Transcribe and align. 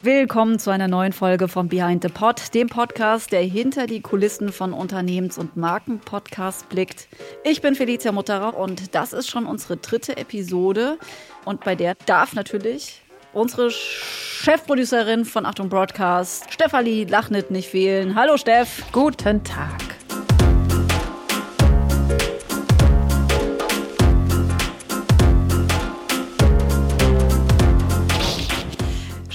Willkommen 0.00 0.60
zu 0.60 0.70
einer 0.70 0.86
neuen 0.86 1.12
Folge 1.12 1.48
von 1.48 1.68
Behind 1.68 2.04
the 2.04 2.08
Pod, 2.08 2.54
dem 2.54 2.68
Podcast, 2.68 3.32
der 3.32 3.42
hinter 3.42 3.88
die 3.88 4.00
Kulissen 4.00 4.52
von 4.52 4.72
Unternehmens- 4.72 5.38
und 5.38 5.56
Markenpodcasts 5.56 6.62
blickt. 6.68 7.08
Ich 7.42 7.62
bin 7.62 7.74
Felicia 7.74 8.12
Mutterer 8.12 8.56
und 8.56 8.94
das 8.94 9.12
ist 9.12 9.28
schon 9.28 9.44
unsere 9.44 9.76
dritte 9.76 10.16
Episode. 10.16 10.98
Und 11.44 11.64
bei 11.64 11.74
der 11.74 11.96
darf 12.06 12.32
natürlich 12.32 13.02
unsere 13.32 13.72
Chefproducerin 13.72 15.24
von 15.24 15.44
Achtung 15.44 15.68
Broadcast, 15.68 16.52
Stefanie 16.52 17.02
Lachnit, 17.02 17.50
nicht 17.50 17.68
fehlen. 17.68 18.14
Hallo 18.14 18.36
Steff. 18.36 18.84
Guten 18.92 19.42
Tag. 19.42 19.97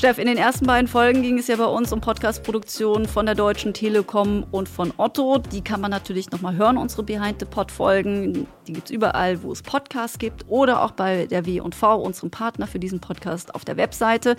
Steff, 0.03 0.17
in 0.17 0.27
den 0.27 0.37
ersten 0.37 0.65
beiden 0.65 0.89
Folgen 0.89 1.21
ging 1.21 1.39
es 1.39 1.47
ja 1.47 1.55
bei 1.55 1.63
uns 1.63 1.93
um 1.93 2.01
Podcastproduktion 2.01 3.05
von 3.05 3.25
der 3.25 3.35
Deutschen 3.35 3.73
Telekom 3.73 4.45
und 4.51 4.67
von 4.67 4.91
Otto. 4.97 5.37
Die 5.37 5.61
kann 5.61 5.79
man 5.79 5.91
natürlich 5.91 6.29
nochmal 6.29 6.57
hören, 6.57 6.75
unsere 6.75 7.03
Behind 7.03 7.39
the 7.39 7.45
Pod 7.45 7.71
Folgen. 7.71 8.45
Die 8.67 8.73
gibt 8.73 8.87
es 8.87 8.91
überall, 8.91 9.43
wo 9.43 9.53
es 9.53 9.61
Podcasts 9.61 10.19
gibt 10.19 10.43
oder 10.49 10.83
auch 10.83 10.91
bei 10.91 11.25
der 11.27 11.45
W&V, 11.45 11.95
unserem 11.95 12.31
Partner 12.31 12.67
für 12.67 12.79
diesen 12.79 12.99
Podcast 12.99 13.55
auf 13.55 13.63
der 13.63 13.77
Webseite. 13.77 14.35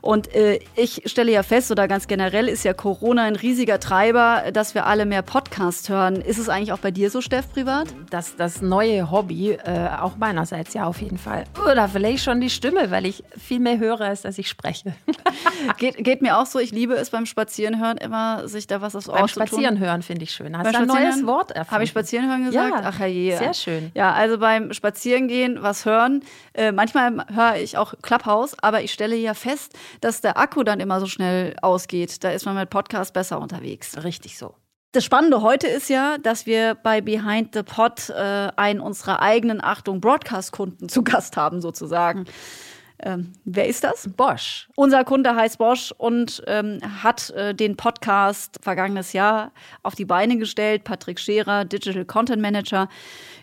Und 0.00 0.34
äh, 0.34 0.58
ich 0.74 1.02
stelle 1.06 1.30
ja 1.30 1.44
fest, 1.44 1.70
oder 1.70 1.86
ganz 1.86 2.08
generell 2.08 2.48
ist 2.48 2.64
ja 2.64 2.72
Corona 2.72 3.22
ein 3.22 3.36
riesiger 3.36 3.78
Treiber, 3.78 4.50
dass 4.52 4.74
wir 4.74 4.84
alle 4.86 5.06
mehr 5.06 5.22
Podcasts 5.22 5.88
hören. 5.88 6.16
Ist 6.16 6.38
es 6.38 6.48
eigentlich 6.48 6.72
auch 6.72 6.78
bei 6.78 6.90
dir 6.90 7.08
so, 7.10 7.20
Steff, 7.20 7.52
privat? 7.52 7.86
Das, 8.10 8.34
das 8.34 8.62
neue 8.62 9.12
Hobby, 9.12 9.52
äh, 9.52 9.90
auch 10.00 10.16
meinerseits 10.16 10.74
ja 10.74 10.86
auf 10.86 11.00
jeden 11.00 11.18
Fall. 11.18 11.44
Oder 11.70 11.88
vielleicht 11.88 12.24
schon 12.24 12.40
die 12.40 12.50
Stimme, 12.50 12.90
weil 12.90 13.06
ich 13.06 13.22
viel 13.38 13.60
mehr 13.60 13.78
höre, 13.78 14.00
als 14.00 14.22
dass 14.22 14.38
ich 14.38 14.48
spreche. 14.48 14.92
geht, 15.78 15.96
geht 16.02 16.22
mir 16.22 16.38
auch 16.38 16.46
so. 16.46 16.58
Ich 16.58 16.72
liebe 16.72 16.94
es 16.94 17.10
beim 17.10 17.26
Spazierenhören 17.26 17.98
immer, 17.98 18.48
sich 18.48 18.66
da 18.66 18.80
was 18.80 18.96
aufs 18.96 19.08
Ohr 19.08 19.16
Beim 19.16 19.28
zu 19.28 19.34
tun. 19.34 19.46
Spazierenhören 19.46 20.02
finde 20.02 20.24
ich 20.24 20.30
schön. 20.32 20.56
Hast 20.56 20.74
du 20.74 20.78
ein 20.78 20.86
neues? 20.86 21.26
Wort 21.26 21.50
erfunden? 21.50 21.70
Habe 21.72 21.84
ich 21.84 21.90
Spazierenhören 21.90 22.44
gesagt? 22.44 22.74
Ja, 22.74 22.82
Ach 22.84 23.06
je. 23.06 23.36
sehr 23.36 23.54
schön. 23.54 23.90
Ja, 23.94 24.12
also 24.12 24.38
beim 24.38 24.72
Spazierengehen 24.72 25.62
was 25.62 25.84
hören. 25.84 26.22
Äh, 26.52 26.72
manchmal 26.72 27.26
höre 27.32 27.56
ich 27.56 27.76
auch 27.76 27.94
Clubhouse, 28.02 28.56
aber 28.62 28.82
ich 28.82 28.92
stelle 28.92 29.16
ja 29.16 29.34
fest, 29.34 29.74
dass 30.00 30.20
der 30.20 30.38
Akku 30.38 30.62
dann 30.62 30.80
immer 30.80 31.00
so 31.00 31.06
schnell 31.06 31.56
ausgeht. 31.62 32.22
Da 32.24 32.30
ist 32.30 32.46
man 32.46 32.54
mit 32.54 32.70
Podcast 32.70 33.12
besser 33.12 33.40
unterwegs. 33.40 34.02
Richtig 34.02 34.38
so. 34.38 34.54
Das 34.94 35.04
Spannende 35.04 35.42
heute 35.42 35.66
ist 35.66 35.90
ja, 35.90 36.18
dass 36.18 36.46
wir 36.46 36.76
bei 36.76 37.00
Behind 37.00 37.52
the 37.52 37.64
Pod 37.64 38.10
äh, 38.10 38.52
einen 38.54 38.78
unserer 38.78 39.20
eigenen 39.20 39.60
Achtung 39.60 40.00
Broadcast-Kunden 40.00 40.88
zu 40.88 41.02
Gast 41.02 41.36
haben 41.36 41.60
sozusagen. 41.60 42.26
Ähm, 43.00 43.32
wer 43.44 43.66
ist 43.66 43.82
das? 43.82 44.08
Bosch. 44.16 44.68
Unser 44.76 45.04
Kunde 45.04 45.34
heißt 45.34 45.58
Bosch 45.58 45.92
und 45.98 46.42
ähm, 46.46 46.78
hat 47.02 47.30
äh, 47.30 47.54
den 47.54 47.76
Podcast 47.76 48.58
vergangenes 48.62 49.12
Jahr 49.12 49.52
auf 49.82 49.94
die 49.94 50.04
Beine 50.04 50.38
gestellt. 50.38 50.84
Patrick 50.84 51.18
Scherer, 51.18 51.64
Digital 51.64 52.04
Content 52.04 52.40
Manager, 52.40 52.88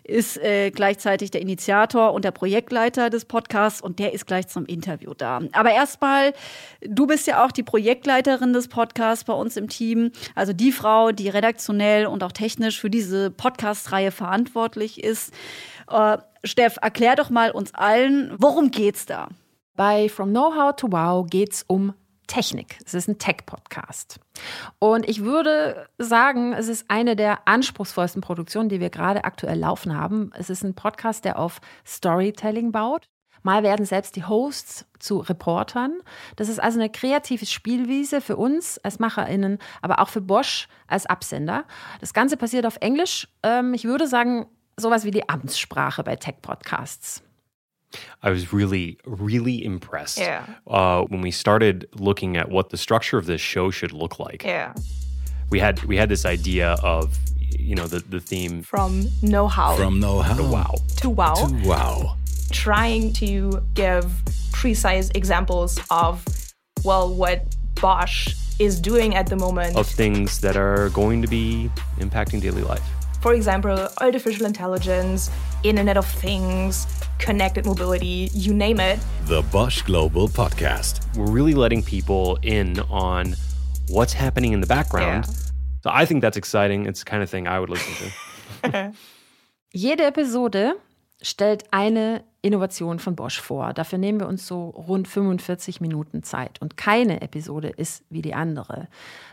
ist 0.04 0.38
äh, 0.38 0.70
gleichzeitig 0.70 1.30
der 1.30 1.42
Initiator 1.42 2.12
und 2.14 2.24
der 2.24 2.30
Projektleiter 2.30 3.10
des 3.10 3.26
Podcasts 3.26 3.82
und 3.82 3.98
der 3.98 4.14
ist 4.14 4.26
gleich 4.26 4.48
zum 4.48 4.64
Interview 4.64 5.12
da. 5.14 5.40
Aber 5.52 5.70
erstmal, 5.70 6.32
du 6.80 7.06
bist 7.06 7.26
ja 7.26 7.44
auch 7.44 7.52
die 7.52 7.62
Projektleiterin 7.62 8.54
des 8.54 8.68
Podcasts 8.68 9.24
bei 9.24 9.34
uns 9.34 9.56
im 9.58 9.68
Team, 9.68 10.12
also 10.34 10.54
die 10.54 10.72
Frau, 10.72 11.12
die 11.12 11.28
redaktionell 11.28 12.06
und 12.06 12.24
auch 12.24 12.32
technisch 12.32 12.80
für 12.80 12.90
diese 12.90 13.30
Podcast-Reihe 13.30 14.12
verantwortlich 14.12 15.04
ist. 15.04 15.32
Äh, 15.90 16.18
Steff, 16.42 16.78
erklär 16.80 17.14
doch 17.14 17.30
mal 17.30 17.52
uns 17.52 17.74
allen, 17.74 18.32
worum 18.38 18.70
geht's 18.72 19.06
da? 19.06 19.28
Bei 19.74 20.10
From 20.10 20.30
Know-how 20.30 20.76
to 20.76 20.92
Wow 20.92 21.26
geht 21.26 21.52
es 21.52 21.62
um 21.66 21.94
Technik. 22.26 22.78
Es 22.84 22.92
ist 22.92 23.08
ein 23.08 23.18
Tech-Podcast. 23.18 24.20
Und 24.78 25.08
ich 25.08 25.24
würde 25.24 25.86
sagen, 25.96 26.52
es 26.52 26.68
ist 26.68 26.90
eine 26.90 27.16
der 27.16 27.48
anspruchsvollsten 27.48 28.20
Produktionen, 28.20 28.68
die 28.68 28.80
wir 28.80 28.90
gerade 28.90 29.24
aktuell 29.24 29.58
laufen 29.58 29.96
haben. 29.96 30.30
Es 30.36 30.50
ist 30.50 30.62
ein 30.62 30.74
Podcast, 30.74 31.24
der 31.24 31.38
auf 31.38 31.60
Storytelling 31.86 32.70
baut. 32.70 33.06
Mal 33.42 33.62
werden 33.62 33.86
selbst 33.86 34.14
die 34.14 34.24
Hosts 34.24 34.86
zu 34.98 35.18
Reportern. 35.18 36.00
Das 36.36 36.50
ist 36.50 36.60
also 36.60 36.78
eine 36.78 36.90
kreative 36.90 37.46
Spielwiese 37.46 38.20
für 38.20 38.36
uns 38.36 38.78
als 38.78 38.98
MacherInnen, 38.98 39.58
aber 39.80 40.00
auch 40.00 40.08
für 40.08 40.20
Bosch 40.20 40.68
als 40.86 41.06
Absender. 41.06 41.64
Das 42.00 42.12
Ganze 42.12 42.36
passiert 42.36 42.66
auf 42.66 42.76
Englisch. 42.80 43.26
Ähm, 43.42 43.72
ich 43.72 43.84
würde 43.84 44.06
sagen, 44.06 44.46
sowas 44.76 45.04
wie 45.04 45.10
die 45.10 45.28
Amtssprache 45.28 46.04
bei 46.04 46.16
Tech-Podcasts. 46.16 47.24
I 48.22 48.30
was 48.30 48.52
really, 48.52 48.98
really 49.04 49.64
impressed 49.64 50.18
Yeah. 50.18 50.44
uh, 50.66 51.02
when 51.02 51.20
we 51.20 51.30
started 51.30 51.86
looking 51.94 52.36
at 52.36 52.48
what 52.50 52.70
the 52.70 52.76
structure 52.76 53.18
of 53.18 53.26
this 53.26 53.40
show 53.40 53.70
should 53.70 53.92
look 53.92 54.18
like. 54.18 54.44
Yeah. 54.44 54.74
We 55.50 55.58
had 55.60 55.82
we 55.84 55.96
had 55.96 56.08
this 56.08 56.24
idea 56.24 56.76
of 56.82 57.18
you 57.58 57.74
know 57.74 57.86
the 57.86 58.00
the 58.00 58.20
theme 58.20 58.62
From 58.62 59.04
know 59.20 59.46
how 59.48 59.76
From 59.76 60.00
know-how 60.00 60.34
to 60.36 60.42
wow. 60.44 60.74
to 61.02 61.10
wow, 61.10 61.34
to 61.34 61.68
wow. 61.68 62.16
trying 62.50 63.12
to 63.14 63.60
give 63.74 64.04
precise 64.52 65.10
examples 65.14 65.78
of, 65.90 66.24
well, 66.84 67.12
what 67.14 67.44
Bosch 67.80 68.34
is 68.58 68.80
doing 68.80 69.14
at 69.14 69.26
the 69.26 69.36
moment. 69.36 69.76
of 69.76 69.86
things 69.86 70.40
that 70.40 70.56
are 70.56 70.88
going 70.90 71.20
to 71.22 71.28
be 71.28 71.70
impacting 71.98 72.40
daily 72.40 72.62
life. 72.62 72.82
For 73.22 73.34
example, 73.34 73.88
artificial 74.00 74.46
intelligence, 74.46 75.30
Internet 75.62 75.96
of 75.96 76.06
Things, 76.06 76.88
connected 77.20 77.64
mobility, 77.64 78.30
you 78.34 78.52
name 78.52 78.80
it. 78.80 78.98
The 79.26 79.42
Bosch 79.52 79.80
Global 79.82 80.26
Podcast. 80.26 80.98
We're 81.16 81.30
really 81.30 81.54
letting 81.54 81.84
people 81.84 82.40
in 82.42 82.80
on 82.90 83.36
what's 83.88 84.12
happening 84.12 84.54
in 84.54 84.60
the 84.60 84.66
background. 84.66 85.26
Yeah. 85.26 85.34
So 85.84 85.90
I 85.92 86.04
think 86.04 86.20
that's 86.20 86.36
exciting. 86.36 86.86
It's 86.86 87.04
the 87.04 87.10
kind 87.10 87.22
of 87.22 87.30
thing 87.30 87.46
I 87.46 87.60
would 87.60 87.70
listen 87.70 88.10
to. 88.64 88.92
Jede 89.72 90.02
Episode 90.02 90.74
stellt 91.20 91.72
eine 91.72 92.24
Innovation 92.42 92.98
von 92.98 93.14
Bosch 93.14 93.40
vor. 93.40 93.72
Dafür 93.72 93.98
nehmen 93.98 94.18
wir 94.18 94.26
uns 94.26 94.48
so 94.48 94.70
rund 94.70 95.06
45 95.06 95.80
Minuten 95.80 96.24
Zeit. 96.24 96.60
Und 96.60 96.76
keine 96.76 97.20
Episode 97.20 97.68
ist 97.68 98.02
wie 98.10 98.20
die 98.20 98.34
andere. 98.34 98.88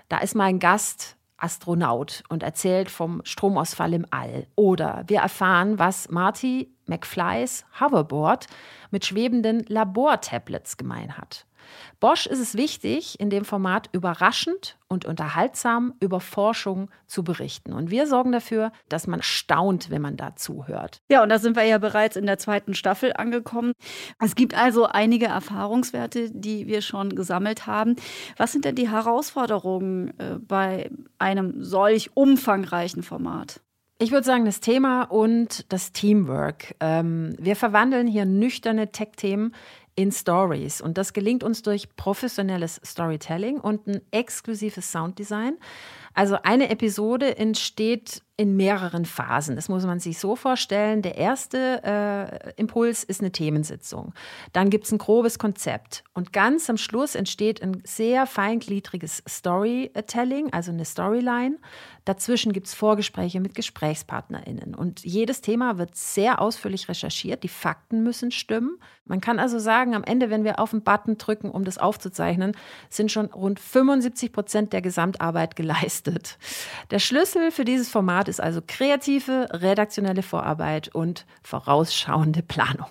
Da 0.10 0.20
ist 0.20 0.36
mal 0.36 0.46
ein 0.46 0.60
Gast 0.60 1.16
Astronaut 1.40 2.24
und 2.30 2.44
erzählt 2.44 2.90
vom 2.90 3.22
Stromausfall 3.24 3.94
im 3.94 4.06
All. 4.12 4.48
Oder 4.56 5.04
wir 5.08 5.20
erfahren, 5.20 5.80
was 5.80 6.10
Marty 6.10 6.72
McFlys 6.86 7.66
Hoverboard 7.80 8.48
mit 8.92 9.06
schwebenden 9.06 9.66
Labortablets 9.68 10.78
gemein 10.78 11.18
hat. 11.18 11.46
Bosch 12.00 12.26
ist 12.26 12.40
es 12.40 12.56
wichtig, 12.56 13.20
in 13.20 13.30
dem 13.30 13.46
Format 13.46 13.90
überraschend 13.92 14.78
und 14.88 15.06
unterhaltsam 15.06 15.94
über 16.00 16.20
Forschung 16.20 16.90
zu 17.08 17.24
berichten. 17.24 17.74
Und 17.74 17.92
wir 17.92 18.08
sorgen 18.08 18.32
dafür, 18.32 18.72
dass 18.90 19.08
man 19.08 19.22
staunt, 19.22 19.90
wenn 19.90 20.02
man 20.02 20.18
da 20.18 20.36
zuhört. 20.36 21.02
Ja, 21.10 21.24
und 21.24 21.30
da 21.30 21.40
sind 21.40 21.56
wir 21.56 21.64
ja 21.64 21.78
bereits 21.78 22.16
in 22.16 22.26
der 22.26 22.38
zweiten 22.38 22.74
Staffel 22.74 23.14
angekommen. 23.14 23.74
Es 24.20 24.36
gibt 24.36 24.56
also 24.56 24.86
einige 24.86 25.28
Erfahrungswerte, 25.28 26.32
die 26.32 26.68
wir 26.68 26.82
schon 26.82 27.16
gesammelt 27.16 27.68
haben. 27.68 27.96
Was 28.38 28.52
sind 28.52 28.66
denn 28.66 28.76
die 28.76 28.90
Herausforderungen 28.90 30.18
äh, 30.20 30.40
bei 30.40 30.90
einem 31.18 31.64
solch 31.64 32.12
umfangreichen 32.16 33.04
Format? 33.04 33.62
Ich 34.02 34.14
würde 34.14 34.26
sagen, 34.26 34.46
das 34.46 34.62
Thema 34.62 35.04
und 35.04 35.66
das 35.74 35.92
Teamwork. 35.92 36.74
Ähm, 36.80 37.36
wir 37.38 37.58
verwandeln 37.58 38.08
hier 38.08 38.24
nüchterne 38.24 38.94
Tech-Themen 38.94 39.54
in 40.00 40.14
Stories. 40.14 40.80
Und 40.80 40.98
das 40.98 41.12
gelingt 41.12 41.44
uns 41.44 41.62
durch 41.62 41.94
professionelles 41.98 42.80
Storytelling 42.86 43.60
und 43.60 43.86
ein 43.86 44.00
exklusives 44.12 44.94
Sounddesign. 44.94 45.58
Also 46.14 46.38
eine 46.42 46.70
Episode 46.70 47.38
entsteht 47.38 48.22
in 48.40 48.56
mehreren 48.56 49.04
Phasen. 49.04 49.58
Das 49.58 49.68
muss 49.68 49.86
man 49.86 50.00
sich 50.00 50.18
so 50.18 50.38
vorstellen. 50.38 51.02
Der 51.02 51.18
erste 51.18 51.84
äh, 51.84 52.54
Impuls 52.56 53.04
ist 53.04 53.20
eine 53.20 53.34
Themensitzung. 53.34 54.14
Dann 54.54 54.70
gibt 54.70 54.86
es 54.86 54.94
ein 54.94 54.98
grobes 54.98 55.40
Konzept. 55.40 56.06
Und 56.14 56.32
ganz 56.32 56.70
am 56.70 56.78
Schluss 56.78 57.16
entsteht 57.16 57.62
ein 57.62 57.82
sehr 57.84 58.26
feingliedriges 58.26 59.24
Storytelling, 59.28 60.54
also 60.54 60.72
eine 60.72 60.86
Storyline. 60.86 61.58
Dazwischen 62.06 62.54
gibt 62.54 62.68
es 62.68 62.74
Vorgespräche 62.74 63.42
mit 63.42 63.56
GesprächspartnerInnen. 63.56 64.74
Und 64.74 65.04
jedes 65.04 65.42
Thema 65.42 65.78
wird 65.78 65.98
sehr 65.98 66.42
ausführlich 66.42 66.88
recherchiert. 66.88 67.44
Die 67.44 67.50
Fakten 67.50 68.04
müssen 68.04 68.32
stimmen. 68.32 68.80
Man 69.06 69.22
kann 69.22 69.38
also 69.38 69.60
sagen, 69.60 69.96
am 69.96 70.04
Ende, 70.04 70.30
wenn 70.30 70.44
wir 70.44 70.60
auf 70.60 70.72
den 70.72 70.84
Button 70.84 71.18
drücken, 71.18 71.50
um 71.52 71.66
das 71.66 71.78
aufzuzeichnen, 71.78 72.54
sind 72.90 73.12
schon 73.12 73.26
rund 73.26 73.60
75 73.60 74.32
Prozent 74.32 74.72
der 74.72 74.82
Gesamtarbeit 74.82 75.56
geleistet. 75.58 76.38
Der 76.90 77.00
Schlüssel 77.00 77.52
für 77.52 77.66
dieses 77.66 77.90
Format 77.90 78.29
ist 78.30 78.40
also 78.42 78.62
kreative, 78.66 79.48
redaktionelle 79.52 80.24
Vorarbeit 80.24 80.94
und 80.96 81.26
vorausschauende 81.44 82.42
Planung. 82.44 82.88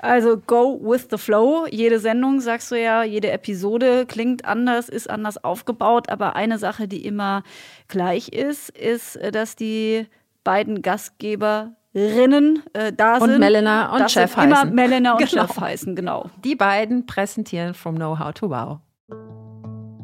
Also 0.00 0.36
go 0.38 0.78
with 0.80 1.08
the 1.10 1.18
flow. 1.18 1.66
Jede 1.70 1.98
Sendung, 1.98 2.40
sagst 2.40 2.70
du 2.70 2.80
ja, 2.80 3.02
jede 3.02 3.30
Episode 3.32 4.06
klingt 4.06 4.44
anders, 4.44 4.88
ist 4.88 5.10
anders 5.10 5.42
aufgebaut. 5.42 6.08
Aber 6.08 6.36
eine 6.36 6.58
Sache, 6.58 6.86
die 6.86 7.04
immer 7.04 7.42
gleich 7.88 8.28
ist, 8.28 8.70
ist, 8.70 9.16
äh, 9.16 9.32
dass 9.32 9.56
die 9.56 10.06
beiden 10.44 10.82
Gastgeberinnen 10.82 12.62
äh, 12.74 12.92
da 12.92 13.16
Und 13.18 13.30
sind. 13.30 13.40
Melena 13.40 13.92
und 13.92 14.00
dass 14.00 14.12
Chef 14.12 14.34
sie 14.34 14.42
immer 14.44 14.60
heißen. 14.60 14.74
Melena 14.74 15.12
und 15.14 15.18
Genau. 15.30 15.46
Chef 15.46 15.60
heißen, 15.60 15.96
genau. 15.96 16.30
Die 16.44 16.54
beiden 16.54 17.06
präsentieren 17.06 17.74
From 17.74 17.96
Know-how 17.96 18.32
to 18.34 18.48
Wow. 18.50 18.78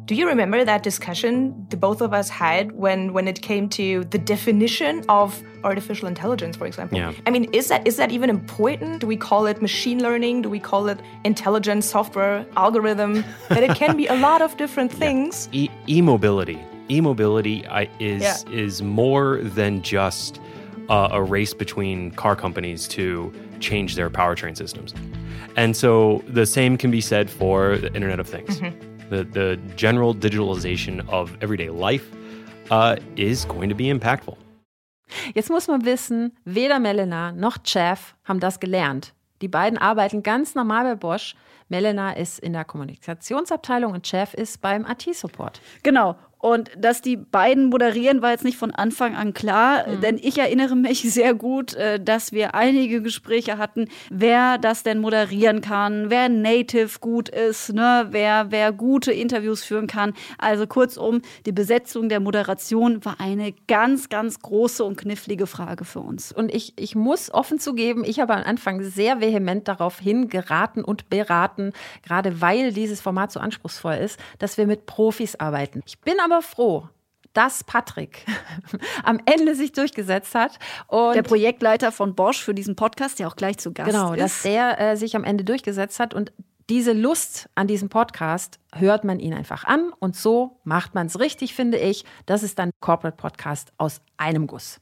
Do 0.05 0.13
you 0.13 0.27
remember 0.27 0.63
that 0.63 0.83
discussion 0.83 1.65
the 1.69 1.77
both 1.77 1.99
of 1.99 2.13
us 2.13 2.29
had 2.29 2.73
when 2.73 3.11
when 3.13 3.27
it 3.27 3.41
came 3.41 3.67
to 3.69 4.03
the 4.11 4.19
definition 4.19 5.03
of 5.09 5.41
artificial 5.63 6.07
intelligence, 6.07 6.55
for 6.55 6.67
example? 6.67 6.95
Yeah. 6.99 7.11
I 7.25 7.31
mean, 7.31 7.45
is 7.53 7.69
that 7.69 7.87
is 7.87 7.97
that 7.97 8.11
even 8.11 8.29
important? 8.29 8.99
Do 9.01 9.07
we 9.07 9.17
call 9.17 9.47
it 9.47 9.63
machine 9.63 9.99
learning? 10.03 10.43
Do 10.43 10.49
we 10.49 10.59
call 10.59 10.89
it 10.89 10.99
intelligent 11.23 11.83
software 11.83 12.45
algorithm? 12.55 13.23
that 13.49 13.63
it 13.63 13.75
can 13.75 13.97
be 13.97 14.05
a 14.05 14.13
lot 14.15 14.43
of 14.43 14.55
different 14.57 14.91
things. 14.91 15.49
E- 15.51 15.69
e-mobility. 15.89 16.59
E-mobility 16.91 17.65
is 17.99 18.21
Yeah. 18.21 18.37
is 18.51 18.83
more 18.83 19.39
than 19.41 19.81
just 19.81 20.39
uh, 20.87 21.09
a 21.19 21.23
race 21.23 21.55
between 21.55 22.11
car 22.11 22.35
companies 22.35 22.87
to 22.89 23.33
change 23.59 23.95
their 23.95 24.11
powertrain 24.11 24.55
systems. 24.55 24.93
And 25.55 25.75
so 25.75 26.23
the 26.27 26.45
same 26.45 26.77
can 26.77 26.91
be 26.91 27.01
said 27.01 27.27
for 27.27 27.77
the 27.79 27.91
Internet 27.95 28.19
of 28.19 28.27
Things. 28.27 28.61
The 29.09 29.25
the 29.33 29.57
general 29.75 30.13
digitalization 30.13 31.07
of 31.09 31.31
everyday 31.41 31.69
life 31.69 32.05
uh, 32.71 32.95
is 33.15 33.47
going 33.47 33.69
to 33.69 33.75
be 33.75 33.89
impactful. 33.89 34.37
Jetzt 35.33 35.49
muss 35.49 35.67
man 35.67 35.85
wissen, 35.85 36.31
weder 36.45 36.79
Melena 36.79 37.31
noch 37.31 37.57
Jeff 37.63 38.15
haben 38.23 38.39
das 38.39 38.59
gelernt. 38.59 39.13
Die 39.41 39.47
beiden 39.47 39.77
arbeiten 39.77 40.23
ganz 40.23 40.55
normal 40.55 40.85
bei 40.85 40.95
Bosch. 40.95 41.35
Melena 41.67 42.11
ist 42.13 42.39
in 42.39 42.53
der 42.53 42.63
Kommunikationsabteilung 42.63 43.93
und 43.93 44.09
Jeff 44.11 44.33
ist 44.33 44.61
beim 44.61 44.85
IT-Support. 44.85 45.61
Genau. 45.83 46.15
Und 46.45 46.69
dass 46.77 47.01
die 47.01 47.17
beiden 47.17 47.71
moderieren, 47.71 48.21
war 48.21 48.29
jetzt 48.29 48.43
nicht 48.43 48.59
von 48.59 48.69
Anfang 48.69 49.15
an 49.15 49.33
klar, 49.33 49.83
denn 50.03 50.19
ich 50.21 50.37
erinnere 50.37 50.75
mich 50.75 51.01
sehr 51.11 51.33
gut, 51.33 51.73
äh, 51.73 51.99
dass 51.99 52.33
wir 52.33 52.53
einige 52.53 53.01
Gespräche 53.01 53.57
hatten, 53.57 53.87
wer 54.11 54.59
das 54.59 54.83
denn 54.83 54.99
moderieren 54.99 55.61
kann, 55.61 56.11
wer 56.11 56.29
native 56.29 56.99
gut 56.99 57.29
ist, 57.29 57.73
ne, 57.73 58.09
wer, 58.11 58.51
wer 58.51 58.73
gute 58.73 59.11
Interviews 59.11 59.63
führen 59.63 59.87
kann. 59.87 60.13
Also 60.37 60.67
kurzum, 60.67 61.23
die 61.47 61.51
Besetzung 61.51 62.09
der 62.09 62.19
Moderation 62.19 63.03
war 63.03 63.19
eine 63.19 63.51
ganz, 63.67 64.09
ganz 64.09 64.39
große 64.39 64.83
und 64.83 64.97
knifflige 64.97 65.47
Frage 65.47 65.83
für 65.83 66.01
uns. 66.01 66.31
Und 66.31 66.53
ich, 66.53 66.73
ich 66.77 66.93
muss 66.93 67.33
offen 67.33 67.57
zugeben, 67.57 68.03
ich 68.05 68.19
habe 68.19 68.35
am 68.35 68.43
Anfang 68.43 68.83
sehr 68.83 69.19
vehement 69.19 69.67
darauf 69.67 69.97
hingeraten 69.97 70.83
und 70.83 71.09
beraten, 71.09 71.73
gerade 72.03 72.39
weil 72.39 72.71
dieses 72.71 73.01
Format 73.01 73.31
so 73.31 73.39
anspruchsvoll 73.39 73.95
ist, 73.95 74.19
dass 74.37 74.59
wir 74.59 74.67
mit 74.67 74.85
Profis 74.85 75.35
arbeiten. 75.37 75.81
Ich 75.87 75.97
bin 76.01 76.19
aber 76.23 76.34
froh, 76.41 76.87
dass 77.33 77.63
Patrick 77.63 78.25
am 79.03 79.19
Ende 79.25 79.55
sich 79.55 79.71
durchgesetzt 79.73 80.35
hat. 80.35 80.57
Und 80.87 81.15
Der 81.15 81.23
Projektleiter 81.23 81.91
von 81.91 82.15
Bosch 82.15 82.41
für 82.41 82.53
diesen 82.53 82.75
Podcast, 82.75 83.19
der 83.19 83.27
auch 83.27 83.35
gleich 83.35 83.57
zu 83.57 83.73
Gast 83.73 83.91
Genau, 83.91 84.13
ist. 84.13 84.21
dass 84.21 84.41
der 84.43 84.79
äh, 84.79 84.95
sich 84.97 85.15
am 85.15 85.23
Ende 85.23 85.43
durchgesetzt 85.43 85.99
hat 85.99 86.13
und 86.13 86.31
diese 86.69 86.93
Lust 86.93 87.47
an 87.53 87.67
diesem 87.67 87.89
Podcast 87.89 88.59
hört 88.73 89.03
man 89.03 89.19
ihn 89.19 89.35
einfach 89.35 89.65
an 89.65 89.91
und 89.99 90.15
so 90.15 90.59
macht 90.63 90.95
man 90.95 91.05
es 91.07 91.19
richtig, 91.19 91.53
finde 91.53 91.77
ich. 91.77 92.05
Das 92.25 92.41
ist 92.41 92.57
dann 92.57 92.71
Corporate 92.79 93.17
Podcast 93.17 93.71
aus 93.77 94.01
einem 94.17 94.47
Guss. 94.47 94.79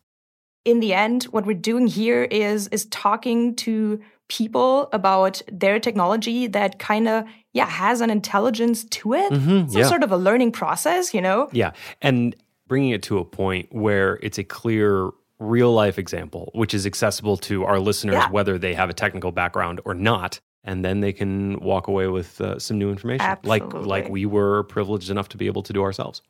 In 0.65 0.79
the 0.79 0.93
end, 0.93 1.23
what 1.25 1.45
we're 1.45 1.53
doing 1.71 1.87
here 1.87 2.23
is 2.23 2.67
is 2.69 2.85
talking 2.85 3.55
to 3.57 3.99
people 4.29 4.89
about 4.93 5.41
their 5.51 5.79
technology 5.79 6.47
that 6.47 6.79
kind 6.79 7.07
of 7.07 7.25
yeah 7.53 7.67
has 7.67 8.01
an 8.01 8.09
intelligence 8.09 8.85
to 8.85 9.13
it. 9.13 9.31
Mhm, 9.31 9.69
Some 9.69 9.81
yeah. 9.81 9.87
sort 9.87 10.03
of 10.03 10.11
a 10.11 10.17
learning 10.17 10.51
process, 10.51 11.13
you 11.13 11.21
know. 11.21 11.49
Yeah. 11.51 11.71
And 12.01 12.35
bringing 12.67 12.91
it 12.91 13.03
to 13.03 13.17
a 13.19 13.25
point 13.25 13.67
where 13.71 14.19
it's 14.23 14.37
a 14.37 14.43
clear 14.43 15.09
real 15.39 15.73
life 15.73 15.99
example, 15.99 16.49
which 16.53 16.73
is 16.73 16.85
accessible 16.85 17.35
to 17.37 17.65
our 17.65 17.79
listeners, 17.79 18.15
Yeah. 18.15 18.29
whether 18.31 18.57
they 18.57 18.73
have 18.73 18.89
a 18.89 18.93
technical 18.93 19.31
background 19.31 19.81
or 19.85 19.93
not. 19.93 20.39
And 20.63 20.85
then 20.85 21.01
they 21.01 21.11
can 21.11 21.59
walk 21.59 21.87
away 21.89 22.07
with 22.07 22.39
uh, 22.39 22.57
some 22.57 22.77
new 22.77 22.89
information, 22.89 23.35
like 23.43 23.73
like 23.73 24.07
we 24.07 24.25
were 24.25 24.63
privileged 24.63 25.09
enough 25.09 25.27
to 25.29 25.37
be 25.37 25.47
able 25.47 25.61
to 25.63 25.73
do 25.73 25.83
ourselves. 25.83 26.21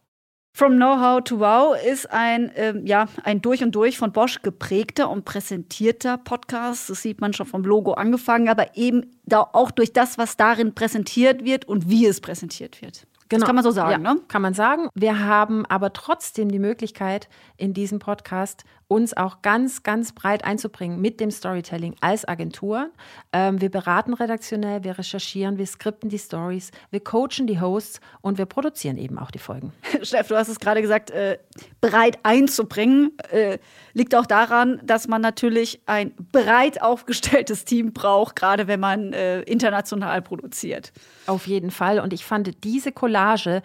From 0.56 0.76
Know-how 0.76 1.24
to 1.24 1.40
Wow 1.40 1.76
ist 1.84 2.12
ein, 2.12 2.52
ähm, 2.56 2.86
ja, 2.86 3.08
ein 3.24 3.42
durch 3.42 3.64
und 3.64 3.74
durch 3.74 3.98
von 3.98 4.12
Bosch 4.12 4.44
geprägter 4.44 5.10
und 5.10 5.26
präsentierter 5.26 6.20
Podcast. 6.20 6.92
Das 6.92 7.02
sieht 7.02 7.22
man 7.22 7.34
schon 7.34 7.48
vom 7.48 7.64
Logo 7.64 7.94
angefangen, 7.94 8.48
aber 8.48 8.78
eben 8.78 9.18
da 9.26 9.42
auch 9.42 9.72
durch 9.72 9.94
das, 9.94 10.20
was 10.20 10.38
darin 10.38 10.76
präsentiert 10.76 11.44
wird 11.44 11.66
und 11.66 11.90
wie 11.90 12.06
es 12.06 12.22
präsentiert 12.22 12.84
wird. 12.84 13.08
Das 13.30 13.42
kann 13.42 13.56
man 13.56 13.64
so 13.64 13.72
sagen, 13.72 14.04
ja, 14.04 14.14
ne? 14.14 14.22
Kann 14.28 14.44
man 14.44 14.54
sagen. 14.54 14.90
Wir 14.94 15.26
haben 15.26 15.66
aber 15.66 15.92
trotzdem 15.92 16.52
die 16.52 16.60
Möglichkeit, 16.60 17.30
in 17.58 17.74
diesem 17.74 17.98
Podcast 17.98 18.64
uns 18.94 19.18
auch 19.18 19.42
ganz, 19.42 19.84
ganz 19.84 20.12
breit 20.12 20.46
einzubringen 20.46 21.02
mit 21.02 21.20
dem 21.20 21.32
Storytelling 21.32 21.96
als 22.02 22.26
Agentur. 22.26 22.92
Ähm, 23.32 23.60
wir 23.60 23.70
beraten 23.70 24.14
redaktionell, 24.14 24.84
wir 24.84 24.98
recherchieren, 24.98 25.58
wir 25.58 25.66
skripten 25.66 26.10
die 26.10 26.20
Stories, 26.20 26.72
wir 26.92 27.00
coachen 27.00 27.48
die 27.48 27.60
Hosts 27.60 28.00
und 28.22 28.38
wir 28.38 28.46
produzieren 28.46 28.98
eben 28.98 29.18
auch 29.18 29.32
die 29.32 29.40
Folgen. 29.40 29.74
Steff, 30.04 30.28
du 30.28 30.38
hast 30.38 30.48
es 30.48 30.60
gerade 30.60 30.82
gesagt, 30.82 31.10
äh, 31.12 31.40
bereit 31.82 32.20
einzubringen, 32.24 33.18
äh, 33.32 33.58
liegt 33.94 34.14
auch 34.16 34.26
daran, 34.26 34.80
dass 34.84 35.08
man 35.08 35.22
natürlich 35.22 35.82
ein 35.88 36.14
breit 36.32 36.82
aufgestelltes 36.82 37.66
Team 37.66 37.94
braucht, 37.94 38.36
gerade 38.36 38.68
wenn 38.68 38.80
man 38.80 39.14
äh, 39.14 39.42
international 39.42 40.22
produziert. 40.22 40.94
Auf 41.26 41.48
jeden 41.48 41.72
Fall. 41.72 42.00
Und 42.00 42.14
ich 42.14 42.26
fand 42.26 42.64
diese 42.64 42.92
Collage, 42.92 43.64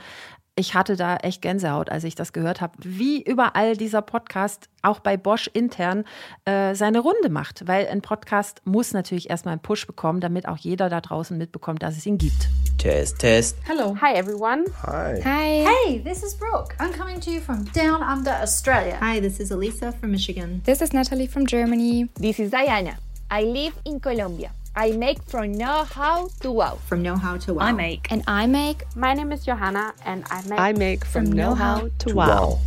ich 0.59 0.75
hatte 0.75 0.97
da 0.97 1.17
echt 1.17 1.41
Gänsehaut, 1.41 1.89
als 1.89 2.05
ich 2.05 2.17
das 2.17 2.33
gehört 2.33 2.61
habe, 2.61 2.75
wie 2.81 3.23
überall 3.23 3.77
dieser 3.77 4.03
Podcast 4.03 4.69
auch 4.83 4.99
bei 4.99 5.17
Bosch 5.17 5.49
intern 5.53 6.05
äh, 6.45 6.75
seine 6.75 6.99
Runde 6.99 7.29
macht. 7.29 7.67
Weil 7.69 7.87
ein 7.87 8.03
Podcast 8.03 8.61
muss 8.65 8.93
natürlich 8.93 9.31
erstmal 9.31 9.53
einen 9.53 9.63
Push 9.63 9.87
bekommen, 9.87 10.21
damit 10.21 10.49
auch 10.49 10.57
jeder 10.57 10.89
da 10.89 11.01
draußen 11.01 11.39
mitbekommt, 11.39 11.83
dass 11.83 11.97
es 11.97 12.07
ihn 12.07 12.19
gibt. 12.19 12.49
Test, 12.77 13.21
test. 13.21 13.57
Hi 13.69 14.15
everyone. 14.15 14.65
Hi. 14.83 15.21
Hi. 15.25 15.67
Hey, 15.87 16.03
this 16.03 16.23
is 16.23 16.37
Brooke. 16.37 16.75
I'm 16.79 16.93
coming 16.93 17.21
to 17.21 17.31
you 17.31 17.41
from 17.41 17.65
down 17.73 18.03
under 18.03 18.33
Australia. 18.43 18.99
Hi, 19.01 19.21
this 19.21 19.39
is 19.41 19.51
Elisa 19.51 19.93
from 19.93 20.11
Michigan. 20.11 20.63
This 20.65 20.81
is 20.81 20.93
Natalie 20.93 21.29
from 21.29 21.47
Germany. 21.47 22.09
This 22.21 22.41
is 22.41 22.51
Diana. 22.51 22.99
I 23.31 23.43
live 23.43 23.75
in 23.85 24.01
Colombia. 24.01 24.51
I 24.79 24.93
make 24.93 25.21
from 25.25 25.51
know-how 25.51 26.29
to 26.39 26.53
wow. 26.53 26.79
From 26.87 27.03
know 27.03 27.17
how 27.17 27.37
to 27.39 27.55
wow. 27.55 27.65
I 27.65 27.73
make. 27.73 28.13
And 28.13 28.23
I 28.29 28.47
make 28.47 28.85
My 28.95 29.13
name 29.13 29.33
is 29.33 29.45
Johanna 29.45 29.93
and 30.05 30.25
I 30.31 30.41
make 30.43 30.61
I 30.61 30.73
make 30.73 31.05
from, 31.05 31.27
From 31.27 31.37
know-how 31.37 31.79
know-how 31.79 31.91
to 31.99 32.15
wow. 32.15 32.61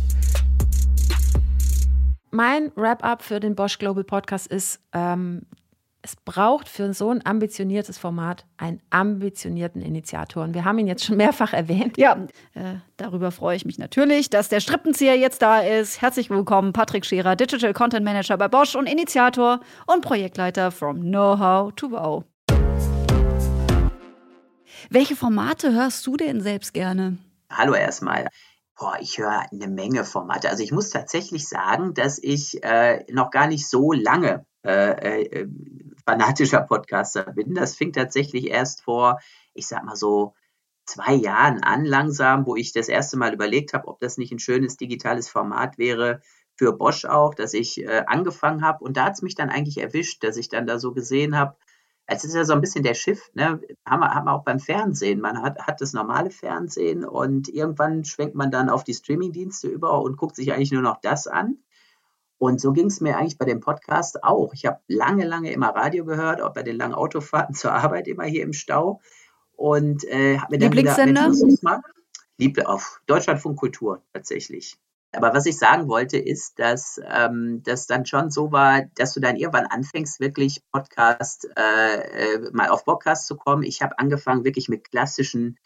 Mein 2.30 2.70
Wrap-up 2.76 3.22
für 3.22 3.40
den 3.40 3.54
Bosch 3.54 3.78
Global 3.78 4.04
Podcast 4.04 4.46
ist, 4.46 4.78
ähm, 4.92 5.46
es 6.04 6.16
braucht 6.16 6.68
für 6.68 6.92
so 6.94 7.10
ein 7.10 7.24
ambitioniertes 7.24 7.96
Format 7.96 8.44
einen 8.56 8.82
ambitionierten 8.90 9.80
Initiator. 9.80 10.42
Und 10.42 10.52
wir 10.52 10.64
haben 10.64 10.78
ihn 10.78 10.88
jetzt 10.88 11.04
schon 11.04 11.16
mehrfach 11.16 11.52
erwähnt. 11.52 11.96
Ja, 11.96 12.26
äh, 12.54 12.74
darüber 12.96 13.30
freue 13.30 13.54
ich 13.56 13.64
mich 13.64 13.78
natürlich, 13.78 14.28
dass 14.28 14.48
der 14.48 14.58
Strippenzieher 14.58 15.16
jetzt 15.16 15.42
da 15.42 15.60
ist. 15.60 16.02
Herzlich 16.02 16.28
willkommen, 16.28 16.72
Patrick 16.72 17.06
Scherer, 17.06 17.36
Digital 17.36 17.72
Content 17.72 18.04
Manager 18.04 18.36
bei 18.36 18.48
Bosch 18.48 18.74
und 18.74 18.88
Initiator 18.88 19.60
und 19.86 20.02
Projektleiter 20.02 20.72
from 20.72 21.02
Know-how 21.02 21.72
to 21.76 21.92
Wow. 21.92 22.24
Welche 24.90 25.14
Formate 25.14 25.72
hörst 25.72 26.04
du 26.06 26.16
denn 26.16 26.40
selbst 26.40 26.74
gerne? 26.74 27.18
Hallo 27.48 27.74
erstmal. 27.74 28.28
Boah, 28.76 28.96
ich 29.00 29.18
höre 29.18 29.44
eine 29.52 29.68
Menge 29.68 30.04
Formate. 30.04 30.50
Also 30.50 30.64
ich 30.64 30.72
muss 30.72 30.90
tatsächlich 30.90 31.48
sagen, 31.48 31.94
dass 31.94 32.18
ich 32.20 32.64
äh, 32.64 33.04
noch 33.12 33.30
gar 33.30 33.46
nicht 33.46 33.68
so 33.68 33.92
lange 33.92 34.44
äh, 34.64 35.20
äh, 35.40 35.48
fanatischer 36.04 36.60
Podcaster 36.60 37.24
bin. 37.32 37.54
Das 37.54 37.76
fing 37.76 37.92
tatsächlich 37.92 38.48
erst 38.48 38.82
vor, 38.82 39.20
ich 39.54 39.66
sag 39.66 39.84
mal 39.84 39.96
so, 39.96 40.34
zwei 40.84 41.14
Jahren 41.14 41.62
an 41.62 41.84
langsam, 41.84 42.46
wo 42.46 42.56
ich 42.56 42.72
das 42.72 42.88
erste 42.88 43.16
Mal 43.16 43.32
überlegt 43.32 43.72
habe, 43.72 43.88
ob 43.88 44.00
das 44.00 44.18
nicht 44.18 44.32
ein 44.32 44.38
schönes 44.38 44.76
digitales 44.76 45.28
Format 45.28 45.78
wäre 45.78 46.20
für 46.56 46.72
Bosch 46.72 47.04
auch, 47.04 47.34
dass 47.34 47.54
ich 47.54 47.82
äh, 47.82 48.04
angefangen 48.06 48.62
habe. 48.64 48.84
Und 48.84 48.96
da 48.96 49.04
hat 49.04 49.14
es 49.14 49.22
mich 49.22 49.34
dann 49.34 49.50
eigentlich 49.50 49.78
erwischt, 49.78 50.22
dass 50.24 50.36
ich 50.36 50.48
dann 50.48 50.66
da 50.66 50.78
so 50.78 50.92
gesehen 50.92 51.36
habe, 51.36 51.56
es 52.06 52.24
ist 52.24 52.34
ja 52.34 52.44
so 52.44 52.52
ein 52.52 52.60
bisschen 52.60 52.82
der 52.82 52.94
Shift, 52.94 53.34
ne? 53.36 53.60
Haben 53.86 54.00
wir, 54.00 54.14
haben 54.14 54.26
wir 54.26 54.32
auch 54.32 54.44
beim 54.44 54.58
Fernsehen. 54.58 55.20
Man 55.20 55.40
hat, 55.40 55.58
hat 55.60 55.80
das 55.80 55.92
normale 55.92 56.30
Fernsehen 56.30 57.04
und 57.04 57.48
irgendwann 57.48 58.04
schwenkt 58.04 58.34
man 58.34 58.50
dann 58.50 58.68
auf 58.68 58.84
die 58.84 58.94
Streamingdienste 58.94 59.68
über 59.68 60.02
und 60.02 60.16
guckt 60.16 60.36
sich 60.36 60.52
eigentlich 60.52 60.72
nur 60.72 60.82
noch 60.82 61.00
das 61.00 61.26
an. 61.26 61.58
Und 62.42 62.60
so 62.60 62.72
ging 62.72 62.86
es 62.86 63.00
mir 63.00 63.16
eigentlich 63.16 63.38
bei 63.38 63.44
dem 63.44 63.60
Podcast 63.60 64.24
auch. 64.24 64.52
Ich 64.52 64.66
habe 64.66 64.80
lange, 64.88 65.24
lange 65.24 65.52
immer 65.52 65.68
Radio 65.68 66.04
gehört, 66.04 66.40
auch 66.40 66.52
bei 66.52 66.64
den 66.64 66.74
langen 66.74 66.92
Autofahrten 66.92 67.54
zur 67.54 67.72
Arbeit 67.72 68.08
immer 68.08 68.24
hier 68.24 68.42
im 68.42 68.52
Stau. 68.52 69.00
Und 69.52 70.02
äh, 70.08 70.38
habe 70.38 70.56
mir 70.56 70.58
dann 70.58 70.72
gedacht, 70.72 70.98
Lieblingssender? 70.98 71.28
Mensch, 71.28 71.40
muss 71.40 71.54
ich 71.54 71.62
mal. 71.62 71.82
Lieb 72.38 72.58
auf 72.66 73.00
Deutschlandfunk 73.06 73.56
Kultur 73.56 74.02
tatsächlich. 74.12 74.76
Aber 75.12 75.32
was 75.32 75.46
ich 75.46 75.56
sagen 75.56 75.86
wollte, 75.86 76.18
ist, 76.18 76.58
dass 76.58 77.00
ähm, 77.08 77.62
das 77.62 77.86
dann 77.86 78.06
schon 78.06 78.32
so 78.32 78.50
war, 78.50 78.86
dass 78.96 79.14
du 79.14 79.20
dann 79.20 79.36
irgendwann 79.36 79.66
anfängst, 79.66 80.18
wirklich 80.18 80.64
Podcast, 80.72 81.48
äh, 81.56 82.34
äh, 82.34 82.50
mal 82.50 82.70
auf 82.70 82.84
Podcast 82.84 83.28
zu 83.28 83.36
kommen. 83.36 83.62
Ich 83.62 83.82
habe 83.82 84.00
angefangen 84.00 84.42
wirklich 84.42 84.68
mit 84.68 84.90
klassischen 84.90 85.60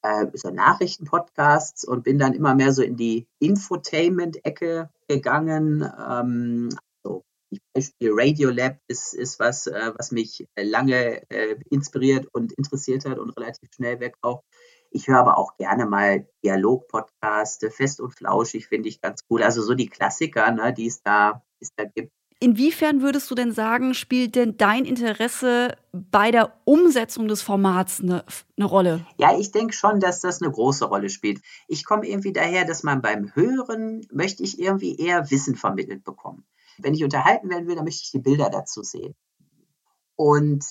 äh, 0.00 0.28
so 0.32 0.48
Nachrichten-Podcasts 0.48 1.84
und 1.84 2.04
bin 2.04 2.18
dann 2.18 2.32
immer 2.32 2.54
mehr 2.54 2.72
so 2.72 2.82
in 2.82 2.96
die 2.96 3.26
Infotainment-Ecke 3.38 4.88
gegangen. 5.16 5.82
Ähm, 5.82 6.70
so, 7.04 7.22
zum 7.50 7.60
Beispiel 7.74 8.10
Radiolab 8.12 8.78
ist, 8.88 9.14
ist 9.14 9.38
was, 9.40 9.66
äh, 9.66 9.92
was 9.96 10.12
mich 10.12 10.46
lange 10.56 11.22
äh, 11.30 11.56
inspiriert 11.70 12.26
und 12.32 12.52
interessiert 12.52 13.04
hat 13.04 13.18
und 13.18 13.36
relativ 13.36 13.68
schnell 13.74 14.00
weg 14.00 14.16
auch 14.22 14.42
Ich 14.90 15.08
höre 15.08 15.18
aber 15.20 15.38
auch 15.38 15.56
gerne 15.56 15.86
mal 15.86 16.26
Dialog-Podcaste, 16.44 17.70
fest 17.70 18.00
und 18.00 18.12
flauschig 18.14 18.68
finde 18.68 18.88
ich 18.88 19.00
ganz 19.00 19.22
cool. 19.30 19.42
Also 19.42 19.62
so 19.62 19.74
die 19.74 19.88
Klassiker, 19.88 20.50
ne, 20.52 20.72
die 20.74 20.86
es 20.86 21.02
da, 21.02 21.42
die 21.60 21.64
es 21.64 21.72
da 21.76 21.84
gibt. 21.84 22.12
Inwiefern 22.42 23.02
würdest 23.02 23.30
du 23.30 23.36
denn 23.36 23.52
sagen, 23.52 23.94
spielt 23.94 24.34
denn 24.34 24.56
dein 24.56 24.84
Interesse 24.84 25.76
bei 25.92 26.32
der 26.32 26.52
Umsetzung 26.64 27.28
des 27.28 27.40
Formats 27.40 28.00
eine, 28.00 28.24
eine 28.56 28.66
Rolle? 28.66 29.06
Ja, 29.16 29.38
ich 29.38 29.52
denke 29.52 29.72
schon, 29.72 30.00
dass 30.00 30.18
das 30.18 30.42
eine 30.42 30.50
große 30.50 30.86
Rolle 30.86 31.08
spielt. 31.08 31.40
Ich 31.68 31.84
komme 31.84 32.04
irgendwie 32.04 32.32
daher, 32.32 32.64
dass 32.64 32.82
man 32.82 33.00
beim 33.00 33.32
Hören 33.36 34.04
möchte 34.10 34.42
ich 34.42 34.58
irgendwie 34.58 34.96
eher 34.96 35.30
Wissen 35.30 35.54
vermittelt 35.54 36.02
bekommen. 36.02 36.44
Wenn 36.78 36.94
ich 36.94 37.04
unterhalten 37.04 37.48
werden 37.48 37.68
will, 37.68 37.76
dann 37.76 37.84
möchte 37.84 38.02
ich 38.02 38.10
die 38.10 38.18
Bilder 38.18 38.50
dazu 38.50 38.82
sehen. 38.82 39.14
Und 40.16 40.64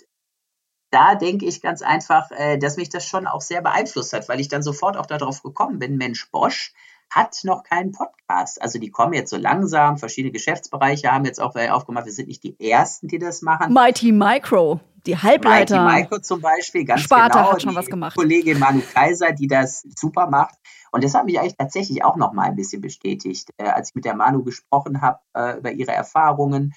da 0.89 1.15
denke 1.15 1.45
ich 1.45 1.61
ganz 1.61 1.81
einfach, 1.81 2.31
äh, 2.31 2.57
dass 2.57 2.75
mich 2.75 2.89
das 2.89 3.05
schon 3.05 3.27
auch 3.27 3.39
sehr 3.39 3.61
beeinflusst 3.61 4.11
hat, 4.11 4.27
weil 4.27 4.41
ich 4.41 4.49
dann 4.49 4.61
sofort 4.61 4.97
auch 4.97 5.05
darauf 5.05 5.41
gekommen 5.41 5.79
bin, 5.79 5.95
Mensch, 5.95 6.29
Bosch, 6.31 6.73
hat 7.11 7.41
noch 7.43 7.63
keinen 7.63 7.91
Podcast. 7.91 8.61
Also 8.61 8.79
die 8.79 8.89
kommen 8.89 9.13
jetzt 9.13 9.29
so 9.29 9.37
langsam, 9.37 9.97
verschiedene 9.97 10.31
Geschäftsbereiche 10.31 11.11
haben 11.11 11.25
jetzt 11.25 11.41
auch 11.41 11.55
aufgemacht, 11.55 12.05
wir 12.05 12.13
sind 12.13 12.29
nicht 12.29 12.43
die 12.43 12.55
Ersten, 12.59 13.07
die 13.07 13.19
das 13.19 13.41
machen. 13.41 13.73
Mighty 13.73 14.13
Micro, 14.13 14.79
die 15.05 15.17
Halbleiter. 15.17 15.83
Mighty 15.83 16.03
Micro 16.03 16.19
zum 16.19 16.41
Beispiel, 16.41 16.85
ganz 16.85 17.01
Sparta 17.01 17.39
genau. 17.39 17.53
hat 17.53 17.61
schon 17.61 17.75
was 17.75 17.87
gemacht. 17.87 18.15
Kollegin 18.15 18.59
Manu 18.59 18.81
Kaiser, 18.93 19.33
die 19.33 19.47
das 19.47 19.85
super 19.95 20.29
macht. 20.29 20.55
Und 20.91 21.03
das 21.03 21.13
hat 21.13 21.25
mich 21.25 21.39
eigentlich 21.39 21.57
tatsächlich 21.57 22.03
auch 22.03 22.15
noch 22.15 22.33
mal 22.33 22.43
ein 22.43 22.55
bisschen 22.55 22.81
bestätigt, 22.81 23.49
äh, 23.57 23.63
als 23.63 23.89
ich 23.89 23.95
mit 23.95 24.05
der 24.05 24.15
Manu 24.15 24.43
gesprochen 24.43 25.01
habe 25.01 25.19
äh, 25.33 25.57
über 25.57 25.71
ihre 25.71 25.91
Erfahrungen. 25.91 26.73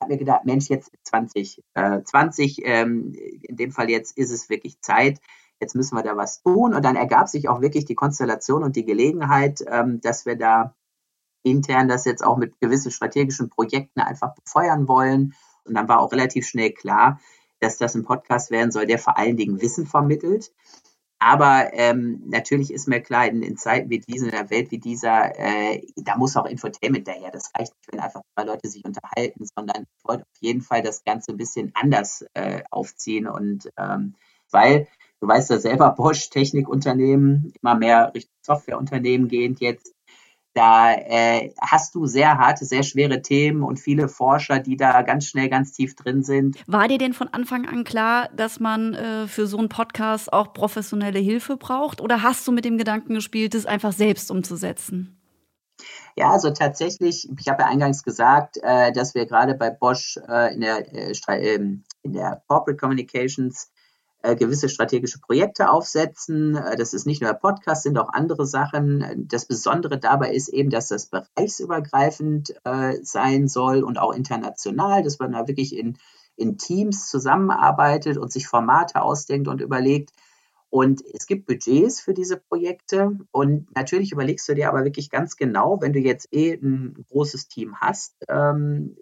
habe 0.00 0.12
mir 0.12 0.18
gedacht, 0.18 0.44
Mensch, 0.44 0.68
jetzt 0.68 0.90
2020, 1.04 1.64
äh, 1.74 2.02
20, 2.02 2.60
ähm, 2.64 3.12
in 3.42 3.56
dem 3.56 3.70
Fall 3.72 3.90
jetzt 3.90 4.16
ist 4.16 4.30
es 4.30 4.48
wirklich 4.48 4.80
Zeit, 4.80 5.20
jetzt 5.60 5.74
müssen 5.74 5.96
wir 5.96 6.02
da 6.02 6.16
was 6.16 6.42
tun. 6.42 6.74
Und 6.74 6.84
dann 6.84 6.96
ergab 6.96 7.28
sich 7.28 7.48
auch 7.48 7.60
wirklich 7.60 7.84
die 7.84 7.94
Konstellation 7.94 8.62
und 8.62 8.76
die 8.76 8.84
Gelegenheit, 8.84 9.62
ähm, 9.66 10.00
dass 10.00 10.26
wir 10.26 10.36
da 10.36 10.74
intern 11.42 11.88
das 11.88 12.04
jetzt 12.04 12.24
auch 12.24 12.36
mit 12.36 12.60
gewissen 12.60 12.90
strategischen 12.90 13.48
Projekten 13.48 14.00
einfach 14.00 14.34
befeuern 14.34 14.88
wollen. 14.88 15.34
Und 15.64 15.74
dann 15.74 15.88
war 15.88 16.00
auch 16.00 16.12
relativ 16.12 16.46
schnell 16.46 16.72
klar, 16.72 17.20
dass 17.60 17.78
das 17.78 17.94
ein 17.94 18.04
Podcast 18.04 18.50
werden 18.50 18.70
soll, 18.70 18.86
der 18.86 18.98
vor 18.98 19.18
allen 19.18 19.36
Dingen 19.36 19.60
Wissen 19.60 19.86
vermittelt. 19.86 20.52
Aber 21.20 21.70
ähm, 21.72 22.22
natürlich 22.26 22.72
ist 22.72 22.86
mir 22.86 23.00
klar, 23.00 23.26
in, 23.26 23.42
in, 23.42 23.56
Zeiten 23.56 23.90
wie 23.90 23.98
diesen, 23.98 24.28
in 24.28 24.34
einer 24.34 24.50
Welt 24.50 24.70
wie 24.70 24.78
dieser, 24.78 25.36
äh, 25.36 25.84
da 25.96 26.16
muss 26.16 26.36
auch 26.36 26.46
Infotainment 26.46 27.08
daher. 27.08 27.32
Das 27.32 27.50
reicht 27.58 27.72
nicht, 27.74 27.92
wenn 27.92 28.00
einfach 28.00 28.22
zwei 28.34 28.44
Leute 28.44 28.68
sich 28.68 28.84
unterhalten, 28.84 29.44
sondern 29.44 29.82
ich 29.82 30.04
wollte 30.04 30.22
auf 30.22 30.40
jeden 30.40 30.60
Fall 30.60 30.82
das 30.82 31.02
Ganze 31.02 31.32
ein 31.32 31.36
bisschen 31.36 31.72
anders 31.74 32.24
äh, 32.34 32.62
aufziehen. 32.70 33.26
Und 33.26 33.68
ähm, 33.76 34.14
weil 34.52 34.86
Du 35.20 35.26
weißt 35.26 35.50
ja 35.50 35.58
selber, 35.58 35.90
Bosch, 35.90 36.30
Technikunternehmen, 36.30 37.52
immer 37.60 37.74
mehr 37.74 38.12
Richtung 38.14 38.34
Softwareunternehmen 38.42 39.28
gehend 39.28 39.60
jetzt. 39.60 39.94
Da 40.54 40.92
äh, 40.92 41.52
hast 41.60 41.94
du 41.94 42.06
sehr 42.06 42.38
harte, 42.38 42.64
sehr 42.64 42.82
schwere 42.82 43.22
Themen 43.22 43.62
und 43.62 43.78
viele 43.78 44.08
Forscher, 44.08 44.58
die 44.58 44.76
da 44.76 45.02
ganz 45.02 45.26
schnell, 45.26 45.48
ganz 45.48 45.72
tief 45.72 45.94
drin 45.94 46.22
sind. 46.22 46.56
War 46.66 46.88
dir 46.88 46.98
denn 46.98 47.12
von 47.12 47.28
Anfang 47.28 47.66
an 47.66 47.84
klar, 47.84 48.28
dass 48.34 48.58
man 48.58 48.94
äh, 48.94 49.28
für 49.28 49.46
so 49.46 49.58
einen 49.58 49.68
Podcast 49.68 50.32
auch 50.32 50.52
professionelle 50.52 51.20
Hilfe 51.20 51.56
braucht? 51.56 52.00
Oder 52.00 52.22
hast 52.22 52.46
du 52.48 52.52
mit 52.52 52.64
dem 52.64 52.78
Gedanken 52.78 53.14
gespielt, 53.14 53.54
es 53.54 53.66
einfach 53.66 53.92
selbst 53.92 54.30
umzusetzen? 54.30 55.14
Ja, 56.16 56.32
also 56.32 56.50
tatsächlich, 56.50 57.28
ich 57.38 57.48
habe 57.48 57.62
ja 57.62 57.68
eingangs 57.68 58.02
gesagt, 58.02 58.58
äh, 58.60 58.90
dass 58.90 59.14
wir 59.14 59.26
gerade 59.26 59.54
bei 59.54 59.70
Bosch 59.70 60.18
äh, 60.28 60.54
in, 60.54 60.60
der, 60.62 60.92
äh, 60.92 61.12
ähm, 61.54 61.84
in 62.02 62.14
der 62.14 62.42
Corporate 62.48 62.76
Communications 62.76 63.70
gewisse 64.22 64.68
strategische 64.68 65.20
Projekte 65.20 65.70
aufsetzen. 65.70 66.56
Äh, 66.56 66.76
das 66.76 66.94
ist 66.94 67.06
nicht 67.06 67.22
nur 67.22 67.30
der 67.30 67.38
Podcast, 67.38 67.84
sind 67.84 67.98
auch 67.98 68.12
andere 68.12 68.46
Sachen. 68.46 69.26
Das 69.28 69.46
Besondere 69.46 69.98
dabei 69.98 70.32
ist 70.32 70.48
eben, 70.48 70.70
dass 70.70 70.88
das 70.88 71.06
bereichsübergreifend 71.06 72.54
äh, 72.64 72.98
sein 73.02 73.48
soll 73.48 73.82
und 73.82 73.98
auch 73.98 74.12
international, 74.12 75.02
dass 75.02 75.18
man 75.18 75.32
da 75.32 75.46
wirklich 75.46 75.76
in, 75.76 75.98
in 76.36 76.58
Teams 76.58 77.08
zusammenarbeitet 77.08 78.18
und 78.18 78.32
sich 78.32 78.46
Formate 78.46 79.02
ausdenkt 79.02 79.48
und 79.48 79.60
überlegt. 79.60 80.12
Und 80.70 81.02
es 81.14 81.26
gibt 81.26 81.46
Budgets 81.46 82.00
für 82.00 82.12
diese 82.12 82.36
Projekte. 82.36 83.18
Und 83.30 83.74
natürlich 83.74 84.12
überlegst 84.12 84.48
du 84.48 84.54
dir 84.54 84.68
aber 84.68 84.84
wirklich 84.84 85.10
ganz 85.10 85.36
genau, 85.36 85.80
wenn 85.80 85.92
du 85.92 85.98
jetzt 85.98 86.28
eh 86.32 86.52
ein 86.52 87.06
großes 87.08 87.48
Team 87.48 87.76
hast, 87.80 88.16
ähm, 88.28 88.96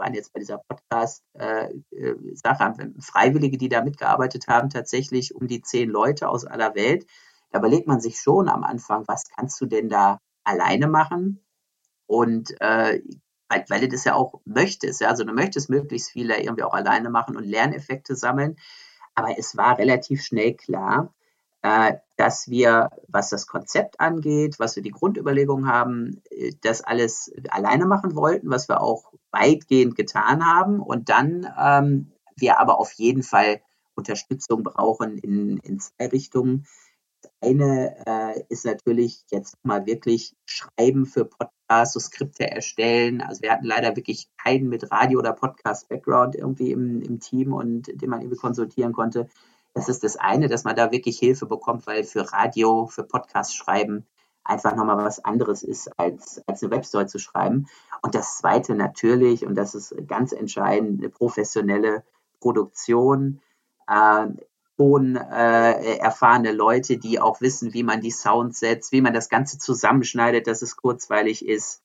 waren 0.00 0.14
jetzt 0.14 0.32
bei 0.32 0.40
dieser 0.40 0.58
Podcast-Sache, 0.58 1.82
äh, 1.92 3.00
Freiwillige, 3.00 3.58
die 3.58 3.68
da 3.68 3.84
mitgearbeitet 3.84 4.48
haben, 4.48 4.70
tatsächlich 4.70 5.34
um 5.34 5.46
die 5.46 5.62
zehn 5.62 5.88
Leute 5.88 6.28
aus 6.28 6.44
aller 6.44 6.74
Welt. 6.74 7.06
Da 7.50 7.60
überlegt 7.60 7.86
man 7.86 8.00
sich 8.00 8.18
schon 8.18 8.48
am 8.48 8.64
Anfang, 8.64 9.04
was 9.06 9.24
kannst 9.28 9.60
du 9.60 9.66
denn 9.66 9.88
da 9.88 10.18
alleine 10.44 10.88
machen? 10.88 11.44
Und 12.06 12.60
äh, 12.60 13.00
weil, 13.48 13.64
weil 13.68 13.80
du 13.82 13.88
das 13.88 14.04
ja 14.04 14.14
auch 14.14 14.40
möchtest, 14.44 15.00
ja, 15.00 15.08
also 15.08 15.24
du 15.24 15.32
möchtest 15.32 15.70
möglichst 15.70 16.10
viele 16.10 16.40
irgendwie 16.40 16.62
auch 16.62 16.74
alleine 16.74 17.10
machen 17.10 17.36
und 17.36 17.44
Lerneffekte 17.44 18.16
sammeln. 18.16 18.56
Aber 19.14 19.38
es 19.38 19.56
war 19.56 19.78
relativ 19.78 20.22
schnell 20.22 20.54
klar, 20.54 21.12
äh, 21.14 21.19
dass 21.62 22.48
wir, 22.48 22.90
was 23.08 23.30
das 23.30 23.46
Konzept 23.46 24.00
angeht, 24.00 24.58
was 24.58 24.76
wir 24.76 24.82
die 24.82 24.90
Grundüberlegung 24.90 25.66
haben, 25.66 26.22
äh, 26.30 26.52
das 26.62 26.82
alles 26.82 27.32
alleine 27.50 27.86
machen 27.86 28.14
wollten, 28.14 28.50
was 28.50 28.68
wir 28.68 28.80
auch 28.80 29.12
weitgehend 29.30 29.96
getan 29.96 30.44
haben. 30.44 30.80
Und 30.80 31.08
dann 31.08 31.46
ähm, 31.58 32.12
wir 32.36 32.60
aber 32.60 32.78
auf 32.78 32.92
jeden 32.92 33.22
Fall 33.22 33.60
Unterstützung 33.94 34.62
brauchen 34.62 35.18
in, 35.18 35.58
in 35.58 35.78
zwei 35.80 36.06
Richtungen. 36.06 36.66
Das 37.22 37.32
eine 37.42 37.96
äh, 38.06 38.42
ist 38.48 38.64
natürlich 38.64 39.24
jetzt 39.30 39.56
mal 39.62 39.84
wirklich 39.84 40.34
Schreiben 40.46 41.04
für 41.04 41.26
Podcasts, 41.26 41.94
so 41.94 42.00
Skripte 42.00 42.50
erstellen. 42.50 43.20
Also 43.20 43.42
wir 43.42 43.52
hatten 43.52 43.66
leider 43.66 43.94
wirklich 43.96 44.28
keinen 44.42 44.68
mit 44.68 44.90
Radio- 44.90 45.18
oder 45.18 45.34
Podcast-Background 45.34 46.34
irgendwie 46.34 46.72
im, 46.72 47.02
im 47.02 47.20
Team 47.20 47.52
und 47.52 47.88
den 48.00 48.08
man 48.08 48.20
irgendwie 48.20 48.38
konsultieren 48.38 48.92
konnte. 48.94 49.28
Das 49.74 49.88
ist 49.88 50.02
das 50.02 50.16
eine, 50.16 50.48
dass 50.48 50.64
man 50.64 50.76
da 50.76 50.90
wirklich 50.90 51.18
Hilfe 51.18 51.46
bekommt, 51.46 51.86
weil 51.86 52.04
für 52.04 52.32
Radio, 52.32 52.86
für 52.86 53.04
Podcast 53.04 53.56
schreiben 53.56 54.06
einfach 54.42 54.74
nochmal 54.74 54.96
was 54.96 55.24
anderes 55.24 55.62
ist, 55.62 55.90
als, 55.98 56.42
als 56.46 56.62
eine 56.62 56.72
Webstory 56.72 57.06
zu 57.06 57.18
schreiben. 57.18 57.66
Und 58.02 58.14
das 58.14 58.38
zweite 58.38 58.74
natürlich, 58.74 59.46
und 59.46 59.54
das 59.54 59.74
ist 59.74 59.94
ganz 60.08 60.32
entscheidend, 60.32 61.00
eine 61.00 61.10
professionelle 61.10 62.02
Produktion. 62.40 63.40
Äh, 63.86 64.28
schon 64.80 65.16
äh, 65.16 65.98
erfahrene 65.98 66.52
Leute, 66.52 66.96
die 66.96 67.20
auch 67.20 67.42
wissen, 67.42 67.74
wie 67.74 67.82
man 67.82 68.00
die 68.00 68.10
Sounds 68.10 68.60
setzt, 68.60 68.92
wie 68.92 69.02
man 69.02 69.12
das 69.12 69.28
Ganze 69.28 69.58
zusammenschneidet, 69.58 70.46
dass 70.46 70.62
es 70.62 70.74
kurzweilig 70.74 71.46
ist. 71.46 71.82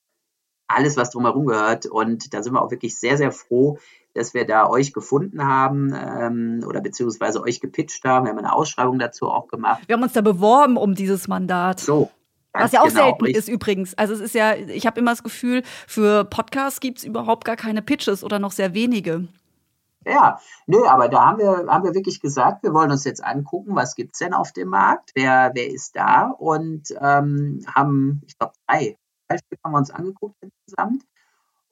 Alles, 0.68 0.96
was 0.96 1.10
drumherum 1.10 1.46
gehört. 1.46 1.88
Und 1.88 2.34
da 2.34 2.42
sind 2.42 2.54
wir 2.54 2.62
auch 2.62 2.72
wirklich 2.72 2.98
sehr, 2.98 3.18
sehr 3.18 3.34
froh, 3.34 3.80
dass 4.16 4.34
wir 4.34 4.48
da 4.48 4.68
euch 4.68 4.94
gefunden 4.94 5.46
haben 5.46 5.94
ähm, 5.94 6.64
oder 6.66 6.82
beziehungsweise 6.82 7.44
euch 7.44 7.60
gepitcht 7.60 8.04
haben. 8.06 8.26
Wir 8.26 8.32
haben 8.32 8.40
eine 8.40 8.54
Ausschreibung 8.54 8.98
dazu 8.98 9.30
auch 9.30 9.48
gemacht. 9.48 9.84
Wir 9.88 9.96
haben 9.96 10.04
uns 10.04 10.14
da 10.14 10.22
beworben 10.22 10.78
um 10.78 10.96
dieses 10.96 11.28
Mandat. 11.28 11.82
So. 11.82 12.10
Was 12.54 12.72
ja 12.72 12.82
auch 12.82 12.88
genau, 12.88 13.04
selten 13.04 13.26
ist 13.26 13.50
übrigens. 13.50 13.98
Also 13.98 14.14
es 14.14 14.22
ist 14.22 14.34
ja, 14.34 14.56
ich 14.56 14.88
habe 14.88 15.00
immer 15.00 15.12
das 15.12 15.24
Gefühl, 15.24 15.64
für 15.88 16.24
Podcasts 16.24 16.80
gibt 16.80 17.00
es 17.00 17.04
überhaupt 17.04 17.44
gar 17.44 17.58
keine 17.58 17.82
Pitches 17.82 18.24
oder 18.24 18.40
noch 18.40 18.54
sehr 18.54 18.74
wenige. 18.74 19.28
Ja, 20.08 20.40
nö, 20.66 20.86
aber 20.86 21.10
da 21.10 21.26
haben 21.26 21.40
wir, 21.40 21.66
haben 21.68 21.84
wir 21.84 21.96
wirklich 21.96 22.22
gesagt, 22.22 22.64
wir 22.64 22.74
wollen 22.74 22.92
uns 22.92 23.04
jetzt 23.04 23.24
angucken, 23.24 23.76
was 23.76 23.96
gibt 23.96 24.14
es 24.14 24.20
denn 24.20 24.34
auf 24.34 24.54
dem 24.54 24.70
Markt, 24.70 25.12
wer, 25.16 25.52
wer 25.56 25.68
ist 25.68 25.96
da 25.96 26.28
und 26.30 26.90
ähm, 27.02 27.66
haben, 27.68 28.22
ich 28.28 28.38
glaube, 28.38 28.54
drei, 28.68 28.98
Stück 29.32 29.60
haben 29.64 29.72
wir 29.74 29.80
uns 29.80 29.90
angeguckt 29.90 30.36
insgesamt 30.42 31.04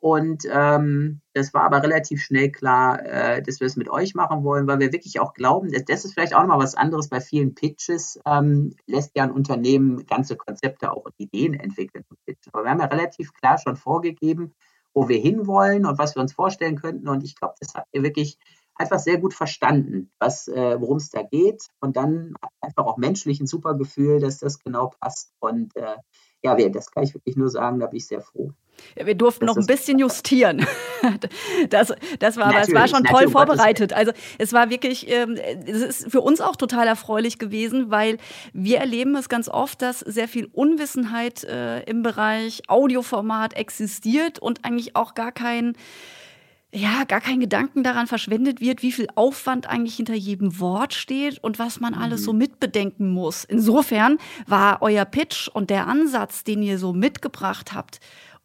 und 0.04 0.44
ähm, 0.52 1.22
das 1.34 1.54
war 1.54 1.64
aber 1.64 1.82
relativ 1.82 2.22
schnell 2.22 2.52
klar, 2.52 3.02
äh, 3.06 3.42
dass 3.42 3.62
wir 3.62 3.68
es 3.68 3.78
mit 3.78 3.88
euch 3.88 4.16
machen 4.16 4.44
wollen, 4.44 4.68
weil 4.68 4.80
wir 4.80 4.92
wirklich 4.92 5.22
auch 5.22 5.34
glauben, 5.34 5.72
dass, 5.72 5.86
das 5.86 6.04
ist 6.04 6.14
vielleicht 6.14 6.36
auch 6.36 6.42
nochmal 6.42 6.60
was 6.60 6.76
anderes 6.76 7.08
bei 7.08 7.22
vielen 7.22 7.56
Pitches, 7.56 8.20
ähm, 8.26 8.76
lässt 8.86 9.12
ja 9.16 9.24
ein 9.24 9.32
Unternehmen 9.32 10.06
ganze 10.06 10.36
Konzepte 10.36 10.92
auch 10.92 11.06
und 11.06 11.14
Ideen 11.16 11.54
entwickeln. 11.54 12.04
Aber 12.52 12.66
wir 12.66 12.72
haben 12.72 12.82
ja 12.82 12.88
relativ 12.88 13.32
klar 13.32 13.58
schon 13.58 13.78
vorgegeben, 13.78 14.54
wo 14.94 15.08
wir 15.08 15.20
hinwollen 15.20 15.86
und 15.86 15.98
was 15.98 16.16
wir 16.16 16.22
uns 16.22 16.34
vorstellen 16.34 16.76
könnten. 16.76 17.08
Und 17.08 17.24
ich 17.24 17.38
glaube, 17.38 17.56
das 17.62 17.74
habt 17.74 17.88
ihr 17.94 18.04
wirklich 18.04 18.38
einfach 18.76 19.00
sehr 19.00 19.22
gut 19.22 19.34
verstanden, 19.34 20.12
was, 20.20 20.50
äh, 20.50 20.82
worum 20.82 20.98
es 20.98 21.12
da 21.12 21.24
geht. 21.24 21.68
Und 21.80 21.96
dann 21.96 22.34
einfach 22.60 22.88
auch 22.88 22.98
menschlich 22.98 23.40
ein 23.40 23.48
super 23.48 23.74
Gefühl, 23.76 24.20
dass 24.20 24.40
das 24.40 24.60
genau 24.60 24.92
passt. 25.00 25.32
Und 25.40 25.74
äh, 25.78 25.96
ja, 26.44 26.56
das 26.70 26.92
kann 26.92 27.04
ich 27.04 27.14
wirklich 27.14 27.36
nur 27.38 27.50
sagen, 27.50 27.80
da 27.80 27.88
bin 27.88 27.98
ich 27.98 28.08
sehr 28.08 28.22
froh. 28.22 28.52
Ja, 28.98 29.06
wir 29.06 29.16
durften 29.16 29.46
noch 29.46 29.58
ein 29.58 29.66
bisschen 29.66 30.00
justieren. 30.00 30.66
Das, 31.70 31.94
das 32.20 32.38
war, 32.38 32.46
aber 32.46 32.62
es 32.62 32.74
war 32.74 32.88
schon 32.88 33.04
toll 33.04 33.30
vorbereitet. 33.30 33.92
Also 33.92 34.14
es 34.38 34.54
war 34.54 34.70
wirklich, 34.70 35.12
ähm, 35.12 35.38
es 35.66 35.82
ist 35.82 36.12
für 36.12 36.22
uns 36.22 36.40
auch 36.40 36.56
total 36.56 36.88
erfreulich 36.88 37.40
gewesen, 37.40 37.92
weil 37.92 38.18
wir 38.54 38.78
erleben 38.78 39.18
es 39.18 39.28
ganz 39.28 39.50
oft, 39.50 39.82
dass 39.82 40.00
sehr 40.00 40.30
viel 40.30 40.48
Unwissenheit 40.54 41.44
äh, 41.44 41.82
im 41.84 42.04
Bereich 42.04 42.64
Audioformat 42.70 43.54
existiert 43.56 44.40
und 44.40 44.64
eigentlich 44.64 44.96
auch 44.96 45.14
gar 45.14 45.34
kein 45.34 45.76
ja, 46.74 47.04
gar 47.08 47.22
kein 47.22 47.40
Gedanken 47.40 47.84
daran 47.84 48.08
verschwendet 48.08 48.60
wird, 48.60 48.82
wie 48.82 48.92
viel 48.92 49.08
Aufwand 49.16 49.70
eigentlich 49.70 49.96
hinter 49.96 50.16
jedem 50.16 50.60
Wort 50.60 50.94
steht 50.94 51.38
und 51.44 51.60
was 51.60 51.80
man 51.80 51.94
alles 51.94 52.22
mhm. 52.22 52.26
so 52.26 52.34
mitbedenken 52.34 53.12
muss. 53.12 53.44
Insofern 53.44 54.18
war 54.48 54.82
euer 54.82 55.06
Pitch 55.06 55.48
und 55.48 55.70
der 55.70 55.88
Ansatz, 55.88 56.44
den 56.44 56.64
ihr 56.64 56.80
so 56.80 56.92
mitgebracht 56.92 57.74
habt, 57.74 58.00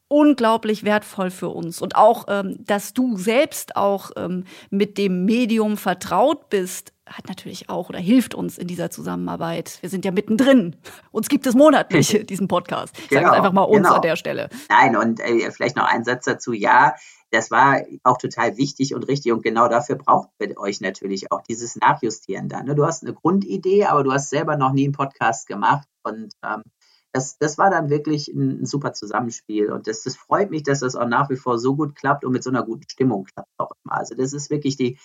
unglaublich 0.08 0.84
wertvoll 0.84 1.30
für 1.30 1.48
uns. 1.48 1.80
Und 1.80 1.96
auch, 1.96 2.26
ähm, 2.28 2.56
dass 2.58 2.92
du 2.92 3.16
selbst 3.16 3.76
auch 3.76 4.10
ähm, 4.16 4.44
mit 4.70 4.98
dem 4.98 5.24
Medium 5.24 5.76
vertraut 5.76 6.50
bist, 6.50 6.92
hat 7.06 7.28
natürlich 7.28 7.70
auch 7.70 7.88
oder 7.88 7.98
hilft 7.98 8.34
uns 8.34 8.58
in 8.58 8.66
dieser 8.66 8.90
Zusammenarbeit. 8.90 9.78
Wir 9.80 9.88
sind 9.88 10.04
ja 10.04 10.10
mittendrin. 10.10 10.76
Uns 11.10 11.30
gibt 11.30 11.46
es 11.46 11.54
monatlich, 11.54 12.26
diesen 12.28 12.48
Podcast. 12.48 12.94
Ich 12.98 13.08
genau, 13.08 13.22
sage 13.22 13.36
einfach 13.36 13.52
mal 13.52 13.62
uns 13.62 13.84
genau. 13.84 13.96
an 13.96 14.02
der 14.02 14.16
Stelle. 14.16 14.50
Nein, 14.68 14.96
und 14.96 15.20
äh, 15.20 15.50
vielleicht 15.50 15.76
noch 15.76 15.86
ein 15.86 16.04
Satz 16.04 16.26
dazu. 16.26 16.52
Ja, 16.52 16.94
das 17.30 17.50
war 17.50 17.82
auch 18.04 18.18
total 18.18 18.56
wichtig 18.56 18.94
und 18.94 19.06
richtig 19.06 19.32
und 19.32 19.42
genau 19.42 19.68
dafür 19.68 19.96
braucht 19.96 20.30
wir 20.38 20.58
euch 20.58 20.80
natürlich 20.80 21.30
auch 21.30 21.42
dieses 21.42 21.76
Nachjustieren 21.76 22.48
dann. 22.48 22.66
Ne? 22.66 22.74
Du 22.74 22.86
hast 22.86 23.02
eine 23.02 23.14
Grundidee, 23.14 23.84
aber 23.84 24.02
du 24.02 24.12
hast 24.12 24.30
selber 24.30 24.56
noch 24.56 24.72
nie 24.72 24.84
einen 24.84 24.92
Podcast 24.92 25.46
gemacht 25.46 25.86
und 26.02 26.32
ähm, 26.44 26.62
das, 27.12 27.38
das 27.38 27.58
war 27.58 27.70
dann 27.70 27.90
wirklich 27.90 28.28
ein, 28.28 28.62
ein 28.62 28.66
super 28.66 28.92
Zusammenspiel 28.92 29.72
und 29.72 29.86
das, 29.86 30.02
das 30.02 30.16
freut 30.16 30.50
mich, 30.50 30.62
dass 30.62 30.80
das 30.80 30.96
auch 30.96 31.08
nach 31.08 31.30
wie 31.30 31.36
vor 31.36 31.58
so 31.58 31.74
gut 31.74 31.94
klappt 31.94 32.24
und 32.24 32.32
mit 32.32 32.42
so 32.42 32.50
einer 32.50 32.62
guten 32.62 32.88
Stimmung 32.88 33.24
klappt 33.24 33.48
auch 33.58 33.72
immer. 33.84 33.98
Also 33.98 34.14
das 34.14 34.32
ist 34.32 34.50
wirklich 34.50 34.76
die, 34.76 34.98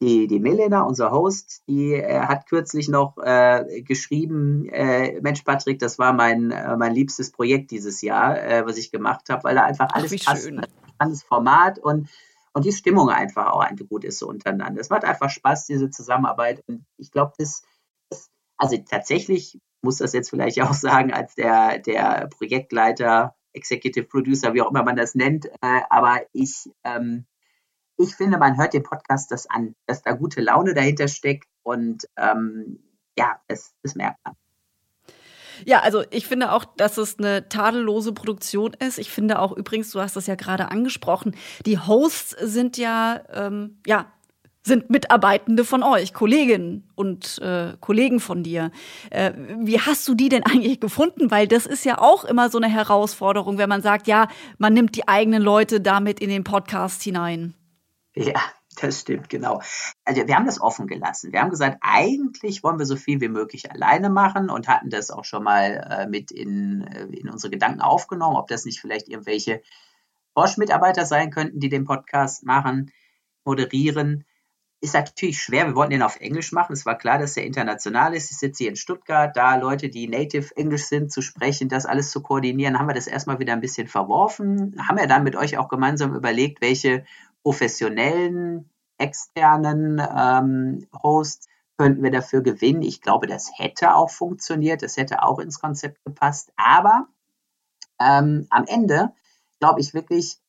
die, 0.00 0.26
die 0.26 0.40
Melena, 0.40 0.82
unser 0.82 1.10
Host, 1.10 1.62
die 1.68 1.94
äh, 1.94 2.20
hat 2.20 2.46
kürzlich 2.48 2.88
noch 2.88 3.16
äh, 3.18 3.82
geschrieben, 3.82 4.68
äh, 4.68 5.20
Mensch 5.22 5.42
Patrick, 5.42 5.78
das 5.78 5.98
war 5.98 6.12
mein, 6.12 6.50
äh, 6.50 6.76
mein 6.76 6.94
liebstes 6.94 7.32
Projekt 7.32 7.70
dieses 7.70 8.02
Jahr, 8.02 8.38
äh, 8.42 8.66
was 8.66 8.76
ich 8.76 8.90
gemacht 8.90 9.30
habe, 9.30 9.44
weil 9.44 9.54
da 9.54 9.64
einfach 9.64 9.88
alles 9.92 10.14
Ach, 10.20 10.32
passt. 10.32 10.44
Schön. 10.44 10.60
Ein 10.98 11.14
Format 11.14 11.78
und, 11.78 12.08
und 12.52 12.64
die 12.64 12.72
Stimmung 12.72 13.10
einfach 13.10 13.52
auch 13.52 13.60
einfach 13.60 13.86
gut 13.88 14.04
ist 14.04 14.18
so 14.18 14.28
untereinander. 14.28 14.80
Es 14.80 14.90
macht 14.90 15.04
einfach 15.04 15.30
Spaß, 15.30 15.66
diese 15.66 15.90
Zusammenarbeit 15.90 16.62
und 16.66 16.84
ich 16.96 17.10
glaube, 17.10 17.32
das, 17.38 17.62
das, 18.10 18.30
also 18.56 18.76
tatsächlich 18.88 19.58
muss 19.82 19.98
das 19.98 20.12
jetzt 20.12 20.30
vielleicht 20.30 20.60
auch 20.62 20.74
sagen, 20.74 21.12
als 21.12 21.34
der, 21.34 21.78
der 21.78 22.28
Projektleiter, 22.36 23.34
Executive 23.52 24.06
Producer, 24.06 24.52
wie 24.52 24.60
auch 24.60 24.70
immer 24.70 24.82
man 24.82 24.96
das 24.96 25.14
nennt, 25.14 25.46
äh, 25.46 25.80
aber 25.88 26.20
ich 26.32 26.70
ähm, 26.84 27.26
ich 27.98 28.14
finde, 28.14 28.38
man 28.38 28.58
hört 28.58 28.74
den 28.74 28.82
Podcast 28.82 29.30
das 29.30 29.48
an, 29.48 29.74
dass 29.86 30.02
da 30.02 30.12
gute 30.12 30.40
Laune 30.40 30.74
dahinter 30.74 31.08
steckt 31.08 31.48
und 31.62 32.06
ähm, 32.16 32.78
ja, 33.18 33.40
das, 33.48 33.74
das 33.82 33.94
merkt 33.94 34.18
man. 34.24 34.34
Ja, 35.64 35.80
also 35.80 36.02
ich 36.10 36.26
finde 36.26 36.52
auch, 36.52 36.64
dass 36.64 36.98
es 36.98 37.18
eine 37.18 37.48
tadellose 37.48 38.12
Produktion 38.12 38.74
ist. 38.74 38.98
Ich 38.98 39.10
finde 39.10 39.38
auch 39.38 39.56
übrigens, 39.56 39.90
du 39.90 40.00
hast 40.00 40.16
das 40.16 40.26
ja 40.26 40.34
gerade 40.34 40.70
angesprochen, 40.70 41.34
die 41.64 41.78
Hosts 41.78 42.36
sind 42.40 42.76
ja, 42.76 43.20
ähm, 43.32 43.78
ja, 43.86 44.06
sind 44.62 44.90
Mitarbeitende 44.90 45.64
von 45.64 45.84
euch, 45.84 46.12
Kolleginnen 46.12 46.90
und 46.96 47.38
äh, 47.38 47.74
Kollegen 47.80 48.18
von 48.18 48.42
dir. 48.42 48.72
Äh, 49.10 49.32
wie 49.60 49.80
hast 49.80 50.06
du 50.08 50.14
die 50.14 50.28
denn 50.28 50.42
eigentlich 50.44 50.80
gefunden? 50.80 51.30
Weil 51.30 51.46
das 51.46 51.66
ist 51.66 51.84
ja 51.84 51.98
auch 51.98 52.24
immer 52.24 52.50
so 52.50 52.58
eine 52.58 52.68
Herausforderung, 52.68 53.58
wenn 53.58 53.68
man 53.68 53.80
sagt, 53.80 54.08
ja, 54.08 54.28
man 54.58 54.74
nimmt 54.74 54.96
die 54.96 55.06
eigenen 55.06 55.42
Leute 55.42 55.80
damit 55.80 56.20
in 56.20 56.28
den 56.28 56.42
Podcast 56.42 57.02
hinein. 57.02 57.54
Ja, 58.14 58.40
das 58.80 59.00
stimmt, 59.00 59.28
genau. 59.28 59.60
Also 60.04 60.26
wir 60.26 60.36
haben 60.36 60.46
das 60.46 60.60
offen 60.60 60.86
gelassen. 60.86 61.32
Wir 61.32 61.40
haben 61.40 61.50
gesagt, 61.50 61.78
eigentlich 61.80 62.62
wollen 62.62 62.78
wir 62.78 62.86
so 62.86 62.96
viel 62.96 63.20
wie 63.20 63.28
möglich 63.28 63.70
alleine 63.70 64.10
machen 64.10 64.50
und 64.50 64.68
hatten 64.68 64.90
das 64.90 65.10
auch 65.10 65.24
schon 65.24 65.44
mal 65.44 65.86
äh, 65.90 66.06
mit 66.06 66.30
in, 66.30 66.82
äh, 66.82 67.06
in 67.06 67.28
unsere 67.28 67.50
Gedanken 67.50 67.80
aufgenommen, 67.80 68.36
ob 68.36 68.48
das 68.48 68.64
nicht 68.64 68.80
vielleicht 68.80 69.08
irgendwelche 69.08 69.62
Bosch-Mitarbeiter 70.34 71.06
sein 71.06 71.30
könnten, 71.30 71.60
die 71.60 71.70
den 71.70 71.84
Podcast 71.84 72.44
machen, 72.44 72.92
moderieren. 73.44 74.24
Ist 74.82 74.92
natürlich 74.92 75.40
schwer. 75.40 75.66
Wir 75.66 75.74
wollten 75.74 75.92
den 75.92 76.02
auf 76.02 76.20
Englisch 76.20 76.52
machen. 76.52 76.74
Es 76.74 76.84
war 76.84 76.98
klar, 76.98 77.18
dass 77.18 77.38
er 77.38 77.44
international 77.46 78.14
ist. 78.14 78.30
Ich 78.30 78.36
sitze 78.36 78.64
hier 78.64 78.70
in 78.70 78.76
Stuttgart, 78.76 79.34
da 79.34 79.56
Leute, 79.56 79.88
die 79.88 80.06
native 80.06 80.54
Englisch 80.54 80.84
sind, 80.84 81.10
zu 81.10 81.22
sprechen, 81.22 81.70
das 81.70 81.86
alles 81.86 82.10
zu 82.10 82.20
koordinieren, 82.20 82.78
haben 82.78 82.86
wir 82.86 82.94
das 82.94 83.06
erstmal 83.06 83.38
wieder 83.38 83.54
ein 83.54 83.62
bisschen 83.62 83.88
verworfen. 83.88 84.76
Haben 84.86 84.98
wir 84.98 85.06
dann 85.06 85.24
mit 85.24 85.34
euch 85.34 85.56
auch 85.56 85.68
gemeinsam 85.68 86.14
überlegt, 86.14 86.60
welche 86.60 87.06
professionellen 87.46 88.68
externen 88.98 90.00
ähm, 90.00 90.88
Hosts 91.00 91.46
könnten 91.78 92.02
wir 92.02 92.10
dafür 92.10 92.40
gewinnen. 92.40 92.82
Ich 92.82 93.00
glaube, 93.00 93.28
das 93.28 93.52
hätte 93.54 93.94
auch 93.94 94.10
funktioniert, 94.10 94.82
das 94.82 94.96
hätte 94.96 95.22
auch 95.22 95.38
ins 95.38 95.60
Konzept 95.60 96.02
gepasst. 96.04 96.52
Aber 96.56 97.06
ähm, 98.00 98.48
am 98.50 98.64
Ende 98.66 99.12
glaube 99.60 99.78
ich 99.78 99.94
wirklich, 99.94 100.40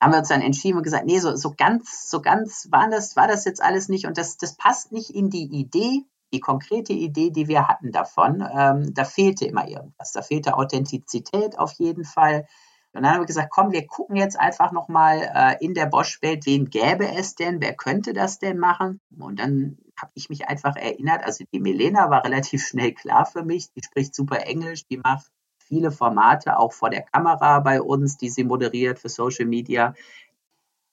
haben 0.00 0.12
wir 0.12 0.20
uns 0.20 0.28
dann 0.28 0.42
entschieden 0.42 0.76
und 0.76 0.84
gesagt, 0.84 1.06
nee, 1.06 1.18
so, 1.18 1.34
so 1.34 1.54
ganz, 1.56 2.08
so 2.08 2.22
ganz 2.22 2.68
war 2.70 2.88
das, 2.88 3.16
war 3.16 3.26
das 3.26 3.44
jetzt 3.46 3.60
alles 3.60 3.88
nicht 3.88 4.06
und 4.06 4.16
das, 4.16 4.36
das 4.36 4.56
passt 4.56 4.92
nicht 4.92 5.10
in 5.10 5.30
die 5.30 5.46
Idee, 5.58 6.04
die 6.32 6.38
konkrete 6.38 6.92
Idee, 6.92 7.30
die 7.30 7.48
wir 7.48 7.66
hatten 7.66 7.90
davon. 7.90 8.48
Ähm, 8.56 8.94
da 8.94 9.04
fehlte 9.04 9.44
immer 9.44 9.66
irgendwas. 9.66 10.12
Da 10.12 10.22
fehlte 10.22 10.56
Authentizität 10.56 11.58
auf 11.58 11.72
jeden 11.72 12.04
Fall. 12.04 12.46
Und 12.94 13.02
dann 13.02 13.12
haben 13.12 13.22
wir 13.22 13.26
gesagt, 13.26 13.50
komm, 13.50 13.72
wir 13.72 13.86
gucken 13.86 14.14
jetzt 14.14 14.38
einfach 14.38 14.70
nochmal 14.70 15.30
äh, 15.34 15.64
in 15.64 15.74
der 15.74 15.86
Bosch-Welt, 15.86 16.46
wen 16.46 16.70
gäbe 16.70 17.08
es 17.08 17.34
denn, 17.34 17.60
wer 17.60 17.74
könnte 17.74 18.12
das 18.12 18.38
denn 18.38 18.58
machen? 18.58 19.00
Und 19.18 19.40
dann 19.40 19.78
habe 20.00 20.12
ich 20.14 20.28
mich 20.28 20.46
einfach 20.48 20.76
erinnert, 20.76 21.24
also 21.24 21.44
die 21.52 21.58
Milena 21.58 22.08
war 22.10 22.24
relativ 22.24 22.64
schnell 22.68 22.92
klar 22.92 23.26
für 23.26 23.44
mich, 23.44 23.72
die 23.72 23.82
spricht 23.84 24.14
super 24.14 24.46
Englisch, 24.46 24.86
die 24.86 24.98
macht 24.98 25.26
viele 25.58 25.90
Formate 25.90 26.56
auch 26.58 26.72
vor 26.72 26.90
der 26.90 27.02
Kamera 27.02 27.58
bei 27.60 27.82
uns, 27.82 28.16
die 28.16 28.30
sie 28.30 28.44
moderiert 28.44 29.00
für 29.00 29.08
Social 29.08 29.46
Media. 29.46 29.94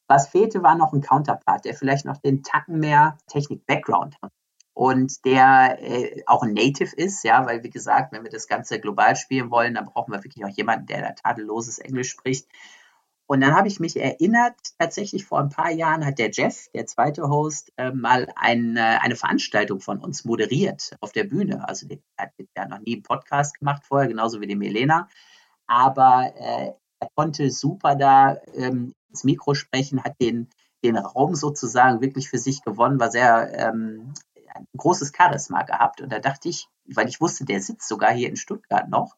Was 0.08 0.28
fehlte, 0.28 0.64
war 0.64 0.76
noch 0.76 0.94
ein 0.94 1.02
Counterpart, 1.02 1.66
der 1.66 1.76
vielleicht 1.76 2.06
noch 2.06 2.18
den 2.18 2.42
Tacken 2.42 2.80
mehr 2.80 3.18
Technik-Background 3.28 4.18
hat 4.24 4.32
und 4.82 5.26
der 5.26 5.78
äh, 5.80 6.24
auch 6.26 6.42
ein 6.42 6.56
Native 6.56 6.96
ist, 6.96 7.24
ja, 7.24 7.46
weil 7.46 7.64
wie 7.64 7.70
gesagt, 7.70 8.12
wenn 8.14 8.24
wir 8.24 8.32
das 8.32 8.48
Ganze 8.48 8.80
global 8.80 9.16
spielen 9.16 9.52
wollen, 9.52 9.76
dann 9.76 9.86
brauchen 9.86 10.12
wir 10.12 10.24
wirklich 10.24 10.44
auch 10.44 10.58
jemanden, 10.58 10.88
der 10.88 11.02
da 11.04 11.12
tadelloses 11.12 11.78
Englisch 11.78 12.10
spricht. 12.10 12.48
Und 13.28 13.42
dann 13.42 13.56
habe 13.56 13.68
ich 13.68 13.80
mich 13.80 13.96
erinnert, 13.96 14.56
tatsächlich 14.80 15.24
vor 15.24 15.40
ein 15.40 15.50
paar 15.50 15.70
Jahren 15.70 16.04
hat 16.04 16.18
der 16.18 16.32
Jeff, 16.32 16.68
der 16.74 16.88
zweite 16.88 17.30
Host, 17.30 17.72
äh, 17.78 17.92
mal 17.92 18.34
ein, 18.36 18.76
äh, 18.76 18.98
eine 19.00 19.16
Veranstaltung 19.16 19.82
von 19.82 20.00
uns 20.00 20.26
moderiert 20.26 20.98
auf 21.00 21.12
der 21.12 21.26
Bühne. 21.26 21.70
Also 21.70 21.88
der 21.88 22.00
hat 22.18 22.32
ja 22.58 22.68
noch 22.68 22.80
nie 22.80 22.96
einen 22.96 23.04
Podcast 23.04 23.60
gemacht 23.60 23.84
vorher, 23.86 24.08
genauso 24.08 24.42
wie 24.42 24.48
die 24.48 24.56
Milena. 24.56 25.10
Aber 25.68 26.34
äh, 26.36 26.72
er 27.00 27.10
konnte 27.14 27.52
super 27.52 27.96
da 27.96 28.36
ähm, 28.56 28.96
ins 29.10 29.24
Mikro 29.26 29.54
sprechen, 29.54 30.04
hat 30.04 30.20
den, 30.20 30.50
den 30.84 30.98
Raum 30.98 31.36
sozusagen 31.36 32.02
wirklich 32.02 32.30
für 32.30 32.40
sich 32.40 32.64
gewonnen, 32.64 33.00
war 33.00 33.12
sehr 33.12 33.54
ähm, 33.54 34.16
ein 34.56 34.66
großes 34.78 35.12
Charisma 35.16 35.64
gehabt. 35.64 36.02
Und 36.02 36.12
da 36.12 36.20
dachte 36.20 36.50
ich, 36.50 36.68
weil 36.86 37.08
ich 37.08 37.22
wusste, 37.22 37.46
der 37.46 37.62
sitzt 37.62 37.88
sogar 37.88 38.12
hier 38.12 38.30
in 38.30 38.36
Stuttgart 38.36 38.90
noch, 38.90 39.16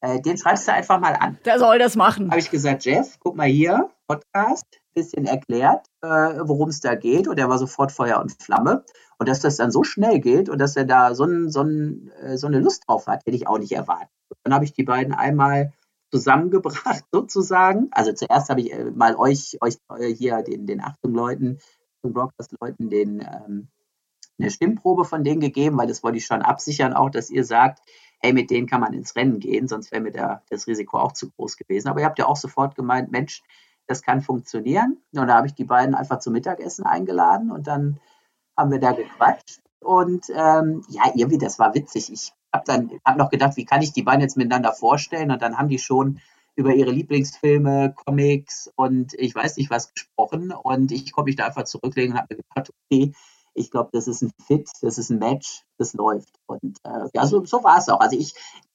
äh, 0.00 0.20
den 0.20 0.36
schreibst 0.36 0.68
du 0.68 0.72
einfach 0.72 1.00
mal 1.00 1.14
an. 1.14 1.38
Der 1.44 1.58
soll 1.58 1.78
das 1.78 1.96
machen. 1.96 2.30
Habe 2.30 2.40
ich 2.40 2.50
gesagt, 2.50 2.84
Jeff, 2.84 3.18
guck 3.18 3.36
mal 3.36 3.48
hier, 3.48 3.90
Podcast, 4.06 4.66
bisschen 4.94 5.26
erklärt, 5.26 5.86
äh, 6.02 6.08
worum 6.08 6.68
es 6.68 6.80
da 6.80 6.94
geht. 6.94 7.28
Und 7.28 7.38
er 7.38 7.48
war 7.48 7.58
sofort 7.58 7.92
Feuer 7.92 8.20
und 8.20 8.32
Flamme. 8.42 8.84
Und 9.18 9.28
dass 9.28 9.40
das 9.40 9.56
dann 9.56 9.70
so 9.70 9.82
schnell 9.82 10.20
geht 10.20 10.48
und 10.48 10.58
dass 10.58 10.76
er 10.76 10.84
da 10.84 11.14
so, 11.14 11.24
ein, 11.24 11.50
so, 11.50 11.62
ein, 11.62 12.10
äh, 12.22 12.36
so 12.36 12.46
eine 12.46 12.60
Lust 12.60 12.84
drauf 12.86 13.06
hat, 13.06 13.24
hätte 13.24 13.36
ich 13.36 13.48
auch 13.48 13.58
nicht 13.58 13.72
erwartet. 13.72 14.10
Und 14.28 14.38
dann 14.44 14.54
habe 14.54 14.64
ich 14.64 14.74
die 14.74 14.84
beiden 14.84 15.14
einmal 15.14 15.72
zusammengebracht 16.10 17.04
sozusagen. 17.12 17.88
Also 17.92 18.12
zuerst 18.12 18.50
habe 18.50 18.60
ich 18.60 18.72
äh, 18.72 18.90
mal 18.90 19.16
euch, 19.16 19.56
euch 19.60 19.76
äh, 19.98 20.12
hier 20.12 20.42
den, 20.42 20.66
den 20.66 20.82
Achtung-Leuten, 20.82 21.58
Broadcast-Leuten 22.02 22.88
den 22.88 23.20
ähm, 23.20 23.68
eine 24.38 24.50
Stimmprobe 24.50 25.04
von 25.04 25.24
denen 25.24 25.40
gegeben, 25.40 25.78
weil 25.78 25.86
das 25.86 26.02
wollte 26.02 26.18
ich 26.18 26.26
schon 26.26 26.42
absichern, 26.42 26.92
auch 26.92 27.10
dass 27.10 27.30
ihr 27.30 27.44
sagt, 27.44 27.80
hey, 28.18 28.32
mit 28.32 28.50
denen 28.50 28.66
kann 28.66 28.80
man 28.80 28.92
ins 28.92 29.14
Rennen 29.16 29.40
gehen, 29.40 29.68
sonst 29.68 29.92
wäre 29.92 30.02
mir 30.02 30.12
da 30.12 30.42
das 30.50 30.66
Risiko 30.66 30.98
auch 30.98 31.12
zu 31.12 31.30
groß 31.30 31.56
gewesen. 31.56 31.88
Aber 31.88 32.00
ihr 32.00 32.06
habt 32.06 32.18
ja 32.18 32.26
auch 32.26 32.36
sofort 32.36 32.74
gemeint, 32.74 33.10
Mensch, 33.10 33.42
das 33.86 34.02
kann 34.02 34.22
funktionieren. 34.22 34.98
Und 35.14 35.28
da 35.28 35.36
habe 35.36 35.46
ich 35.46 35.54
die 35.54 35.64
beiden 35.64 35.94
einfach 35.94 36.18
zum 36.18 36.32
Mittagessen 36.32 36.84
eingeladen 36.84 37.50
und 37.50 37.66
dann 37.66 38.00
haben 38.56 38.70
wir 38.70 38.80
da 38.80 38.92
gequatscht. 38.92 39.60
Und 39.80 40.26
ähm, 40.30 40.82
ja, 40.88 41.04
irgendwie, 41.14 41.38
das 41.38 41.58
war 41.58 41.74
witzig. 41.74 42.12
Ich 42.12 42.32
habe 42.52 42.64
dann 42.66 42.90
hab 43.04 43.16
noch 43.16 43.30
gedacht, 43.30 43.56
wie 43.56 43.64
kann 43.64 43.82
ich 43.82 43.92
die 43.92 44.02
beiden 44.02 44.22
jetzt 44.22 44.36
miteinander 44.36 44.72
vorstellen? 44.72 45.30
Und 45.30 45.42
dann 45.42 45.58
haben 45.58 45.68
die 45.68 45.78
schon 45.78 46.20
über 46.56 46.74
ihre 46.74 46.90
Lieblingsfilme, 46.90 47.94
Comics 47.94 48.72
und 48.76 49.12
ich 49.14 49.34
weiß 49.34 49.58
nicht 49.58 49.70
was 49.70 49.92
gesprochen. 49.92 50.52
Und 50.52 50.90
ich 50.90 51.12
konnte 51.12 51.28
mich 51.28 51.36
da 51.36 51.46
einfach 51.46 51.64
zurücklegen 51.64 52.12
und 52.12 52.18
habe 52.18 52.34
mir 52.34 52.42
gedacht, 52.42 52.72
okay, 52.90 53.12
ich 53.56 53.70
glaube, 53.70 53.90
das 53.92 54.06
ist 54.06 54.22
ein 54.22 54.32
Fit, 54.46 54.68
das 54.82 54.98
ist 54.98 55.10
ein 55.10 55.18
Match, 55.18 55.64
das 55.78 55.94
läuft. 55.94 56.38
Und 56.46 56.78
äh, 56.84 57.08
ja, 57.14 57.26
so, 57.26 57.44
so 57.44 57.64
war 57.64 57.78
es 57.78 57.88
auch. 57.88 58.00
Also 58.00 58.16
ich, 58.16 58.34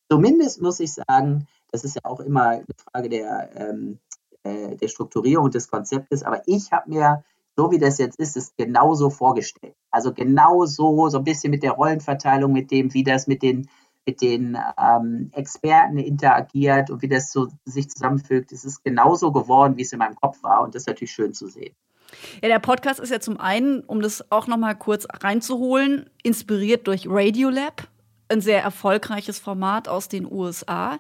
zumindest 0.10 0.62
muss 0.62 0.80
ich 0.80 0.94
sagen, 0.94 1.48
das 1.72 1.84
ist 1.84 1.96
ja 1.96 2.02
auch 2.04 2.20
immer 2.20 2.50
eine 2.50 2.66
Frage 2.92 3.10
der, 3.10 3.50
ähm, 3.56 4.00
äh, 4.44 4.76
der 4.76 4.88
Strukturierung 4.88 5.52
des 5.52 5.70
Konzeptes, 5.70 6.24
aber 6.24 6.42
ich 6.48 6.72
habe 6.72 6.90
mir, 6.90 7.24
so 7.56 7.72
wie 7.72 7.80
das 7.80 7.98
jetzt 7.98 8.20
ist, 8.20 8.36
es 8.36 8.56
genauso 8.56 9.10
vorgestellt. 9.10 9.76
Also 9.92 10.14
genauso, 10.14 11.10
so 11.10 11.18
ein 11.18 11.24
bisschen 11.24 11.52
mit 11.52 11.64
der 11.64 11.74
Rollenverteilung, 11.74 12.52
mit 12.52 12.72
dem, 12.72 12.94
wie 12.94 13.04
das 13.04 13.28
mit 13.28 13.44
den 13.44 13.70
mit 14.08 14.22
den 14.22 14.58
ähm, 14.80 15.30
Experten 15.34 15.98
interagiert 15.98 16.90
und 16.90 17.04
wie 17.04 17.08
das 17.08 17.32
so 17.32 17.50
sich 17.66 17.88
zusammenfügt. 17.88 18.52
Es 18.52 18.66
ist 18.66 18.84
genauso 18.84 19.32
geworden, 19.32 19.78
wie 19.78 19.84
es 19.84 19.94
in 19.94 20.00
meinem 20.00 20.16
Kopf 20.16 20.42
war 20.42 20.64
und 20.64 20.74
das 20.74 20.84
ist 20.84 20.88
natürlich 20.88 21.12
schön 21.12 21.34
zu 21.34 21.48
sehen. 21.48 21.76
Ja, 22.42 22.50
der 22.50 22.60
Podcast 22.60 23.00
ist 23.00 23.10
ja 23.10 23.20
zum 23.20 23.40
einen, 23.40 23.82
um 23.82 24.02
das 24.02 24.32
auch 24.32 24.48
noch 24.48 24.58
mal 24.58 24.76
kurz 24.76 25.08
reinzuholen, 25.22 26.10
inspiriert 26.24 26.88
durch 26.88 27.06
Radiolab 27.08 27.88
ein 28.32 28.42
sehr 28.42 28.64
erfolgreiches 28.64 29.40
Format 29.40 29.88
aus 29.88 30.08
den 30.08 30.30
USA. 30.30 30.98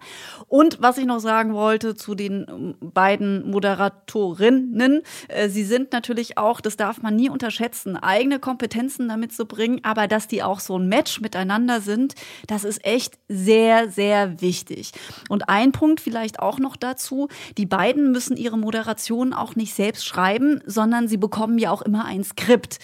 Und 0.48 0.82
was 0.82 0.98
ich 0.98 1.06
noch 1.06 1.20
sagen 1.20 1.54
wollte 1.54 1.96
zu 1.96 2.15
den 2.15 2.46
ähm, 2.48 2.76
beiden 2.80 3.50
Moderatorinnen, 3.50 5.02
äh, 5.28 5.50
sie 5.50 5.63
sind 5.63 5.91
natürlich 5.94 6.38
auch, 6.38 6.62
das 6.62 6.78
darf 6.78 7.02
man 7.02 7.15
nie 7.15 7.30
unterschätzen, 7.30 7.98
eigene 7.98 8.39
Kompetenzen 8.39 9.08
damit 9.08 9.34
zu 9.34 9.46
bringen, 9.46 9.80
aber 9.84 10.08
dass 10.08 10.28
die 10.28 10.44
auch 10.44 10.60
so 10.60 10.78
ein 10.78 10.88
Match 10.88 11.22
miteinander 11.22 11.82
sind, 11.82 12.15
das 12.48 12.63
ist 12.63 12.86
echt 12.86 13.17
sehr, 13.28 13.89
sehr 13.89 14.41
wichtig. 14.41 14.91
Und 15.30 15.50
ein 15.50 15.72
Punkt 15.72 16.02
vielleicht 16.02 16.39
auch 16.39 16.60
noch 16.60 16.76
dazu, 16.76 17.30
die 17.58 17.65
beiden 17.65 18.12
müssen 18.12 18.38
ihre 18.38 18.58
Moderation 18.58 19.34
auch 19.34 19.56
nicht 19.56 19.74
selbst 19.74 20.06
schreiben, 20.06 20.62
sondern 20.65 21.08
sie 21.08 21.17
bekommen 21.17 21.58
ja 21.58 21.72
auch 21.72 21.82
immer 21.82 22.06
ein 22.06 22.24
Skript. 22.24 22.80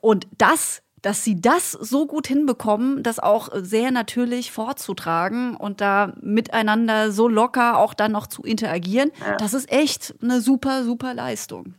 Und 0.00 0.26
das 0.38 0.82
dass 1.02 1.24
sie 1.24 1.40
das 1.40 1.72
so 1.72 2.06
gut 2.06 2.26
hinbekommen, 2.26 3.02
das 3.02 3.18
auch 3.18 3.48
sehr 3.54 3.90
natürlich 3.90 4.52
vorzutragen 4.52 5.56
und 5.56 5.80
da 5.80 6.12
miteinander 6.20 7.12
so 7.12 7.28
locker 7.28 7.78
auch 7.78 7.94
dann 7.94 8.12
noch 8.12 8.26
zu 8.26 8.42
interagieren, 8.42 9.10
ja. 9.20 9.36
das 9.36 9.54
ist 9.54 9.70
echt 9.70 10.14
eine 10.22 10.40
super, 10.40 10.84
super 10.84 11.14
Leistung. 11.14 11.74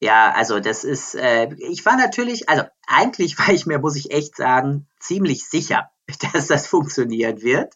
Ja, 0.00 0.32
also 0.36 0.60
das 0.60 0.84
ist, 0.84 1.14
äh, 1.14 1.48
ich 1.54 1.84
war 1.86 1.96
natürlich, 1.96 2.48
also 2.48 2.64
eigentlich 2.86 3.38
war 3.38 3.54
ich 3.54 3.64
mir, 3.64 3.78
muss 3.78 3.96
ich 3.96 4.10
echt 4.10 4.36
sagen, 4.36 4.86
ziemlich 5.00 5.48
sicher, 5.48 5.90
dass 6.32 6.46
das 6.46 6.66
funktionieren 6.66 7.42
wird. 7.42 7.74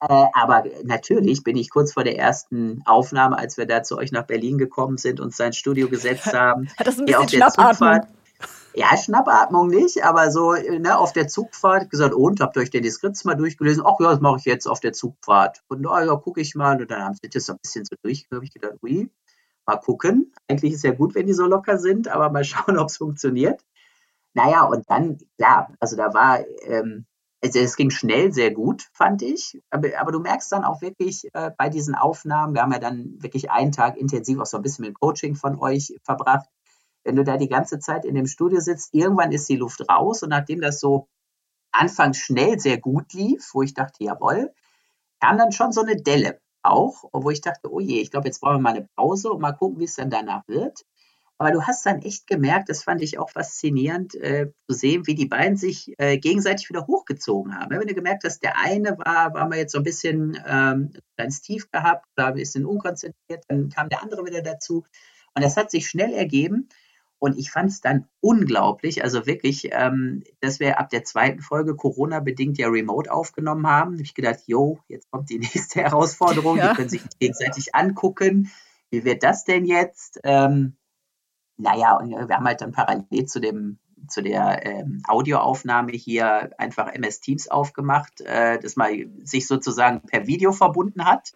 Äh, 0.00 0.26
aber 0.32 0.64
natürlich 0.82 1.44
bin 1.44 1.56
ich 1.56 1.70
kurz 1.70 1.92
vor 1.92 2.02
der 2.02 2.18
ersten 2.18 2.82
Aufnahme, 2.86 3.38
als 3.38 3.56
wir 3.56 3.66
da 3.66 3.84
zu 3.84 3.96
euch 3.96 4.10
nach 4.10 4.26
Berlin 4.26 4.58
gekommen 4.58 4.98
sind, 4.98 5.20
und 5.20 5.34
sein 5.34 5.52
Studio 5.52 5.88
gesetzt 5.88 6.32
haben. 6.34 6.68
Hat 6.76 6.88
das 6.88 6.98
ein 6.98 7.06
bisschen 7.06 7.28
Schnappatmung? 7.28 8.00
Ja, 8.74 8.96
Schnappatmung 8.96 9.68
nicht, 9.68 10.02
aber 10.02 10.30
so 10.30 10.52
ne, 10.52 10.98
auf 10.98 11.12
der 11.12 11.28
Zugfahrt 11.28 11.90
gesagt, 11.90 12.14
und 12.14 12.40
habt 12.40 12.56
ihr 12.56 12.62
euch 12.62 12.70
denn 12.70 12.82
die 12.82 12.90
Skripts 12.90 13.24
mal 13.24 13.34
durchgelesen? 13.34 13.84
Ach 13.86 14.00
ja, 14.00 14.10
das 14.10 14.20
mache 14.20 14.38
ich 14.38 14.44
jetzt 14.46 14.66
auf 14.66 14.80
der 14.80 14.94
Zugfahrt. 14.94 15.62
Und 15.68 15.86
oh, 15.86 15.98
ja, 15.98 16.16
gucke 16.16 16.40
ich 16.40 16.54
mal. 16.54 16.80
Und 16.80 16.90
dann 16.90 17.02
haben 17.02 17.14
sie 17.14 17.28
das 17.28 17.46
so 17.46 17.52
ein 17.52 17.58
bisschen 17.62 17.84
so 17.84 17.96
durch, 18.02 18.26
ich 18.42 18.54
gedacht, 18.54 18.74
ui, 18.82 19.10
mal 19.66 19.76
gucken. 19.76 20.32
Eigentlich 20.48 20.72
ist 20.72 20.84
ja 20.84 20.92
gut, 20.92 21.14
wenn 21.14 21.26
die 21.26 21.34
so 21.34 21.46
locker 21.46 21.78
sind, 21.78 22.08
aber 22.08 22.30
mal 22.30 22.44
schauen, 22.44 22.78
ob 22.78 22.88
es 22.88 22.96
funktioniert. 22.96 23.62
Naja, 24.34 24.64
und 24.64 24.88
dann, 24.88 25.18
klar, 25.36 25.74
also 25.78 25.96
da 25.96 26.14
war, 26.14 26.40
ähm, 26.62 27.04
also 27.44 27.58
es 27.58 27.76
ging 27.76 27.90
schnell 27.90 28.32
sehr 28.32 28.52
gut, 28.52 28.88
fand 28.94 29.20
ich. 29.20 29.60
Aber, 29.68 29.88
aber 29.98 30.12
du 30.12 30.20
merkst 30.20 30.50
dann 30.50 30.64
auch 30.64 30.80
wirklich 30.80 31.28
äh, 31.34 31.50
bei 31.58 31.68
diesen 31.68 31.94
Aufnahmen, 31.94 32.54
wir 32.54 32.62
haben 32.62 32.72
ja 32.72 32.78
dann 32.78 33.16
wirklich 33.22 33.50
einen 33.50 33.72
Tag 33.72 33.98
intensiv 33.98 34.38
auch 34.40 34.46
so 34.46 34.56
ein 34.56 34.62
bisschen 34.62 34.86
mit 34.86 34.98
Coaching 34.98 35.34
von 35.34 35.58
euch 35.58 35.94
verbracht 36.04 36.48
wenn 37.04 37.16
du 37.16 37.24
da 37.24 37.36
die 37.36 37.48
ganze 37.48 37.78
Zeit 37.78 38.04
in 38.04 38.14
dem 38.14 38.26
Studio 38.26 38.60
sitzt, 38.60 38.94
irgendwann 38.94 39.32
ist 39.32 39.48
die 39.48 39.56
Luft 39.56 39.88
raus 39.88 40.22
und 40.22 40.30
nachdem 40.30 40.60
das 40.60 40.80
so 40.80 41.08
anfangs 41.72 42.18
schnell 42.18 42.58
sehr 42.58 42.78
gut 42.78 43.12
lief, 43.12 43.50
wo 43.52 43.62
ich 43.62 43.74
dachte, 43.74 44.04
jawohl, 44.04 44.52
kam 45.20 45.38
dann 45.38 45.52
schon 45.52 45.72
so 45.72 45.82
eine 45.82 45.96
Delle 45.96 46.40
auch, 46.62 47.04
wo 47.12 47.30
ich 47.30 47.40
dachte, 47.40 47.72
oh 47.72 47.80
je, 47.80 48.00
ich 48.00 48.10
glaube, 48.10 48.28
jetzt 48.28 48.40
brauchen 48.40 48.56
wir 48.56 48.60
mal 48.60 48.74
eine 48.74 48.88
Pause 48.96 49.32
und 49.32 49.40
mal 49.40 49.52
gucken, 49.52 49.80
wie 49.80 49.84
es 49.84 49.96
dann 49.96 50.10
danach 50.10 50.46
wird. 50.46 50.84
Aber 51.38 51.50
du 51.50 51.62
hast 51.64 51.84
dann 51.86 52.02
echt 52.02 52.28
gemerkt, 52.28 52.68
das 52.68 52.84
fand 52.84 53.02
ich 53.02 53.18
auch 53.18 53.30
faszinierend, 53.30 54.14
äh, 54.14 54.52
zu 54.68 54.76
sehen, 54.76 55.08
wie 55.08 55.16
die 55.16 55.26
beiden 55.26 55.56
sich 55.56 55.92
äh, 55.98 56.18
gegenseitig 56.18 56.68
wieder 56.68 56.86
hochgezogen 56.86 57.58
haben. 57.58 57.70
Wenn 57.70 57.88
du 57.88 57.94
gemerkt 57.94 58.22
hast, 58.22 58.44
der 58.44 58.58
eine 58.58 58.96
war, 58.98 59.34
war 59.34 59.48
mal 59.48 59.58
jetzt 59.58 59.72
so 59.72 59.78
ein 59.78 59.84
bisschen 59.84 60.40
ähm, 60.46 60.92
ganz 61.16 61.40
tief 61.40 61.68
gehabt, 61.72 62.06
oder 62.16 62.28
ein 62.28 62.34
bisschen 62.34 62.64
unkonzentriert, 62.64 63.44
dann 63.48 63.70
kam 63.70 63.88
der 63.88 64.02
andere 64.04 64.24
wieder 64.24 64.42
dazu. 64.42 64.84
Und 65.34 65.42
das 65.42 65.56
hat 65.56 65.72
sich 65.72 65.88
schnell 65.88 66.12
ergeben. 66.12 66.68
Und 67.22 67.38
ich 67.38 67.52
fand 67.52 67.70
es 67.70 67.80
dann 67.80 68.08
unglaublich, 68.18 69.04
also 69.04 69.26
wirklich, 69.26 69.68
ähm, 69.70 70.24
dass 70.40 70.58
wir 70.58 70.80
ab 70.80 70.90
der 70.90 71.04
zweiten 71.04 71.40
Folge 71.40 71.76
Corona-bedingt 71.76 72.58
ja 72.58 72.66
remote 72.66 73.12
aufgenommen 73.12 73.64
haben. 73.68 73.92
habe 73.92 74.02
ich 74.02 74.14
gedacht, 74.14 74.40
jo, 74.46 74.80
jetzt 74.88 75.08
kommt 75.08 75.30
die 75.30 75.38
nächste 75.38 75.82
Herausforderung, 75.82 76.56
ja. 76.56 76.70
die 76.70 76.74
können 76.74 76.88
sich 76.88 77.02
gegenseitig 77.20 77.76
angucken. 77.76 78.50
Wie 78.90 79.04
wird 79.04 79.22
das 79.22 79.44
denn 79.44 79.66
jetzt? 79.66 80.18
Ähm, 80.24 80.74
naja, 81.58 81.96
und 81.96 82.10
wir 82.10 82.36
haben 82.36 82.44
halt 82.44 82.60
dann 82.60 82.72
parallel 82.72 83.26
zu 83.26 83.40
dem 83.40 83.78
zu 84.08 84.20
der 84.20 84.66
ähm, 84.66 85.00
Audioaufnahme 85.06 85.92
hier 85.92 86.50
einfach 86.58 86.92
MS 86.92 87.20
Teams 87.20 87.46
aufgemacht, 87.46 88.20
äh, 88.22 88.58
dass 88.58 88.74
man 88.74 88.90
sich 89.22 89.46
sozusagen 89.46 90.00
per 90.00 90.26
Video 90.26 90.50
verbunden 90.50 91.04
hat. 91.04 91.34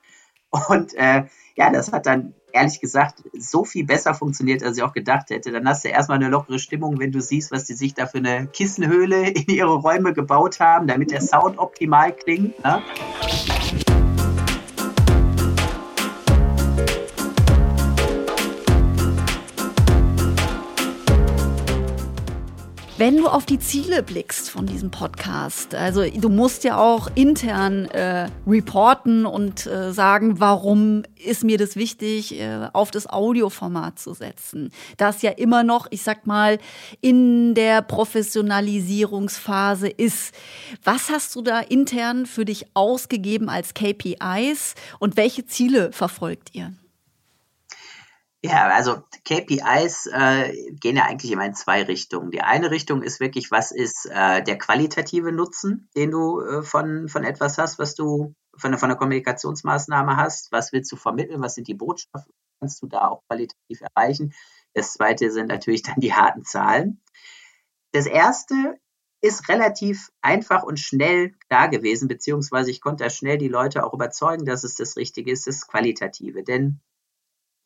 Und 0.68 0.94
äh, 0.94 1.24
ja, 1.56 1.70
das 1.70 1.92
hat 1.92 2.06
dann 2.06 2.34
ehrlich 2.52 2.80
gesagt 2.80 3.22
so 3.38 3.64
viel 3.64 3.84
besser 3.84 4.14
funktioniert, 4.14 4.62
als 4.62 4.76
ich 4.78 4.82
auch 4.82 4.92
gedacht 4.92 5.30
hätte. 5.30 5.52
Dann 5.52 5.68
hast 5.68 5.84
du 5.84 5.88
erstmal 5.88 6.16
eine 6.16 6.28
lockere 6.28 6.58
Stimmung, 6.58 6.98
wenn 6.98 7.12
du 7.12 7.20
siehst, 7.20 7.52
was 7.52 7.64
die 7.64 7.74
sich 7.74 7.94
da 7.94 8.06
für 8.06 8.18
eine 8.18 8.46
Kissenhöhle 8.46 9.28
in 9.30 9.46
ihre 9.46 9.74
Räume 9.74 10.12
gebaut 10.12 10.60
haben, 10.60 10.86
damit 10.86 11.10
der 11.10 11.20
Sound 11.20 11.58
optimal 11.58 12.12
klingt. 12.12 12.62
Ne? 12.64 12.82
Wenn 22.98 23.18
du 23.18 23.28
auf 23.28 23.44
die 23.44 23.58
Ziele 23.58 24.02
blickst 24.02 24.48
von 24.48 24.64
diesem 24.64 24.90
Podcast, 24.90 25.74
also 25.74 26.02
du 26.02 26.30
musst 26.30 26.64
ja 26.64 26.78
auch 26.78 27.10
intern 27.14 27.84
äh, 27.90 28.30
reporten 28.46 29.26
und 29.26 29.66
äh, 29.66 29.92
sagen, 29.92 30.40
warum 30.40 31.02
ist 31.22 31.44
mir 31.44 31.58
das 31.58 31.76
wichtig, 31.76 32.40
äh, 32.40 32.70
auf 32.72 32.90
das 32.90 33.06
Audioformat 33.06 33.98
zu 33.98 34.14
setzen. 34.14 34.72
Das 34.96 35.20
ja 35.20 35.32
immer 35.32 35.62
noch, 35.62 35.88
ich 35.90 36.02
sag 36.02 36.26
mal, 36.26 36.58
in 37.02 37.54
der 37.54 37.82
Professionalisierungsphase 37.82 39.88
ist. 39.88 40.34
Was 40.82 41.10
hast 41.10 41.36
du 41.36 41.42
da 41.42 41.60
intern 41.60 42.24
für 42.24 42.46
dich 42.46 42.64
ausgegeben 42.72 43.50
als 43.50 43.74
KPIs 43.74 44.74
und 45.00 45.18
welche 45.18 45.44
Ziele 45.44 45.92
verfolgt 45.92 46.54
ihr? 46.54 46.72
Ja, 48.46 48.68
also 48.68 49.02
KPIs 49.24 50.06
äh, 50.06 50.72
gehen 50.74 50.96
ja 50.96 51.04
eigentlich 51.04 51.32
immer 51.32 51.44
in 51.44 51.54
zwei 51.54 51.82
Richtungen. 51.82 52.30
Die 52.30 52.42
eine 52.42 52.70
Richtung 52.70 53.02
ist 53.02 53.18
wirklich, 53.18 53.50
was 53.50 53.72
ist 53.72 54.06
äh, 54.06 54.40
der 54.44 54.56
qualitative 54.56 55.32
Nutzen, 55.32 55.88
den 55.96 56.12
du 56.12 56.40
äh, 56.40 56.62
von, 56.62 57.08
von 57.08 57.24
etwas 57.24 57.58
hast, 57.58 57.80
was 57.80 57.96
du 57.96 58.34
von, 58.56 58.78
von 58.78 58.90
einer 58.90 58.98
Kommunikationsmaßnahme 58.98 60.16
hast. 60.16 60.52
Was 60.52 60.72
willst 60.72 60.92
du 60.92 60.96
vermitteln? 60.96 61.42
Was 61.42 61.56
sind 61.56 61.66
die 61.66 61.74
Botschaften? 61.74 62.32
Kannst 62.60 62.80
du 62.82 62.86
da 62.86 63.08
auch 63.08 63.22
qualitativ 63.28 63.80
erreichen? 63.80 64.32
Das 64.74 64.92
zweite 64.92 65.32
sind 65.32 65.48
natürlich 65.48 65.82
dann 65.82 65.98
die 65.98 66.14
harten 66.14 66.44
Zahlen. 66.44 67.02
Das 67.90 68.06
erste 68.06 68.78
ist 69.22 69.48
relativ 69.48 70.10
einfach 70.22 70.62
und 70.62 70.78
schnell 70.78 71.32
klar 71.48 71.68
gewesen, 71.68 72.06
beziehungsweise 72.06 72.70
ich 72.70 72.80
konnte 72.80 73.02
da 73.02 73.10
schnell 73.10 73.38
die 73.38 73.48
Leute 73.48 73.82
auch 73.82 73.92
überzeugen, 73.92 74.44
dass 74.44 74.62
es 74.62 74.76
das 74.76 74.96
Richtige 74.96 75.32
ist, 75.32 75.48
das 75.48 75.66
Qualitative. 75.66 76.44
Denn 76.44 76.80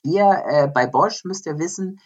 wir 0.02 0.44
äh, 0.46 0.68
bei 0.68 0.86
Bosch 0.86 1.24
müsst 1.24 1.46
ihr 1.46 1.58
wissen, 1.58 2.00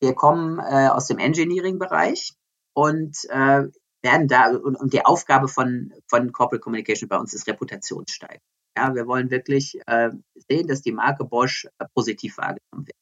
wir 0.00 0.14
kommen 0.14 0.58
äh, 0.58 0.88
aus 0.88 1.06
dem 1.06 1.18
Engineering-Bereich 1.18 2.34
und 2.74 3.16
äh, 3.30 3.64
werden 4.02 4.28
da, 4.28 4.50
und, 4.50 4.76
und, 4.76 4.92
die 4.92 5.04
Aufgabe 5.04 5.48
von, 5.48 5.92
von 6.08 6.30
Corporate 6.32 6.60
Communication 6.60 7.08
bei 7.08 7.16
uns 7.16 7.32
ist 7.32 7.46
Reputationssteigerung. 7.46 8.42
Ja, 8.76 8.94
wir 8.94 9.06
wollen 9.06 9.30
wirklich 9.30 9.80
äh, 9.86 10.10
sehen, 10.48 10.66
dass 10.66 10.82
die 10.82 10.92
Marke 10.92 11.24
Bosch 11.24 11.66
äh, 11.78 11.86
positiv 11.94 12.36
wahrgenommen 12.38 12.86
wird. 12.86 12.96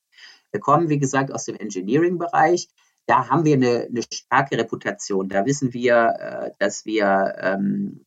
Wir 0.53 0.61
kommen, 0.61 0.91
wie 0.91 0.99
gesagt, 0.99 1.33
aus 1.33 1.47
dem 1.47 1.57
Engineering-Bereich. 1.57 2.69
Da 3.07 3.29
haben 3.29 3.45
wir 3.45 3.55
eine, 3.55 3.89
eine 3.89 4.03
starke 4.13 4.59
Reputation. 4.59 5.29
Da 5.29 5.47
wissen 5.47 5.73
wir, 5.73 6.15
äh, 6.19 6.51
dass 6.59 6.85
wir 6.85 7.35
ähm, 7.39 8.05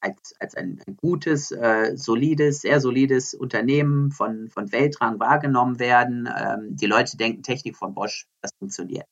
als, 0.00 0.34
als 0.38 0.54
ein, 0.54 0.80
ein 0.86 0.96
gutes, 0.96 1.50
äh, 1.50 1.96
solides, 1.96 2.62
sehr 2.62 2.80
solides 2.80 3.34
Unternehmen 3.34 4.10
von, 4.10 4.48
von 4.48 4.72
Weltrang 4.72 5.18
wahrgenommen 5.20 5.78
werden. 5.78 6.28
Ähm, 6.28 6.76
die 6.76 6.86
Leute 6.86 7.16
denken, 7.16 7.42
Technik 7.42 7.76
von 7.76 7.94
Bosch, 7.94 8.26
das 8.40 8.50
funktioniert. 8.58 9.06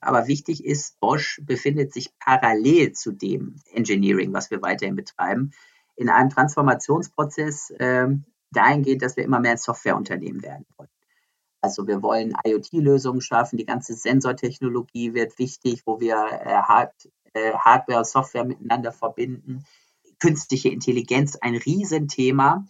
Aber 0.00 0.28
wichtig 0.28 0.64
ist, 0.64 1.00
Bosch 1.00 1.40
befindet 1.42 1.92
sich 1.92 2.10
parallel 2.18 2.92
zu 2.92 3.12
dem 3.12 3.56
Engineering, 3.72 4.32
was 4.32 4.50
wir 4.50 4.62
weiterhin 4.62 4.96
betreiben, 4.96 5.50
in 5.96 6.08
einem 6.08 6.30
Transformationsprozess 6.30 7.70
äh, 7.70 8.08
dahingehend, 8.52 9.02
dass 9.02 9.16
wir 9.16 9.24
immer 9.24 9.40
mehr 9.40 9.52
ein 9.52 9.58
Softwareunternehmen 9.58 10.42
werden 10.42 10.66
wollen. 10.76 10.90
Also 11.60 11.88
wir 11.88 12.02
wollen 12.02 12.34
IoT-Lösungen 12.44 13.20
schaffen, 13.20 13.56
die 13.56 13.66
ganze 13.66 13.94
Sensortechnologie 13.94 15.14
wird 15.14 15.38
wichtig, 15.38 15.82
wo 15.86 15.98
wir 15.98 16.14
äh, 16.14 16.62
Hard, 16.62 16.92
äh, 17.32 17.52
Hardware 17.54 17.98
und 17.98 18.06
Software 18.06 18.44
miteinander 18.44 18.92
verbinden 18.92 19.64
künstliche 20.18 20.68
Intelligenz 20.68 21.36
ein 21.36 21.56
Riesenthema. 21.56 22.64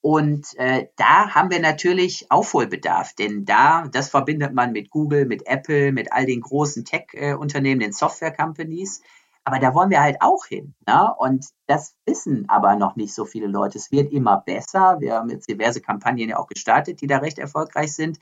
Und 0.00 0.56
äh, 0.58 0.88
da 0.96 1.30
haben 1.34 1.50
wir 1.50 1.60
natürlich 1.60 2.26
Aufholbedarf, 2.30 3.14
denn 3.14 3.44
da, 3.44 3.86
das 3.86 4.10
verbindet 4.10 4.52
man 4.52 4.72
mit 4.72 4.90
Google, 4.90 5.26
mit 5.26 5.46
Apple, 5.46 5.92
mit 5.92 6.12
all 6.12 6.26
den 6.26 6.40
großen 6.40 6.84
Tech-Unternehmen, 6.84 7.80
den 7.80 7.92
Software-Companies. 7.92 9.02
Aber 9.44 9.58
da 9.58 9.74
wollen 9.74 9.90
wir 9.90 10.00
halt 10.02 10.16
auch 10.20 10.46
hin. 10.46 10.74
Ne? 10.86 11.14
Und 11.18 11.46
das 11.66 11.96
wissen 12.04 12.48
aber 12.48 12.76
noch 12.76 12.96
nicht 12.96 13.14
so 13.14 13.24
viele 13.24 13.46
Leute. 13.46 13.78
Es 13.78 13.90
wird 13.92 14.12
immer 14.12 14.38
besser. 14.40 14.98
Wir 15.00 15.14
haben 15.14 15.30
jetzt 15.30 15.48
diverse 15.48 15.80
Kampagnen 15.80 16.28
ja 16.30 16.38
auch 16.38 16.48
gestartet, 16.48 17.00
die 17.00 17.06
da 17.06 17.18
recht 17.18 17.38
erfolgreich 17.38 17.92
sind. 17.92 18.18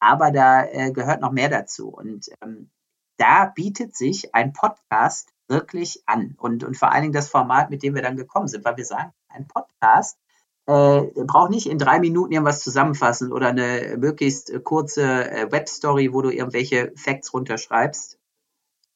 aber 0.00 0.30
da 0.32 0.64
äh, 0.64 0.92
gehört 0.92 1.20
noch 1.20 1.32
mehr 1.32 1.48
dazu. 1.48 1.88
Und 1.90 2.30
ähm, 2.42 2.70
da 3.18 3.46
bietet 3.46 3.94
sich 3.96 4.34
ein 4.34 4.52
Podcast 4.52 5.29
wirklich 5.50 6.02
an. 6.06 6.34
Und, 6.38 6.64
und 6.64 6.76
vor 6.76 6.92
allen 6.92 7.02
Dingen 7.02 7.12
das 7.12 7.28
Format, 7.28 7.70
mit 7.70 7.82
dem 7.82 7.94
wir 7.94 8.02
dann 8.02 8.16
gekommen 8.16 8.48
sind, 8.48 8.64
weil 8.64 8.76
wir 8.76 8.84
sagen, 8.84 9.12
ein 9.28 9.46
Podcast 9.46 10.18
äh, 10.66 11.02
braucht 11.24 11.50
nicht 11.50 11.68
in 11.68 11.78
drei 11.78 11.98
Minuten 11.98 12.32
irgendwas 12.32 12.62
zusammenfassen 12.62 13.32
oder 13.32 13.48
eine 13.48 13.96
möglichst 13.98 14.52
kurze 14.64 15.30
äh, 15.30 15.52
Webstory, 15.52 16.12
wo 16.12 16.22
du 16.22 16.30
irgendwelche 16.30 16.92
Facts 16.96 17.34
runterschreibst, 17.34 18.18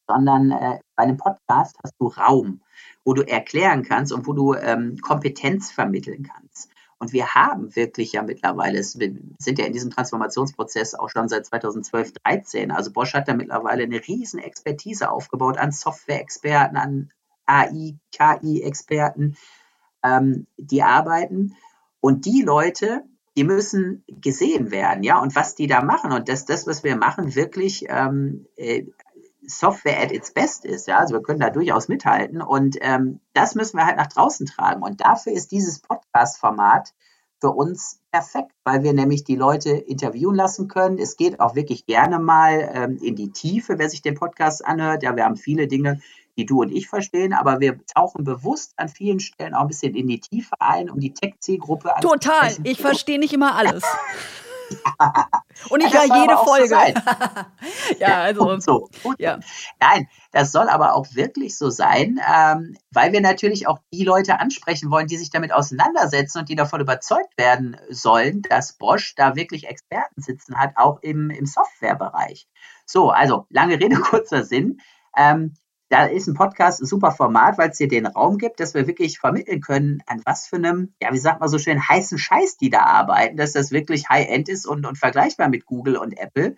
sondern 0.09 0.51
äh, 0.53 0.79
bei 0.97 1.03
einem 1.03 1.17
Podcast 1.17 1.77
hast 1.83 1.95
du 1.99 2.09
Raum, 2.09 2.63
wo 3.05 3.15
du 3.15 3.23
erklären 3.23 3.83
kannst 3.83 4.13
und 4.13 4.27
wo 4.27 4.33
du 4.33 4.55
ähm, 4.55 4.99
Kompetenz 5.01 5.71
vermitteln 5.71 6.31
kannst. 6.33 6.71
Und 7.05 7.13
wir 7.13 7.35
haben 7.35 7.77
wirklich 7.77 8.13
ja 8.13 8.23
mittlerweile, 8.23 8.79
wir 8.79 9.15
sind 9.39 9.59
ja 9.59 9.67
in 9.67 9.75
diesem 9.75 9.91
Transformationsprozess 9.91 10.95
auch 10.95 11.11
schon 11.11 11.29
seit 11.29 11.45
2012, 11.45 12.13
13. 12.25 12.71
Also 12.71 12.93
Bosch 12.93 13.13
hat 13.13 13.29
da 13.29 13.35
mittlerweile 13.35 13.83
eine 13.83 14.01
riesen 14.09 14.41
Expertise 14.41 15.11
aufgebaut 15.11 15.59
an 15.59 15.71
Software-Experten, 15.71 16.79
an 16.79 17.13
AI, 17.45 17.99
KI-Experten, 18.11 19.37
ähm, 20.03 20.47
die 20.57 20.83
arbeiten. 20.83 21.55
Und 22.01 22.25
die 22.25 22.41
Leute, 22.41 23.03
die 23.37 23.45
müssen 23.45 24.03
gesehen 24.09 24.71
werden, 24.71 25.03
ja, 25.03 25.21
und 25.21 25.37
was 25.37 25.55
die 25.55 25.67
da 25.67 25.83
machen 25.83 26.11
und 26.11 26.31
dass 26.31 26.47
das, 26.47 26.67
was 26.67 26.85
wir 26.85 26.97
machen, 26.97 27.35
wirklich 27.35 27.85
ähm, 27.91 28.47
äh, 28.57 28.87
Software 29.47 30.03
at 30.03 30.13
its 30.13 30.33
best 30.33 30.65
ist, 30.65 30.87
ja, 30.87 30.99
also 30.99 31.15
wir 31.15 31.23
können 31.23 31.41
da 31.41 31.51
durchaus 31.51 31.89
mithalten 31.89 32.43
und 32.43 32.77
ähm, 32.81 33.21
das 33.33 33.55
müssen 33.55 33.77
wir 33.77 33.87
halt 33.87 33.97
nach 33.97 34.09
draußen 34.09 34.47
tragen 34.47 34.83
und 34.83 35.01
dafür 35.01 35.33
ist 35.33 35.53
dieses 35.53 35.81
Podcast-Format 35.81 36.95
für 37.41 37.51
uns 37.51 38.01
perfekt, 38.11 38.53
weil 38.65 38.83
wir 38.83 38.95
nämlich 38.95 39.25
die 39.25 39.37
Leute 39.37 39.71
interviewen 39.71 40.35
lassen 40.35 40.69
können. 40.69 40.99
Es 40.99 41.17
geht 41.17 41.41
auch 41.41 41.55
wirklich 41.55 41.85
gerne 41.85 42.19
mal 42.19 42.71
ähm, 42.73 42.99
in 43.03 43.17
die 43.17 43.33
Tiefe, 43.33 43.79
wer 43.79 43.91
sich 43.91 44.01
den 44.01 44.15
Podcast 44.15 44.65
anhört. 44.65 45.03
Ja, 45.03 45.15
wir 45.15 45.25
haben 45.25 45.37
viele 45.37 45.67
Dinge, 45.67 46.01
die 46.39 46.47
du 46.47 46.63
und 46.63 46.73
ich 46.73 46.89
verstehen, 46.89 47.33
aber 47.33 47.61
wir 47.61 47.85
tauchen 47.87 48.25
bewusst 48.25 48.73
an 48.77 48.89
vielen 48.89 49.21
Stellen 49.21 49.55
auch 49.55 49.63
ein 49.63 49.69
bisschen 49.69 49.95
in 49.95 50.07
die 50.07 50.21
Tiefe 50.21 50.55
ein, 50.59 50.89
um 50.89 51.01
die 51.01 51.13
Tech-Zielgruppe 51.13 51.93
Total. 52.01 52.57
Ich 52.63 52.81
verstehe 52.81 53.19
nicht 53.19 53.35
immer 53.35 53.55
alles. 53.57 53.83
ja. 54.71 55.27
Und 55.69 55.83
ich 55.83 55.93
höre 55.93 56.05
jede 56.05 56.37
Folge. 56.37 56.69
So 56.69 57.95
ja, 57.99 58.23
also. 58.23 58.49
Und 58.49 58.63
so. 58.63 58.89
Und 59.03 59.21
ja. 59.21 59.39
Nein, 59.81 60.09
das 60.33 60.53
soll 60.53 60.69
aber 60.69 60.95
auch 60.95 61.07
wirklich 61.15 61.57
so 61.57 61.71
sein, 61.71 62.21
ähm, 62.29 62.77
weil 62.91 63.13
wir 63.13 63.21
natürlich 63.21 63.67
auch 63.67 63.79
die 63.93 64.05
Leute 64.05 64.41
ansprechen 64.41 64.91
wollen, 64.91 65.07
die 65.07 65.17
sich 65.17 65.31
damit 65.31 65.53
auseinandersetzen 65.53 66.39
und 66.41 66.49
die 66.49 66.57
davon 66.57 66.81
überzeugt 66.81 67.37
werden 67.37 67.77
sollen, 67.89 68.43
dass 68.43 68.75
Bosch 68.75 69.15
da 69.17 69.37
wirklich 69.37 69.69
Experten 69.69 70.21
sitzen 70.21 70.59
hat, 70.59 70.73
auch 70.77 70.99
im, 71.03 71.31
im 71.31 71.47
Softwarebereich. 71.47 72.47
So, 72.87 73.11
also 73.11 73.47
lange 73.51 73.81
Rede, 73.81 73.97
kurzer 74.01 74.45
Sinn. 74.45 74.81
Ähm, 75.17 75.55
da 75.95 76.07
ist 76.07 76.27
ein 76.27 76.35
Podcast 76.35 76.83
ein 76.83 76.87
super 76.87 77.13
Format, 77.13 77.57
weil 77.57 77.71
es 77.71 77.79
dir 77.79 77.87
den 77.87 78.07
Raum 78.07 78.37
gibt, 78.37 78.59
dass 78.59 78.75
wir 78.75 78.89
wirklich 78.89 79.21
vermitteln 79.21 79.61
können, 79.61 80.03
an 80.07 80.21
was 80.25 80.49
für 80.49 80.57
einem, 80.57 80.93
ja, 81.01 81.13
wie 81.13 81.19
sagt 81.19 81.39
man 81.39 81.49
so 81.49 81.57
schön, 81.57 81.89
heißen 81.89 82.19
Scheiß 82.19 82.57
die 82.57 82.69
da 82.69 82.81
arbeiten, 82.81 83.37
dass 83.37 83.53
das 83.53 83.71
wirklich 83.71 84.09
High-End 84.09 84.49
ist 84.49 84.67
und, 84.67 84.87
und 84.87 84.99
vergleichbar 84.99 85.49
mit 85.49 85.67
Google 85.67 85.97
und 85.97 86.19
Apple. 86.19 86.57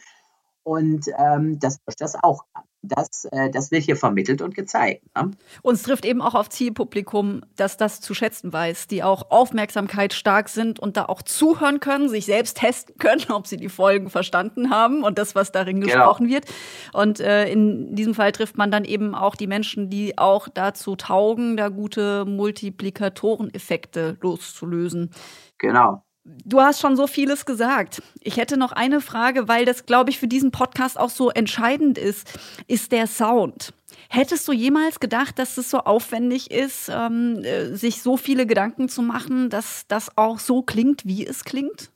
Und 0.63 1.11
ähm, 1.19 1.59
das 1.59 1.81
das 1.99 2.17
auch 2.19 2.47
Das, 2.89 3.27
äh, 3.27 3.51
das 3.51 3.71
wird 3.71 3.85
hier 3.85 3.97
vermittelt 3.97 4.43
und 4.43 4.55
gezeigt. 4.55 5.03
Ne? 5.15 5.33
Uns 5.63 5.83
trifft 5.83 6.05
eben 6.05 6.23
auch 6.23 6.35
auf 6.35 6.49
Zielpublikum, 6.49 7.43
dass 7.57 7.77
das 7.77 8.01
zu 8.01 8.15
schätzen 8.15 8.53
weiß, 8.53 8.87
die 8.87 9.03
auch 9.03 9.31
Aufmerksamkeit 9.31 10.13
stark 10.13 10.49
sind 10.49 10.79
und 10.79 10.97
da 10.97 11.07
auch 11.07 11.23
zuhören 11.23 11.81
können, 11.81 12.09
sich 12.09 12.27
selbst 12.27 12.59
testen 12.59 12.97
können, 12.99 13.31
ob 13.31 13.47
sie 13.47 13.57
die 13.57 13.69
Folgen 13.69 14.11
verstanden 14.11 14.71
haben 14.71 15.03
und 15.03 15.19
das, 15.19 15.35
was 15.35 15.53
darin 15.53 15.81
genau. 15.81 15.93
gesprochen 15.93 16.29
wird. 16.29 16.47
Und 16.93 17.21
äh, 17.21 17.51
in 17.51 17.95
diesem 17.95 18.15
Fall 18.15 18.33
trifft 18.33 18.57
man 18.57 18.71
dann 18.71 18.85
eben 18.85 19.15
auch 19.15 19.35
die 19.35 19.47
Menschen, 19.47 19.91
die 19.91 20.19
auch 20.19 20.49
dazu 20.49 20.97
taugen, 20.97 21.57
da 21.57 21.69
gute 21.69 22.25
Multiplikatoreneffekte 22.25 24.17
loszulösen. 24.21 25.11
Genau. 25.59 26.06
Du 26.45 26.61
hast 26.61 26.81
schon 26.81 26.97
so 26.97 27.07
vieles 27.07 27.47
gesagt. 27.47 28.03
Ich 28.21 28.37
hätte 28.37 28.57
noch 28.57 28.73
eine 28.73 29.01
Frage, 29.01 29.47
weil 29.47 29.65
das, 29.65 29.87
glaube 29.87 30.11
ich, 30.11 30.19
für 30.19 30.27
diesen 30.27 30.51
Podcast 30.51 30.99
auch 30.99 31.11
so 31.11 31.31
entscheidend 31.31 31.99
ist, 31.99 32.29
ist 32.67 32.91
der 32.91 33.07
Sound. 33.07 33.73
Hättest 34.09 34.49
du 34.49 34.53
jemals 34.53 34.99
gedacht, 34.99 35.39
dass 35.39 35.57
es 35.57 35.71
so 35.71 35.79
aufwendig 35.79 36.51
ist, 36.51 36.91
ähm, 36.93 37.45
äh, 37.45 37.77
sich 37.77 38.03
so 38.03 38.17
viele 38.17 38.45
Gedanken 38.45 38.89
zu 38.89 39.03
machen, 39.03 39.51
dass 39.51 39.87
das 39.87 40.17
auch 40.17 40.41
so 40.41 40.63
klingt, 40.63 41.07
wie 41.07 41.25
es 41.25 41.45
klingt? 41.45 41.93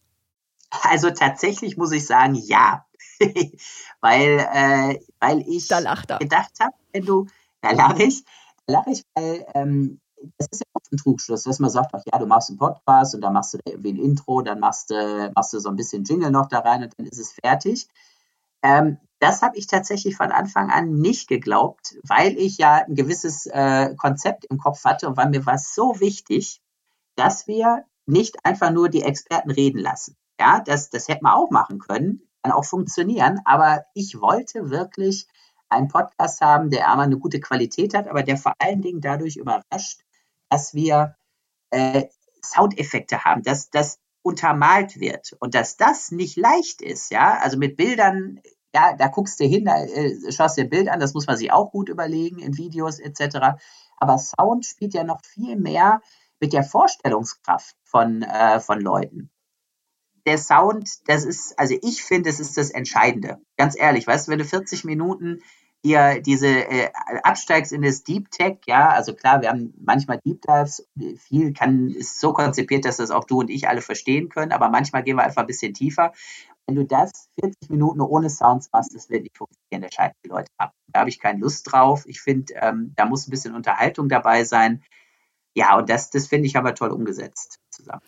Also 0.82 1.10
tatsächlich 1.10 1.76
muss 1.76 1.90
ich 1.90 2.06
sagen, 2.06 2.36
ja. 2.36 2.86
weil, 4.00 4.48
äh, 4.52 4.98
weil 5.18 5.40
ich 5.48 5.68
gedacht 5.68 6.10
habe, 6.60 6.74
wenn 6.92 7.04
du, 7.04 7.26
da 7.62 7.72
lache 7.72 8.04
ich, 8.04 8.24
da 8.66 8.74
lache 8.74 8.90
ich, 8.90 9.02
weil 9.14 9.44
ähm, 9.54 10.00
das 10.38 10.48
ist 10.50 10.60
ja 10.60 10.66
oft 10.74 10.92
ein 10.92 10.96
Trugschluss, 10.96 11.44
dass 11.44 11.58
man 11.58 11.70
sagt, 11.70 11.90
ach 11.94 12.02
ja, 12.10 12.18
du 12.18 12.26
machst 12.26 12.50
einen 12.50 12.58
Podcast 12.58 13.14
und 13.14 13.20
dann 13.20 13.32
machst 13.32 13.54
du 13.54 13.58
irgendwie 13.64 13.92
ein 13.92 13.96
Intro, 13.96 14.42
dann 14.42 14.60
machst 14.60 14.90
du, 14.90 15.32
machst 15.34 15.52
du 15.52 15.58
so 15.58 15.68
ein 15.68 15.76
bisschen 15.76 16.04
Jingle 16.04 16.30
noch 16.30 16.48
da 16.48 16.60
rein 16.60 16.82
und 16.82 16.92
dann 16.96 17.06
ist 17.06 17.18
es 17.18 17.32
fertig. 17.32 17.88
Ähm, 18.62 18.98
das 19.20 19.42
habe 19.42 19.56
ich 19.56 19.66
tatsächlich 19.66 20.16
von 20.16 20.32
Anfang 20.32 20.70
an 20.70 20.94
nicht 20.94 21.28
geglaubt, 21.28 21.96
weil 22.06 22.38
ich 22.38 22.58
ja 22.58 22.84
ein 22.86 22.94
gewisses 22.94 23.46
äh, 23.46 23.94
Konzept 23.96 24.46
im 24.46 24.58
Kopf 24.58 24.84
hatte 24.84 25.08
und 25.08 25.16
weil 25.16 25.30
mir 25.30 25.44
war 25.46 25.54
es 25.54 25.74
so 25.74 26.00
wichtig, 26.00 26.60
dass 27.16 27.46
wir 27.46 27.84
nicht 28.06 28.44
einfach 28.44 28.70
nur 28.70 28.88
die 28.88 29.02
Experten 29.02 29.50
reden 29.50 29.78
lassen. 29.78 30.16
Ja, 30.38 30.60
das, 30.60 30.90
das 30.90 31.08
hätte 31.08 31.22
man 31.22 31.34
auch 31.34 31.50
machen 31.50 31.78
können, 31.78 32.22
kann 32.42 32.52
auch 32.52 32.64
funktionieren, 32.64 33.40
aber 33.44 33.84
ich 33.94 34.20
wollte 34.20 34.70
wirklich 34.70 35.26
einen 35.68 35.88
Podcast 35.88 36.40
haben, 36.40 36.70
der 36.70 36.90
einmal 36.90 37.06
eine 37.06 37.18
gute 37.18 37.40
Qualität 37.40 37.94
hat, 37.94 38.08
aber 38.08 38.22
der 38.22 38.36
vor 38.36 38.54
allen 38.58 38.82
Dingen 38.82 39.00
dadurch 39.00 39.36
überrascht, 39.36 40.00
dass 40.50 40.74
wir 40.74 41.16
äh, 41.70 42.04
Soundeffekte 42.44 43.24
haben, 43.24 43.42
dass 43.42 43.70
das 43.70 43.98
untermalt 44.22 45.00
wird 45.00 45.34
und 45.40 45.54
dass 45.54 45.76
das 45.76 46.10
nicht 46.10 46.36
leicht 46.36 46.82
ist, 46.82 47.10
ja, 47.10 47.38
also 47.38 47.56
mit 47.56 47.76
Bildern, 47.76 48.40
ja, 48.74 48.94
da 48.96 49.08
guckst 49.08 49.40
du 49.40 49.44
hin, 49.44 49.64
da 49.64 49.82
äh, 49.82 50.30
schaust 50.30 50.58
dir 50.58 50.64
ein 50.64 50.70
Bild 50.70 50.88
an, 50.88 51.00
das 51.00 51.14
muss 51.14 51.26
man 51.26 51.36
sich 51.36 51.52
auch 51.52 51.72
gut 51.72 51.88
überlegen 51.88 52.38
in 52.38 52.58
Videos 52.58 52.98
etc. 52.98 53.58
Aber 53.96 54.18
Sound 54.18 54.66
spielt 54.66 54.94
ja 54.94 55.04
noch 55.04 55.24
viel 55.24 55.56
mehr 55.56 56.02
mit 56.38 56.52
der 56.52 56.64
Vorstellungskraft 56.64 57.76
von, 57.84 58.22
äh, 58.22 58.60
von 58.60 58.80
Leuten. 58.80 59.30
Der 60.26 60.38
Sound, 60.38 61.08
das 61.08 61.24
ist, 61.24 61.58
also 61.58 61.74
ich 61.80 62.02
finde, 62.02 62.28
es 62.28 62.40
ist 62.40 62.56
das 62.56 62.70
Entscheidende. 62.70 63.38
Ganz 63.56 63.78
ehrlich, 63.78 64.06
weißt 64.06 64.26
du, 64.26 64.32
wenn 64.32 64.38
du 64.38 64.44
40 64.44 64.84
Minuten 64.84 65.42
hier 65.82 66.20
diese 66.20 66.46
äh, 66.46 66.90
absteigst 67.22 67.72
in 67.72 67.82
das 67.82 68.02
Deep 68.02 68.30
Tech, 68.30 68.58
ja, 68.66 68.90
also 68.90 69.14
klar, 69.14 69.40
wir 69.40 69.48
haben 69.48 69.72
manchmal 69.82 70.20
Deep 70.24 70.42
Dives, 70.42 70.86
viel 71.16 71.52
kann, 71.52 71.88
ist 71.88 72.20
so 72.20 72.32
konzipiert, 72.32 72.84
dass 72.84 72.98
das 72.98 73.10
auch 73.10 73.24
du 73.24 73.40
und 73.40 73.50
ich 73.50 73.68
alle 73.68 73.80
verstehen 73.80 74.28
können, 74.28 74.52
aber 74.52 74.68
manchmal 74.68 75.02
gehen 75.02 75.16
wir 75.16 75.24
einfach 75.24 75.42
ein 75.42 75.46
bisschen 75.46 75.74
tiefer. 75.74 76.12
Wenn 76.66 76.76
du 76.76 76.84
das 76.84 77.10
40 77.40 77.70
Minuten 77.70 78.00
ohne 78.00 78.30
Sounds 78.30 78.70
machst, 78.72 78.94
das 78.94 79.08
wird 79.08 79.24
nicht 79.24 79.36
funktionieren, 79.36 79.82
da 79.82 79.88
schalten 79.92 80.16
die 80.24 80.28
Leute 80.28 80.50
ab. 80.56 80.72
Da 80.86 81.00
habe 81.00 81.10
ich 81.10 81.18
keine 81.18 81.40
Lust 81.40 81.70
drauf. 81.70 82.04
Ich 82.06 82.20
finde, 82.20 82.54
ähm, 82.54 82.92
da 82.94 83.06
muss 83.06 83.26
ein 83.26 83.30
bisschen 83.30 83.54
Unterhaltung 83.54 84.08
dabei 84.08 84.44
sein. 84.44 84.82
Ja, 85.54 85.76
und 85.76 85.90
das, 85.90 86.10
das 86.10 86.28
finde 86.28 86.46
ich 86.46 86.56
aber 86.56 86.74
toll 86.74 86.90
umgesetzt 86.90 87.58
zusammen. 87.70 88.02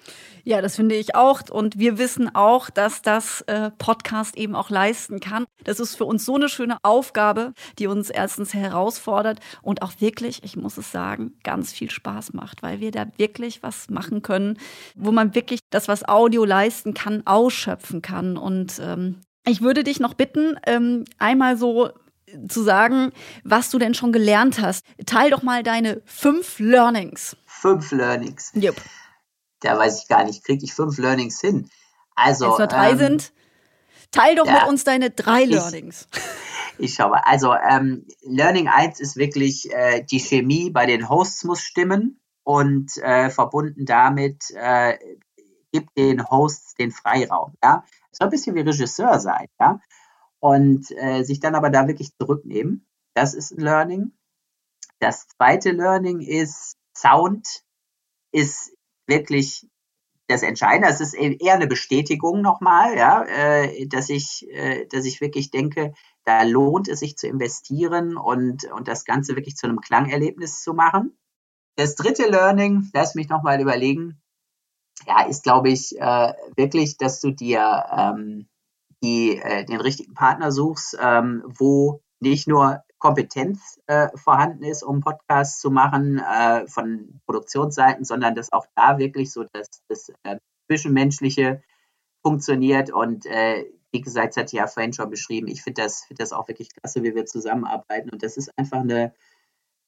Ja, 0.45 0.61
das 0.61 0.77
finde 0.77 0.95
ich 0.95 1.15
auch. 1.15 1.43
Und 1.51 1.79
wir 1.79 1.99
wissen 1.99 2.35
auch, 2.35 2.71
dass 2.71 3.03
das 3.03 3.43
äh, 3.43 3.71
Podcast 3.79 4.37
eben 4.37 4.55
auch 4.55 4.71
leisten 4.71 5.19
kann. 5.21 5.47
Das 5.65 5.81
ist 5.81 5.97
für 5.97 6.05
uns 6.05 6.25
so 6.25 6.37
eine 6.37 6.49
schöne 6.49 6.79
Aufgabe, 6.83 7.53
die 7.79 7.87
uns 7.89 8.11
erstens 8.11 8.55
herausfordert 8.55 9.41
und 9.61 9.83
auch 9.83 9.93
wirklich, 9.99 10.45
ich 10.45 10.57
muss 10.57 10.77
es 10.79 10.93
sagen, 10.93 11.33
ganz 11.43 11.73
viel 11.73 11.91
Spaß 11.91 12.33
macht, 12.33 12.63
weil 12.63 12.81
wir 12.81 12.91
da 12.93 13.07
wirklich 13.17 13.63
was 13.63 13.91
machen 13.91 14.23
können, 14.23 14.59
wo 14.95 15.11
man 15.11 15.35
wirklich 15.35 15.61
das, 15.71 15.89
was 15.89 16.09
Audio 16.09 16.45
leisten 16.45 16.95
kann, 16.95 17.23
ausschöpfen 17.27 18.03
kann. 18.03 18.37
Und 18.37 18.81
ähm, 18.81 19.21
ich 19.45 19.63
würde 19.63 19.83
dich 19.83 19.99
noch 19.99 20.15
bitten, 20.15 20.57
ähm, 20.67 21.05
einmal 21.19 21.57
so 21.57 21.91
zu 22.49 22.63
sagen, 22.63 23.13
was 23.45 23.71
du 23.71 23.79
denn 23.79 23.95
schon 23.95 24.13
gelernt 24.13 24.61
hast. 24.61 24.85
Teil 25.07 25.31
doch 25.31 25.43
mal 25.43 25.63
deine 25.63 26.03
fünf 26.05 26.59
Learnings. 26.59 27.37
Fünf 27.47 27.93
Learnings. 27.93 28.53
Yep. 28.55 28.77
Da 29.61 29.79
weiß 29.79 30.03
ich 30.03 30.09
gar 30.09 30.25
nicht, 30.25 30.45
kriege 30.45 30.65
ich 30.65 30.75
fünf 30.75 30.99
Learnings 30.99 31.41
hin. 31.41 31.71
Also. 32.15 32.49
Jetzt 32.49 32.59
nur 32.59 32.67
drei 32.67 32.91
ähm, 32.91 32.99
sind. 32.99 33.33
Teil 34.11 34.37
doch 34.37 34.47
ja, 34.47 34.61
mit 34.61 34.69
uns 34.69 34.85
deine 34.85 35.11
drei 35.11 35.45
Learnings. 35.45 36.09
Ich, 36.13 36.21
ich 36.91 36.95
schau 36.95 37.09
mal. 37.09 37.23
Also, 37.25 37.55
ähm, 37.55 38.07
Learning 38.23 38.69
1 38.69 39.01
ist 39.01 39.17
wirklich, 39.17 39.73
äh, 39.73 40.05
die 40.05 40.21
Chemie 40.21 40.71
bei 40.71 40.87
den 40.87 41.09
Hosts 41.09 41.45
muss 41.45 41.61
stimmen 41.61 42.21
und 42.43 42.97
äh, 42.99 43.31
verbunden 43.31 43.87
damit 43.87 44.51
äh, 44.55 44.99
gibt 45.73 45.97
den 45.97 46.29
Hosts 46.29 46.75
den 46.75 46.91
Freiraum. 46.91 47.55
Ja? 47.63 47.85
soll 48.11 48.27
ein 48.27 48.31
bisschen 48.31 48.55
wie 48.55 48.61
Regisseur 48.61 49.19
sein, 49.19 49.47
ja 49.59 49.81
und 50.43 50.91
äh, 50.91 51.23
sich 51.23 51.39
dann 51.39 51.55
aber 51.55 51.71
da 51.71 51.87
wirklich 51.87 52.11
zurücknehmen. 52.17 52.85
Das 53.15 53.33
ist 53.33 53.53
ein 53.53 53.61
Learning. 53.61 54.13
Das 54.99 55.29
zweite 55.29 55.71
Learning 55.71 56.21
ist, 56.21 56.77
Sound 56.97 57.63
ist 58.33 58.73
wirklich 59.07 59.69
das 60.27 60.43
Entscheidende. 60.43 60.89
Es 60.89 61.01
ist 61.01 61.15
eher 61.15 61.55
eine 61.55 61.69
Bestätigung 61.69 62.43
nochmal, 62.43 62.97
ja, 62.97 63.23
äh, 63.25 63.87
dass 63.87 64.09
ich, 64.09 64.49
äh, 64.51 64.87
dass 64.87 65.05
ich 65.05 65.21
wirklich 65.21 65.53
denke, 65.53 65.95
da 66.25 66.43
lohnt 66.43 66.89
es 66.89 67.01
sich 67.01 67.17
zu 67.17 67.29
investieren 67.29 68.17
und, 68.17 68.65
und 68.73 68.89
das 68.89 69.05
Ganze 69.05 69.37
wirklich 69.37 69.55
zu 69.55 69.69
einem 69.69 69.81
Klangerlebnis 69.81 70.63
zu 70.63 70.75
machen. 70.75 71.17
Das 71.77 71.95
dritte 71.95 72.29
Learning, 72.29 72.91
lass 72.93 73.15
mich 73.15 73.29
nochmal 73.29 73.61
überlegen, 73.61 74.21
ja, 75.07 75.25
ist, 75.25 75.45
glaube 75.45 75.71
ich, 75.71 75.97
äh, 76.01 76.33
wirklich, 76.57 76.97
dass 76.97 77.21
du 77.21 77.31
dir 77.31 77.85
ähm, 77.97 78.49
die, 79.03 79.39
äh, 79.39 79.65
den 79.65 79.81
richtigen 79.81 80.15
Partner 80.15 80.53
suchst, 80.53 80.97
ähm, 81.01 81.43
wo 81.47 82.01
nicht 82.21 82.47
nur 82.47 82.83
Kompetenz 82.99 83.81
äh, 83.89 84.09
vorhanden 84.15 84.63
ist, 84.63 84.85
um 84.85 85.01
Podcasts 85.01 85.61
zu 85.61 85.71
machen 85.73 86.19
äh, 86.19 86.67
von 86.69 87.21
Produktionsseiten, 87.27 88.05
sondern 88.05 88.37
dass 88.37 88.53
auch 88.53 88.67
da 88.77 88.99
wirklich 88.99 89.33
so 89.33 89.45
das, 89.53 89.67
das 89.89 90.13
äh, 90.23 90.37
Zwischenmenschliche 90.69 91.63
funktioniert. 92.25 92.93
Und 92.93 93.27
äh, 93.27 93.65
wie 93.91 94.01
gesagt, 94.01 94.37
das 94.37 94.45
hat 94.45 94.53
ja 94.53 94.69
vorhin 94.69 94.93
schon 94.93 95.11
beschrieben, 95.11 95.49
ich 95.49 95.63
finde 95.63 95.83
das, 95.83 96.05
find 96.05 96.21
das 96.21 96.33
auch 96.33 96.47
wirklich 96.47 96.69
klasse, 96.73 97.03
wie 97.03 97.15
wir 97.15 97.27
zusammenarbeiten. 97.27 98.11
Und 98.11 98.23
das 98.23 98.37
ist 98.37 98.57
einfach 98.57 98.81
eine, 98.81 99.13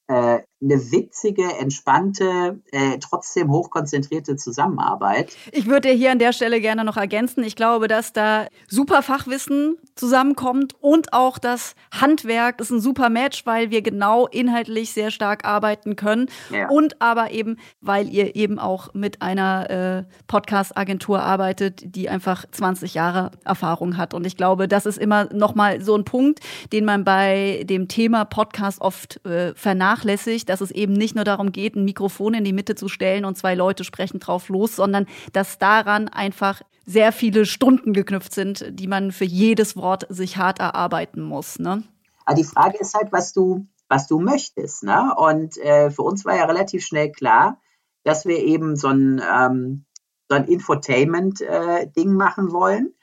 äh, 0.09 0.41
eine 0.65 0.91
witzige, 0.91 1.45
entspannte, 1.59 2.61
äh, 2.73 2.99
trotzdem 2.99 3.51
hochkonzentrierte 3.51 4.37
Zusammenarbeit. 4.37 5.37
Ich 5.53 5.67
würde 5.67 5.91
hier 5.91 6.11
an 6.11 6.19
der 6.19 6.33
Stelle 6.33 6.61
gerne 6.61 6.85
noch 6.85 6.97
ergänzen. 6.97 7.45
Ich 7.45 7.55
glaube, 7.55 7.87
dass 7.87 8.13
da 8.13 8.47
super 8.67 9.03
Fachwissen 9.03 9.77
zusammenkommt 9.95 10.75
und 10.81 11.13
auch 11.13 11.39
das 11.39 11.75
Handwerk 11.93 12.61
ist 12.61 12.71
ein 12.71 12.81
super 12.81 13.11
Match, 13.11 13.45
weil 13.47 13.71
wir 13.71 13.83
genau 13.83 14.27
inhaltlich 14.27 14.93
sehr 14.93 15.11
stark 15.11 15.45
arbeiten 15.45 15.97
können 15.97 16.27
ja. 16.51 16.69
und 16.69 17.01
aber 17.01 17.31
eben, 17.31 17.59
weil 17.81 18.09
ihr 18.09 18.35
eben 18.35 18.59
auch 18.59 18.95
mit 18.95 19.23
einer 19.23 19.71
äh, 19.71 20.05
Podcast-Agentur 20.27 21.21
arbeitet, 21.23 21.95
die 21.95 22.09
einfach 22.09 22.45
20 22.51 22.95
Jahre 22.95 23.33
Erfahrung 23.45 23.97
hat. 23.97 24.15
Und 24.15 24.27
ich 24.27 24.37
glaube, 24.37 24.67
das 24.67 24.87
ist 24.87 24.99
immer 24.99 25.33
noch 25.33 25.55
mal 25.55 25.83
so 25.83 25.95
ein 25.95 26.05
Punkt, 26.05 26.41
den 26.73 26.85
man 26.85 27.05
bei 27.05 27.65
dem 27.69 27.89
Thema 27.89 28.25
Podcast 28.25 28.81
oft 28.81 29.25
äh, 29.27 29.55
vernachlässigt 29.55 29.94
vernachlässigt, 29.95 30.49
dass 30.49 30.61
es 30.61 30.71
eben 30.71 30.93
nicht 30.93 31.15
nur 31.15 31.25
darum 31.25 31.53
geht, 31.53 31.77
ein 31.77 31.85
Mikrofon 31.85 32.35
in 32.35 32.45
die 32.45 32.53
Mitte 32.53 32.75
zu 32.75 32.89
stellen 32.89 33.25
und 33.25 33.37
zwei 33.37 33.55
Leute 33.55 33.85
sprechen 33.85 34.21
drauf 34.21 34.49
los, 34.49 34.77
sondern 34.77 35.07
dass 35.33 35.59
daran 35.59 36.09
einfach 36.09 36.63
sehr 36.87 37.13
viele 37.13 37.47
Stunden 37.47 37.93
geknüpft 37.93 38.35
sind, 38.35 38.67
die 38.71 38.87
man 38.87 39.13
für 39.13 39.25
jedes 39.25 39.77
Wort 39.77 40.07
sich 40.11 40.37
hart 40.37 40.59
erarbeiten 40.59 41.23
muss. 41.23 41.59
Ne? 41.59 41.83
Aber 42.27 42.37
die 42.37 42.45
Frage 42.45 42.79
ist 42.79 42.95
halt, 42.95 43.11
was 43.11 43.33
du, 43.33 43.67
was 43.89 44.07
du 44.07 44.21
möchtest. 44.21 44.83
Ne? 44.83 45.15
Und 45.17 45.57
äh, 45.59 45.91
für 45.91 46.03
uns 46.03 46.25
war 46.25 46.37
ja 46.37 46.45
relativ 46.45 46.85
schnell 46.85 47.11
klar, 47.11 47.61
dass 48.03 48.27
wir 48.27 48.39
eben 48.39 48.77
so 48.77 48.89
ein, 48.89 49.23
ähm, 49.35 49.87
so 50.29 50.37
ein 50.37 50.45
Infotainment-Ding 50.45 52.11
äh, 52.11 52.15
machen 52.15 52.53
wollen. 52.53 52.95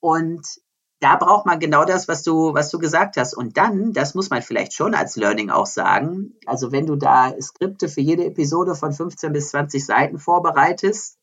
Und 0.00 0.46
da 1.00 1.16
braucht 1.16 1.46
man 1.46 1.60
genau 1.60 1.84
das, 1.84 2.08
was 2.08 2.22
du, 2.22 2.54
was 2.54 2.70
du 2.70 2.78
gesagt 2.78 3.16
hast. 3.16 3.34
Und 3.34 3.56
dann, 3.56 3.92
das 3.92 4.14
muss 4.14 4.30
man 4.30 4.42
vielleicht 4.42 4.72
schon 4.72 4.94
als 4.94 5.16
Learning 5.16 5.50
auch 5.50 5.66
sagen, 5.66 6.34
also 6.44 6.72
wenn 6.72 6.86
du 6.86 6.96
da 6.96 7.32
Skripte 7.40 7.88
für 7.88 8.00
jede 8.00 8.24
Episode 8.24 8.74
von 8.74 8.92
15 8.92 9.32
bis 9.32 9.50
20 9.50 9.84
Seiten 9.84 10.18
vorbereitest, 10.18 11.18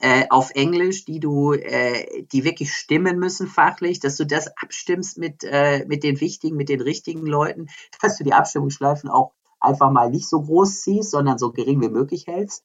äh, 0.00 0.26
auf 0.30 0.50
Englisch, 0.50 1.04
die 1.04 1.20
du, 1.20 1.52
äh, 1.52 2.24
die 2.32 2.44
wirklich 2.44 2.72
stimmen 2.72 3.18
müssen 3.18 3.46
fachlich, 3.46 4.00
dass 4.00 4.16
du 4.16 4.26
das 4.26 4.48
abstimmst 4.60 5.16
mit, 5.18 5.44
äh, 5.44 5.84
mit 5.86 6.02
den 6.02 6.20
wichtigen, 6.20 6.56
mit 6.56 6.68
den 6.68 6.80
richtigen 6.80 7.24
Leuten, 7.24 7.68
dass 8.02 8.18
du 8.18 8.24
die 8.24 8.32
Abstimmungsschleifen 8.32 9.08
auch 9.08 9.32
einfach 9.60 9.90
mal 9.90 10.10
nicht 10.10 10.28
so 10.28 10.42
groß 10.42 10.82
ziehst, 10.82 11.10
sondern 11.10 11.38
so 11.38 11.52
gering 11.52 11.80
wie 11.80 11.88
möglich 11.88 12.26
hältst. 12.26 12.64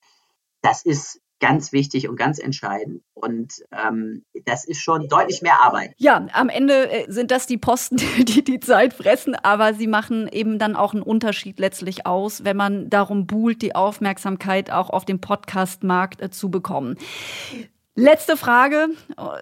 Das 0.62 0.84
ist 0.84 1.22
ganz 1.42 1.74
wichtig 1.74 2.08
und 2.08 2.16
ganz 2.16 2.40
entscheidend. 2.40 3.02
Und 3.14 3.56
ähm, 3.72 4.24
das 4.46 4.64
ist 4.64 4.82
schon 4.82 5.10
deutlich 5.10 5.42
mehr 5.42 5.62
Arbeit. 5.62 5.94
Ja, 5.98 6.26
am 6.32 6.48
Ende 6.48 6.90
äh, 6.90 7.12
sind 7.12 7.32
das 7.32 7.48
die 7.48 7.58
Posten, 7.58 7.98
die 8.18 8.44
die 8.44 8.62
Zeit 8.62 8.94
fressen, 8.94 9.36
aber 9.36 9.74
sie 9.74 9.88
machen 9.88 10.30
eben 10.32 10.60
dann 10.60 10.78
auch 10.78 10.94
einen 10.94 11.04
Unterschied 11.04 11.60
letztlich 11.60 12.06
aus, 12.06 12.46
wenn 12.46 12.56
man 12.56 12.90
darum 12.90 13.28
buhlt, 13.28 13.62
die 13.62 13.76
Aufmerksamkeit 13.76 14.72
auch 14.72 14.90
auf 14.90 15.04
dem 15.04 15.20
Podcast-Markt 15.20 16.22
äh, 16.22 16.30
zu 16.30 16.50
bekommen. 16.50 16.96
Letzte 17.96 18.38
Frage. 18.38 18.88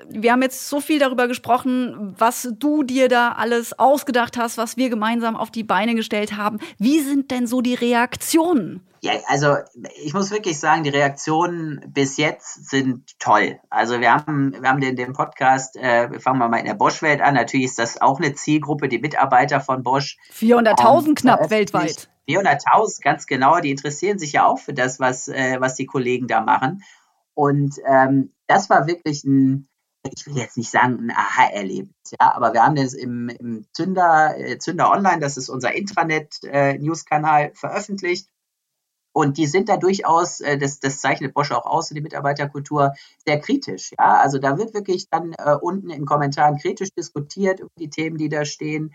Wir 0.09 0.31
haben 0.31 0.41
jetzt 0.41 0.69
so 0.69 0.81
viel 0.81 0.97
darüber 0.97 1.27
gesprochen, 1.27 2.15
was 2.17 2.49
du 2.57 2.81
dir 2.81 3.07
da 3.07 3.33
alles 3.33 3.77
ausgedacht 3.77 4.37
hast, 4.37 4.57
was 4.57 4.75
wir 4.75 4.89
gemeinsam 4.89 5.35
auf 5.35 5.51
die 5.51 5.63
Beine 5.63 5.93
gestellt 5.93 6.35
haben. 6.35 6.59
Wie 6.79 6.99
sind 6.99 7.29
denn 7.29 7.45
so 7.45 7.61
die 7.61 7.75
Reaktionen? 7.75 8.81
Ja, 9.01 9.13
also 9.27 9.55
ich 10.03 10.13
muss 10.13 10.31
wirklich 10.31 10.59
sagen, 10.59 10.83
die 10.83 10.89
Reaktionen 10.89 11.81
bis 11.87 12.17
jetzt 12.17 12.69
sind 12.69 13.17
toll. 13.19 13.59
Also 13.69 13.99
wir 14.01 14.13
haben, 14.13 14.53
wir 14.59 14.69
haben 14.69 14.81
den, 14.81 14.95
den 14.95 15.13
Podcast, 15.13 15.77
äh, 15.77 16.11
wir 16.11 16.19
fangen 16.19 16.39
mal 16.39 16.57
in 16.57 16.65
der 16.65 16.73
Bosch-Welt 16.73 17.21
an. 17.21 17.35
Natürlich 17.35 17.67
ist 17.67 17.79
das 17.79 18.01
auch 18.01 18.19
eine 18.19 18.33
Zielgruppe, 18.33 18.89
die 18.89 18.99
Mitarbeiter 18.99 19.61
von 19.61 19.83
Bosch. 19.83 20.17
400.000 20.33 21.07
ähm, 21.07 21.15
knapp 21.15 21.49
weltweit. 21.49 22.09
400.000, 22.27 23.01
ganz 23.01 23.25
genau. 23.25 23.59
Die 23.59 23.71
interessieren 23.71 24.19
sich 24.19 24.33
ja 24.33 24.45
auch 24.45 24.59
für 24.59 24.73
das, 24.73 24.99
was, 24.99 25.27
äh, 25.27 25.57
was 25.59 25.75
die 25.75 25.85
Kollegen 25.85 26.27
da 26.27 26.41
machen. 26.41 26.83
Und 27.33 27.75
ähm, 27.85 28.33
das 28.47 28.69
war 28.69 28.85
wirklich 28.85 29.23
ein, 29.23 29.67
ich 30.03 30.27
will 30.27 30.37
jetzt 30.37 30.57
nicht 30.57 30.69
sagen 30.69 31.07
ein 31.07 31.11
Aha-Erlebnis, 31.11 32.11
ja, 32.19 32.33
aber 32.33 32.53
wir 32.53 32.63
haben 32.63 32.75
das 32.75 32.93
im, 32.93 33.29
im 33.29 33.65
Zünder, 33.71 34.37
äh, 34.37 34.57
Zünder 34.57 34.91
Online, 34.91 35.19
das 35.19 35.37
ist 35.37 35.49
unser 35.49 35.73
Intranet-News-Kanal, 35.73 37.43
äh, 37.43 37.55
veröffentlicht. 37.55 38.27
Und 39.11 39.37
die 39.37 39.47
sind 39.47 39.69
da 39.69 39.77
durchaus, 39.77 40.39
äh, 40.39 40.57
das, 40.57 40.79
das 40.79 40.99
zeichnet 40.99 41.33
Bosch 41.33 41.51
auch 41.51 41.65
aus, 41.65 41.89
die 41.89 42.01
Mitarbeiterkultur, 42.01 42.93
sehr 43.25 43.39
kritisch. 43.39 43.91
Ja? 43.97 44.17
Also 44.21 44.37
da 44.37 44.57
wird 44.57 44.73
wirklich 44.73 45.09
dann 45.09 45.33
äh, 45.33 45.55
unten 45.59 45.89
in 45.89 46.05
Kommentaren 46.05 46.57
kritisch 46.57 46.89
diskutiert 46.97 47.59
über 47.59 47.71
die 47.77 47.89
Themen, 47.89 48.17
die 48.17 48.29
da 48.29 48.45
stehen. 48.45 48.93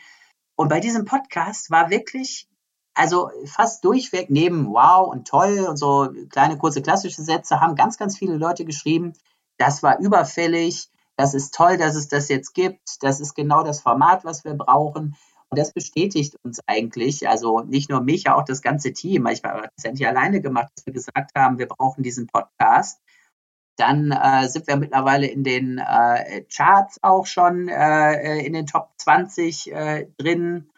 Und 0.56 0.68
bei 0.68 0.80
diesem 0.80 1.04
Podcast 1.04 1.70
war 1.70 1.90
wirklich 1.90 2.48
also 2.94 3.30
fast 3.46 3.84
durchweg 3.84 4.30
neben 4.30 4.66
wow 4.72 5.08
und 5.08 5.26
toll 5.26 5.66
und 5.68 5.76
so 5.76 6.10
kleine 6.30 6.56
kurze 6.56 6.80
klassische 6.80 7.22
Sätze 7.22 7.60
haben 7.60 7.74
ganz, 7.74 7.98
ganz 7.98 8.16
viele 8.16 8.36
Leute 8.36 8.64
geschrieben, 8.64 9.14
das 9.58 9.82
war 9.82 9.98
überfällig, 9.98 10.88
das 11.16 11.34
ist 11.34 11.54
toll, 11.54 11.76
dass 11.76 11.96
es 11.96 12.08
das 12.08 12.28
jetzt 12.28 12.54
gibt, 12.54 13.02
das 13.02 13.20
ist 13.20 13.34
genau 13.34 13.62
das 13.62 13.80
Format, 13.80 14.24
was 14.24 14.44
wir 14.44 14.54
brauchen. 14.54 15.16
Das 15.54 15.72
bestätigt 15.72 16.36
uns 16.42 16.60
eigentlich, 16.66 17.28
also 17.28 17.60
nicht 17.60 17.90
nur 17.90 18.00
mich, 18.00 18.28
auch 18.28 18.44
das 18.44 18.62
ganze 18.62 18.92
Team. 18.92 19.26
Ich 19.26 19.42
war 19.42 19.62
das 19.62 19.84
ja 19.84 19.90
nicht 19.92 20.06
alleine 20.06 20.40
gemacht, 20.40 20.68
dass 20.76 20.86
wir 20.86 20.92
gesagt 20.92 21.32
haben, 21.36 21.58
wir 21.58 21.68
brauchen 21.68 22.02
diesen 22.02 22.26
Podcast. 22.26 23.00
Dann 23.76 24.12
äh, 24.12 24.48
sind 24.48 24.66
wir 24.66 24.76
mittlerweile 24.76 25.26
in 25.26 25.42
den 25.42 25.78
äh, 25.78 26.42
Charts 26.54 26.98
auch 27.02 27.26
schon 27.26 27.68
äh, 27.68 28.38
in 28.40 28.52
den 28.52 28.66
Top 28.66 28.90
20 28.98 29.72
äh, 29.72 30.06
drin. 30.16 30.70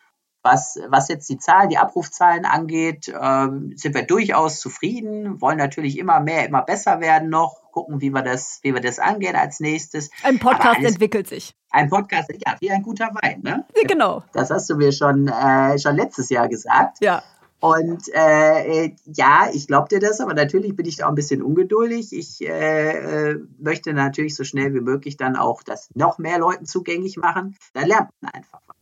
Was, 0.42 0.78
was 0.88 1.08
jetzt 1.08 1.28
die 1.28 1.38
Zahlen, 1.38 1.70
die 1.70 1.78
Abrufzahlen 1.78 2.44
angeht, 2.44 3.08
äh, 3.08 3.48
sind 3.74 3.94
wir 3.94 4.06
durchaus 4.06 4.60
zufrieden, 4.60 5.40
wollen 5.40 5.58
natürlich 5.58 5.98
immer 5.98 6.20
mehr, 6.20 6.46
immer 6.46 6.62
besser 6.62 7.00
werden 7.00 7.28
noch, 7.28 7.65
gucken, 7.76 8.00
wie 8.00 8.10
wir 8.10 8.22
das, 8.22 8.60
wie 8.62 8.72
wir 8.72 8.80
das 8.80 8.98
angehen 8.98 9.36
als 9.36 9.60
nächstes. 9.60 10.08
Ein 10.22 10.38
Podcast 10.38 10.78
alles, 10.78 10.92
entwickelt 10.92 11.28
sich. 11.28 11.54
Ein 11.70 11.90
Podcast, 11.90 12.30
ja, 12.32 12.56
wie 12.58 12.70
ein 12.70 12.82
guter 12.82 13.10
Wein, 13.20 13.42
ne? 13.42 13.66
Genau. 13.86 14.22
Das 14.32 14.50
hast 14.50 14.70
du 14.70 14.76
mir 14.76 14.92
schon, 14.92 15.28
äh, 15.28 15.78
schon 15.78 15.94
letztes 15.94 16.30
Jahr 16.30 16.48
gesagt. 16.48 16.98
Ja. 17.00 17.22
Und 17.60 18.02
äh, 18.14 18.92
ja, 19.04 19.50
ich 19.52 19.66
glaube 19.66 19.88
dir 19.88 20.00
das, 20.00 20.20
aber 20.20 20.32
natürlich 20.32 20.74
bin 20.74 20.86
ich 20.86 20.96
da 20.96 21.04
auch 21.04 21.10
ein 21.10 21.14
bisschen 21.14 21.42
ungeduldig. 21.42 22.14
Ich 22.14 22.40
äh, 22.40 23.32
äh, 23.32 23.38
möchte 23.58 23.92
natürlich 23.92 24.34
so 24.34 24.44
schnell 24.44 24.72
wie 24.72 24.80
möglich 24.80 25.18
dann 25.18 25.36
auch 25.36 25.62
das 25.62 25.90
noch 25.94 26.16
mehr 26.16 26.38
Leuten 26.38 26.64
zugänglich 26.64 27.18
machen. 27.18 27.56
Da 27.74 27.82
lernt 27.84 28.08
man 28.20 28.32
einfach 28.32 28.60
was. 28.66 28.76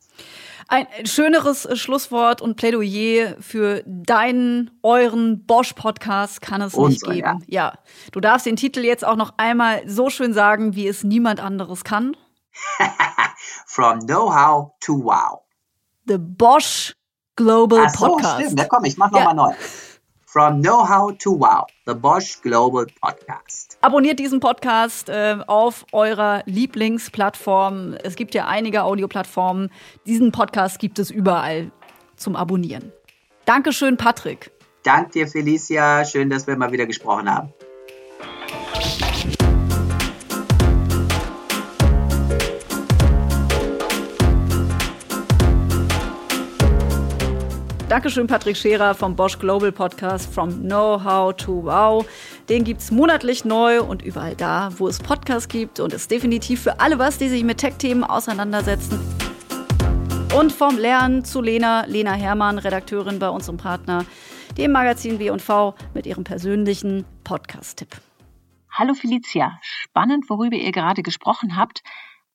Ein 0.69 0.87
schöneres 1.05 1.69
Schlusswort 1.79 2.41
und 2.41 2.57
Plädoyer 2.57 3.37
für 3.41 3.83
deinen, 3.87 4.71
euren 4.83 5.45
Bosch-Podcast 5.45 6.41
kann 6.41 6.61
es 6.61 6.75
Unser, 6.75 6.89
nicht 6.89 7.05
geben. 7.05 7.45
Ja. 7.47 7.73
ja. 7.73 7.79
Du 8.13 8.21
darfst 8.21 8.47
den 8.47 8.57
Titel 8.57 8.81
jetzt 8.81 9.05
auch 9.05 9.17
noch 9.17 9.35
einmal 9.37 9.83
so 9.89 10.11
schön 10.11 10.33
sagen, 10.33 10.75
wie 10.75 10.89
es 10.89 11.05
niemand 11.05 11.41
anderes 11.41 11.85
kann. 11.85 12.17
From 13.67 14.01
Know-how 14.01 14.73
to 14.81 15.05
Wow. 15.05 15.41
The 16.07 16.19
Bosch 16.19 16.95
Global 17.37 17.85
Ach 17.87 17.91
so, 17.91 18.07
Podcast. 18.07 18.41
Stimmt. 18.41 18.61
Ja, 18.61 18.67
komm, 18.67 18.85
ich 18.85 18.97
mach 18.97 19.11
nochmal 19.11 19.29
ja. 19.29 19.35
neu. 19.35 19.55
From 20.35 20.63
Know-how 20.63 21.13
to 21.19 21.31
Wow, 21.39 21.67
the 21.87 21.95
Bosch 21.95 22.43
Global 22.43 22.87
Podcast. 23.01 23.79
Abonniert 23.83 24.19
diesen 24.19 24.41
Podcast 24.41 25.09
äh, 25.09 25.37
auf 25.47 25.87
eurer 25.93 26.43
Lieblingsplattform. 26.47 27.95
Es 28.03 28.17
gibt 28.17 28.35
ja 28.35 28.49
einige 28.49 28.83
Audioplattformen. 28.83 29.71
Diesen 30.09 30.33
Podcast 30.33 30.81
gibt 30.81 30.99
es 30.99 31.13
überall 31.13 31.71
zum 32.17 32.35
Abonnieren. 32.35 32.91
Dankeschön, 33.45 33.97
Patrick. 33.97 34.51
Dank 34.83 35.13
dir, 35.13 35.29
Felicia. 35.29 36.05
Schön, 36.05 36.31
dass 36.31 36.49
wir 36.49 36.57
mal 36.57 36.73
wieder 36.73 36.87
gesprochen 36.87 37.33
haben. 37.33 37.53
Dankeschön, 47.95 48.27
Patrick 48.27 48.57
Scherer 48.57 48.93
vom 48.93 49.15
Bosch 49.15 49.39
Global 49.39 49.71
Podcast 49.71 50.35
From 50.35 50.63
Know-How 50.63 51.33
to 51.37 51.63
Wow. 51.63 52.05
Den 52.49 52.65
gibt 52.65 52.81
es 52.81 52.91
monatlich 52.91 53.45
neu 53.45 53.85
und 53.85 54.03
überall 54.03 54.35
da, 54.35 54.71
wo 54.79 54.89
es 54.89 54.99
Podcasts 54.99 55.47
gibt 55.47 55.79
und 55.79 55.93
ist 55.93 56.11
definitiv 56.11 56.61
für 56.61 56.81
alle 56.81 56.99
was, 56.99 57.19
die 57.19 57.29
sich 57.29 57.45
mit 57.45 57.59
Tech-Themen 57.59 58.03
auseinandersetzen. 58.03 58.99
Und 60.37 60.51
vom 60.51 60.77
Lernen 60.77 61.25
zu 61.25 61.41
Lena, 61.41 61.85
Lena 61.87 62.15
Hermann, 62.15 62.59
Redakteurin 62.59 63.21
bei 63.21 63.29
unserem 63.29 63.59
Partner, 63.59 64.05
dem 64.59 64.73
Magazin 64.73 65.21
W&V 65.21 65.77
mit 65.95 66.05
ihrem 66.05 66.25
persönlichen 66.25 67.05
Podcast-Tipp. 67.23 67.91
Hallo 68.73 68.95
Felicia, 68.95 69.57
spannend, 69.63 70.29
worüber 70.29 70.57
ihr 70.57 70.73
gerade 70.73 71.05
gesprochen 71.05 71.57
habt. 71.57 71.85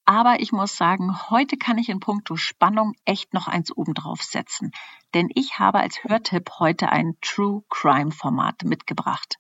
Aber 0.06 0.40
ich 0.40 0.54
muss 0.54 0.78
sagen, 0.78 1.16
heute 1.30 1.58
kann 1.58 1.78
ich 1.78 1.90
in 1.90 2.00
puncto 2.00 2.36
Spannung 2.36 2.94
echt 3.04 3.34
noch 3.34 3.48
eins 3.48 3.76
obendrauf 3.76 4.24
setzen. 4.24 4.72
Denn 5.14 5.30
ich 5.34 5.58
habe 5.58 5.80
als 5.80 6.04
Hörtipp 6.04 6.60
heute 6.60 6.90
ein 6.90 7.16
True 7.22 7.64
Crime 7.70 8.12
Format 8.12 8.64
mitgebracht. 8.64 9.38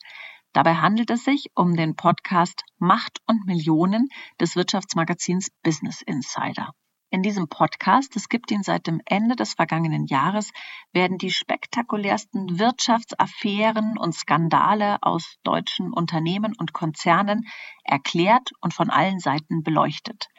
Dabei 0.52 0.76
handelt 0.76 1.12
es 1.12 1.24
sich 1.24 1.52
um 1.54 1.76
den 1.76 1.96
Podcast 1.96 2.64
Macht 2.80 3.20
und 3.28 3.46
Millionen 3.46 4.10
des 4.42 4.56
Wirtschaftsmagazins 4.56 5.52
Business 5.62 6.02
Insider. 6.02 6.74
In 7.12 7.22
diesem 7.22 7.48
Podcast, 7.48 8.16
es 8.16 8.30
gibt 8.30 8.50
ihn 8.52 8.64
seit 8.64 8.88
dem 8.88 9.02
Ende 9.06 9.36
des 9.36 9.54
vergangenen 9.54 10.06
Jahres, 10.06 10.52
werden 10.92 11.18
die 11.18 11.32
spektakulärsten 11.32 12.60
Wirtschaftsaffären 12.60 13.98
und 13.98 14.14
Skandale 14.14 14.98
aus 15.02 15.38
deutschen 15.44 15.92
Unternehmen 15.94 16.56
und 16.58 16.74
Konzernen 16.74 17.48
erklärt 17.84 18.52
und 18.62 18.74
von 18.76 18.90
allen 18.90 19.20
Seiten 19.20 19.64
beleuchtet. 19.64 20.30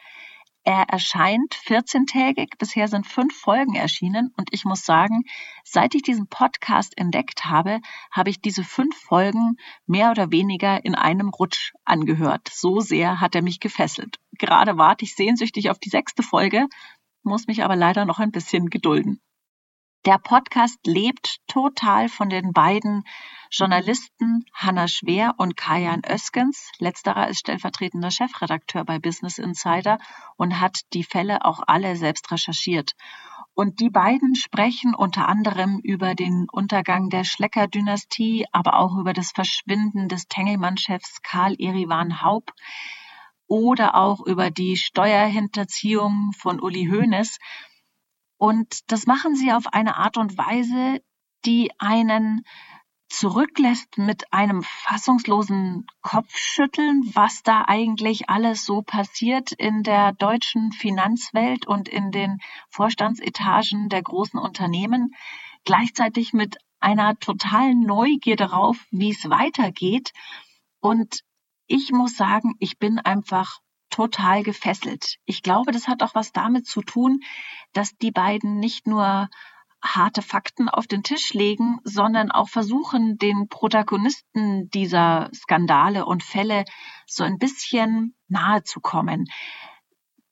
Er 0.63 0.83
erscheint 0.89 1.55
14-tägig. 1.55 2.57
Bisher 2.59 2.87
sind 2.87 3.07
fünf 3.07 3.35
Folgen 3.35 3.73
erschienen. 3.75 4.31
Und 4.37 4.49
ich 4.51 4.63
muss 4.63 4.85
sagen, 4.85 5.23
seit 5.63 5.95
ich 5.95 6.03
diesen 6.03 6.27
Podcast 6.27 6.97
entdeckt 6.97 7.45
habe, 7.45 7.79
habe 8.11 8.29
ich 8.29 8.41
diese 8.41 8.63
fünf 8.63 8.95
Folgen 8.95 9.57
mehr 9.87 10.11
oder 10.11 10.31
weniger 10.31 10.85
in 10.85 10.93
einem 10.93 11.29
Rutsch 11.29 11.73
angehört. 11.83 12.49
So 12.51 12.79
sehr 12.79 13.19
hat 13.19 13.33
er 13.33 13.41
mich 13.41 13.59
gefesselt. 13.59 14.19
Gerade 14.33 14.77
warte 14.77 15.03
ich 15.05 15.15
sehnsüchtig 15.15 15.71
auf 15.71 15.79
die 15.79 15.89
sechste 15.89 16.21
Folge, 16.21 16.67
muss 17.23 17.47
mich 17.47 17.63
aber 17.63 17.75
leider 17.75 18.05
noch 18.05 18.19
ein 18.19 18.31
bisschen 18.31 18.69
gedulden. 18.69 19.19
Der 20.05 20.17
Podcast 20.17 20.79
lebt 20.87 21.37
total 21.45 22.09
von 22.09 22.27
den 22.27 22.53
beiden 22.53 23.03
Journalisten 23.51 24.45
Hanna 24.51 24.87
Schwer 24.87 25.35
und 25.37 25.55
Kajan 25.55 26.01
Öskens. 26.03 26.71
Letzterer 26.79 27.27
ist 27.27 27.41
stellvertretender 27.41 28.09
Chefredakteur 28.09 28.83
bei 28.83 28.97
Business 28.97 29.37
Insider 29.37 29.99
und 30.37 30.59
hat 30.59 30.79
die 30.93 31.03
Fälle 31.03 31.45
auch 31.45 31.61
alle 31.67 31.95
selbst 31.95 32.31
recherchiert. 32.31 32.93
Und 33.53 33.79
die 33.79 33.91
beiden 33.91 34.33
sprechen 34.33 34.95
unter 34.95 35.27
anderem 35.27 35.79
über 35.83 36.15
den 36.15 36.47
Untergang 36.51 37.11
der 37.11 37.23
Schlecker-Dynastie, 37.23 38.47
aber 38.51 38.79
auch 38.79 38.97
über 38.97 39.13
das 39.13 39.29
Verschwinden 39.29 40.07
des 40.07 40.27
Tengelmann-Chefs 40.27 41.21
Karl 41.21 41.53
Erivan 41.59 42.23
Haub 42.23 42.51
oder 43.45 43.93
auch 43.93 44.25
über 44.25 44.49
die 44.49 44.77
Steuerhinterziehung 44.77 46.31
von 46.35 46.59
Uli 46.59 46.87
Hoeneß. 46.89 47.37
Und 48.41 48.91
das 48.91 49.05
machen 49.05 49.35
sie 49.35 49.53
auf 49.53 49.67
eine 49.67 49.97
Art 49.97 50.17
und 50.17 50.35
Weise, 50.35 50.99
die 51.45 51.69
einen 51.77 52.43
zurücklässt 53.07 53.99
mit 53.99 54.33
einem 54.33 54.63
fassungslosen 54.63 55.85
Kopfschütteln, 56.01 57.03
was 57.13 57.43
da 57.43 57.65
eigentlich 57.67 58.31
alles 58.31 58.65
so 58.65 58.81
passiert 58.81 59.51
in 59.51 59.83
der 59.83 60.13
deutschen 60.13 60.71
Finanzwelt 60.71 61.67
und 61.67 61.87
in 61.87 62.09
den 62.09 62.39
Vorstandsetagen 62.71 63.89
der 63.89 64.01
großen 64.01 64.39
Unternehmen, 64.39 65.13
gleichzeitig 65.63 66.33
mit 66.33 66.57
einer 66.79 67.19
totalen 67.19 67.81
Neugier 67.81 68.37
darauf, 68.37 68.87
wie 68.89 69.11
es 69.11 69.29
weitergeht. 69.29 70.13
Und 70.79 71.21
ich 71.67 71.91
muss 71.91 72.15
sagen, 72.15 72.55
ich 72.57 72.79
bin 72.79 72.97
einfach 72.97 73.59
total 73.91 74.43
gefesselt. 74.43 75.17
Ich 75.25 75.43
glaube, 75.43 75.71
das 75.71 75.87
hat 75.87 76.01
auch 76.01 76.15
was 76.15 76.31
damit 76.31 76.65
zu 76.65 76.81
tun, 76.81 77.19
dass 77.73 77.95
die 77.97 78.11
beiden 78.11 78.59
nicht 78.59 78.87
nur 78.87 79.29
harte 79.83 80.21
Fakten 80.21 80.69
auf 80.69 80.87
den 80.87 81.03
Tisch 81.03 81.33
legen, 81.33 81.79
sondern 81.83 82.31
auch 82.31 82.49
versuchen, 82.49 83.17
den 83.17 83.47
Protagonisten 83.47 84.69
dieser 84.69 85.29
Skandale 85.33 86.05
und 86.05 86.23
Fälle 86.23 86.65
so 87.07 87.23
ein 87.23 87.37
bisschen 87.37 88.15
nahe 88.27 88.63
zu 88.63 88.79
kommen. 88.79 89.25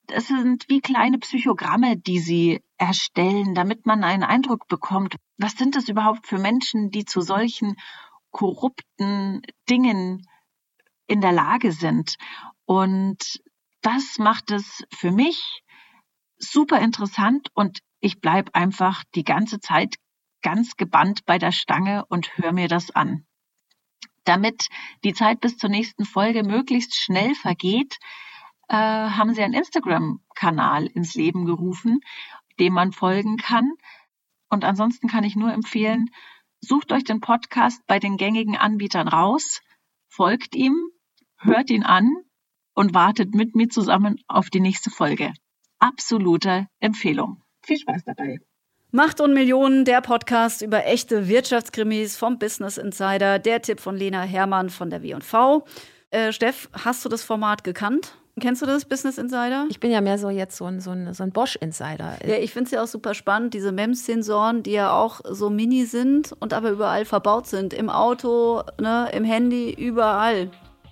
Es 0.07 0.27
sind 0.27 0.65
wie 0.69 0.81
kleine 0.81 1.19
Psychogramme, 1.19 1.97
die 1.97 2.19
sie 2.19 2.63
erstellen, 2.77 3.53
damit 3.53 3.85
man 3.85 4.03
einen 4.03 4.23
Eindruck 4.23 4.67
bekommt, 4.67 5.15
was 5.37 5.53
sind 5.53 5.75
es 5.75 5.89
überhaupt 5.89 6.27
für 6.27 6.39
Menschen, 6.39 6.89
die 6.89 7.05
zu 7.05 7.21
solchen 7.21 7.75
korrupten 8.31 9.41
Dingen 9.69 10.27
in 11.07 11.21
der 11.21 11.31
Lage 11.31 11.71
sind. 11.71 12.15
Und 12.65 13.41
das 13.81 14.17
macht 14.17 14.51
es 14.51 14.83
für 14.93 15.11
mich 15.11 15.63
super 16.37 16.79
interessant 16.79 17.49
und 17.53 17.79
ich 17.99 18.19
bleibe 18.21 18.55
einfach 18.55 19.03
die 19.15 19.23
ganze 19.23 19.59
Zeit 19.59 19.95
ganz 20.41 20.77
gebannt 20.77 21.25
bei 21.25 21.37
der 21.37 21.51
Stange 21.51 22.05
und 22.07 22.37
höre 22.37 22.53
mir 22.53 22.67
das 22.67 22.91
an. 22.91 23.25
Damit 24.23 24.69
die 25.03 25.13
Zeit 25.13 25.41
bis 25.41 25.57
zur 25.57 25.69
nächsten 25.69 26.05
Folge 26.05 26.43
möglichst 26.43 26.95
schnell 26.95 27.35
vergeht, 27.35 27.97
äh, 28.69 28.75
haben 28.75 29.33
sie 29.33 29.43
einen 29.43 29.53
Instagram-Kanal 29.53 30.85
ins 30.87 31.15
Leben 31.15 31.45
gerufen, 31.45 31.99
dem 32.59 32.73
man 32.73 32.91
folgen 32.91 33.37
kann. 33.37 33.73
Und 34.49 34.63
ansonsten 34.63 35.07
kann 35.07 35.23
ich 35.23 35.35
nur 35.35 35.51
empfehlen, 35.51 36.09
sucht 36.61 36.91
euch 36.91 37.03
den 37.03 37.21
Podcast 37.21 37.85
bei 37.87 37.99
den 37.99 38.17
gängigen 38.17 38.55
Anbietern 38.55 39.07
raus, 39.07 39.61
folgt 40.07 40.55
ihm, 40.55 40.75
hört 41.37 41.69
ihn 41.69 41.83
an 41.83 42.28
und 42.79 42.93
wartet 42.93 43.35
mit 43.35 43.57
mir 43.57 43.67
zusammen 43.67 44.21
auf 44.29 44.49
die 44.49 44.61
nächste 44.61 44.89
Folge. 44.89 45.33
Absolute 45.79 46.67
Empfehlung. 46.79 47.41
Viel 47.61 47.77
Spaß 47.77 48.05
dabei. 48.05 48.39
Macht 48.91 49.19
und 49.19 49.33
Millionen, 49.33 49.83
der 49.83 49.99
Podcast 49.99 50.61
über 50.61 50.85
echte 50.85 51.27
Wirtschaftskrimis 51.27 52.15
vom 52.15 52.39
Business 52.39 52.77
Insider. 52.77 53.37
Der 53.37 53.61
Tipp 53.61 53.81
von 53.81 53.97
Lena 53.97 54.21
Hermann 54.21 54.69
von 54.69 54.89
der 54.89 55.03
W&V. 55.03 55.65
Äh, 56.11 56.31
Steff, 56.31 56.69
hast 56.71 57.03
du 57.03 57.09
das 57.09 57.21
Format 57.21 57.65
gekannt? 57.65 58.15
Kennst 58.39 58.61
du 58.61 58.65
das, 58.65 58.85
Business 58.85 59.17
Insider? 59.17 59.65
Ich 59.69 59.81
bin 59.81 59.91
ja 59.91 59.99
mehr 59.99 60.17
so 60.17 60.29
jetzt 60.29 60.55
so 60.55 60.63
ein, 60.63 60.79
so 60.79 60.91
ein, 60.91 61.13
so 61.13 61.23
ein 61.23 61.33
Bosch-Insider. 61.33 62.19
Ja, 62.25 62.35
ich 62.35 62.53
finde 62.53 62.67
es 62.67 62.71
ja 62.71 62.81
auch 62.81 62.87
super 62.87 63.13
spannend, 63.13 63.53
diese 63.53 63.73
MEMS-Sensoren, 63.73 64.63
die 64.63 64.71
ja 64.71 64.93
auch 64.93 65.19
so 65.29 65.49
mini 65.49 65.83
sind 65.83 66.33
und 66.39 66.53
aber 66.53 66.71
überall 66.71 67.03
verbaut 67.03 67.45
sind. 67.45 67.73
Im 67.73 67.89
Auto, 67.89 68.63
ne, 68.79 69.09
im 69.11 69.25
Handy, 69.25 69.69
überall. 69.73 70.49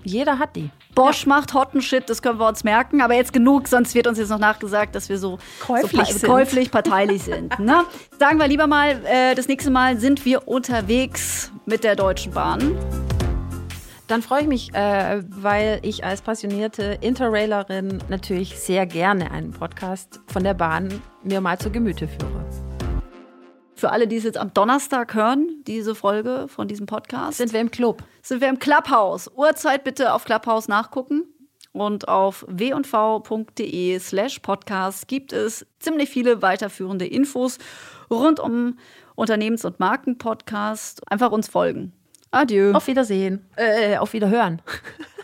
Jeder 0.08 0.39
hat 0.39 0.55
die. 0.55 0.70
Bosch 0.95 1.24
ja. 1.24 1.30
macht 1.30 1.53
hotten 1.53 1.82
Shit, 1.82 2.10
das 2.10 2.22
können 2.22 2.39
wir 2.39 2.47
uns 2.47 2.64
merken. 2.64 3.01
Aber 3.01 3.14
jetzt 3.14 3.34
genug, 3.34 3.68
sonst 3.68 3.93
wird 3.93 4.08
uns 4.08 4.18
jetzt 4.18 4.30
noch 4.30 4.39
nachgesagt, 4.39 4.95
dass 4.95 5.10
wir 5.10 5.18
so 5.18 5.38
käuflich, 5.60 6.14
so 6.14 6.28
käuflich 6.28 6.72
parteilich 6.72 7.24
sind. 7.24 7.60
Ne? 7.60 7.84
Sagen 8.20 8.39
wir 8.39 8.47
lieber 8.47 8.68
mal, 8.68 9.01
äh, 9.05 9.36
das 9.36 9.47
nächste 9.47 9.70
Mal 9.70 9.99
sind 9.99 10.26
wir 10.26 10.47
unterwegs 10.47 11.51
mit 11.66 11.84
der 11.84 11.95
Deutschen 11.95 12.32
Bahn. 12.32 12.78
Dann 14.08 14.22
freue 14.22 14.41
ich 14.41 14.47
mich, 14.47 14.74
äh, 14.74 15.22
weil 15.28 15.80
ich 15.82 16.05
als 16.05 16.22
passionierte 16.22 16.97
Interrailerin 17.01 18.01
natürlich 18.08 18.58
sehr 18.58 18.86
gerne 18.86 19.32
einen 19.32 19.51
Podcast 19.51 20.22
von 20.28 20.45
der 20.45 20.53
Bahn 20.53 21.01
mir 21.24 21.41
mal 21.41 21.60
zu 21.60 21.70
Gemüte 21.70 22.08
führe. 22.08 22.66
Für 23.78 23.91
alle, 23.91 24.07
die 24.07 24.15
es 24.15 24.23
jetzt 24.23 24.39
am 24.39 24.51
Donnerstag 24.55 25.13
hören, 25.13 25.63
diese 25.67 25.93
Folge 25.93 26.47
von 26.47 26.67
diesem 26.67 26.88
Podcast. 26.88 27.38
Sind 27.38 27.53
wir 27.53 27.61
im 27.61 27.69
Club? 27.69 28.03
Sind 28.23 28.41
wir 28.41 28.49
im 28.49 28.57
Clubhouse. 28.57 29.30
Uhrzeit 29.36 29.84
bitte 29.84 30.13
auf 30.13 30.25
Clubhouse 30.25 30.67
nachgucken. 30.67 31.25
Und 31.73 32.07
auf 32.07 32.43
w&v.de 32.49 33.99
slash 33.99 34.39
podcast 34.39 35.07
gibt 35.07 35.32
es 35.32 35.67
ziemlich 35.78 36.09
viele 36.09 36.41
weiterführende 36.41 37.05
Infos 37.05 37.59
rund 38.09 38.39
um 38.39 38.80
Unternehmens- 39.13 39.63
und 39.63 39.80
Markenpodcast. 39.80 41.11
Einfach 41.11 41.32
uns 41.32 41.47
folgen. 41.47 41.93
Adieu. 42.32 42.71
Auf 42.73 42.88
Wiedersehen. 42.88 43.45
Äh, 43.57 43.97
auf 43.97 44.13
Wiederhören. 44.13 44.59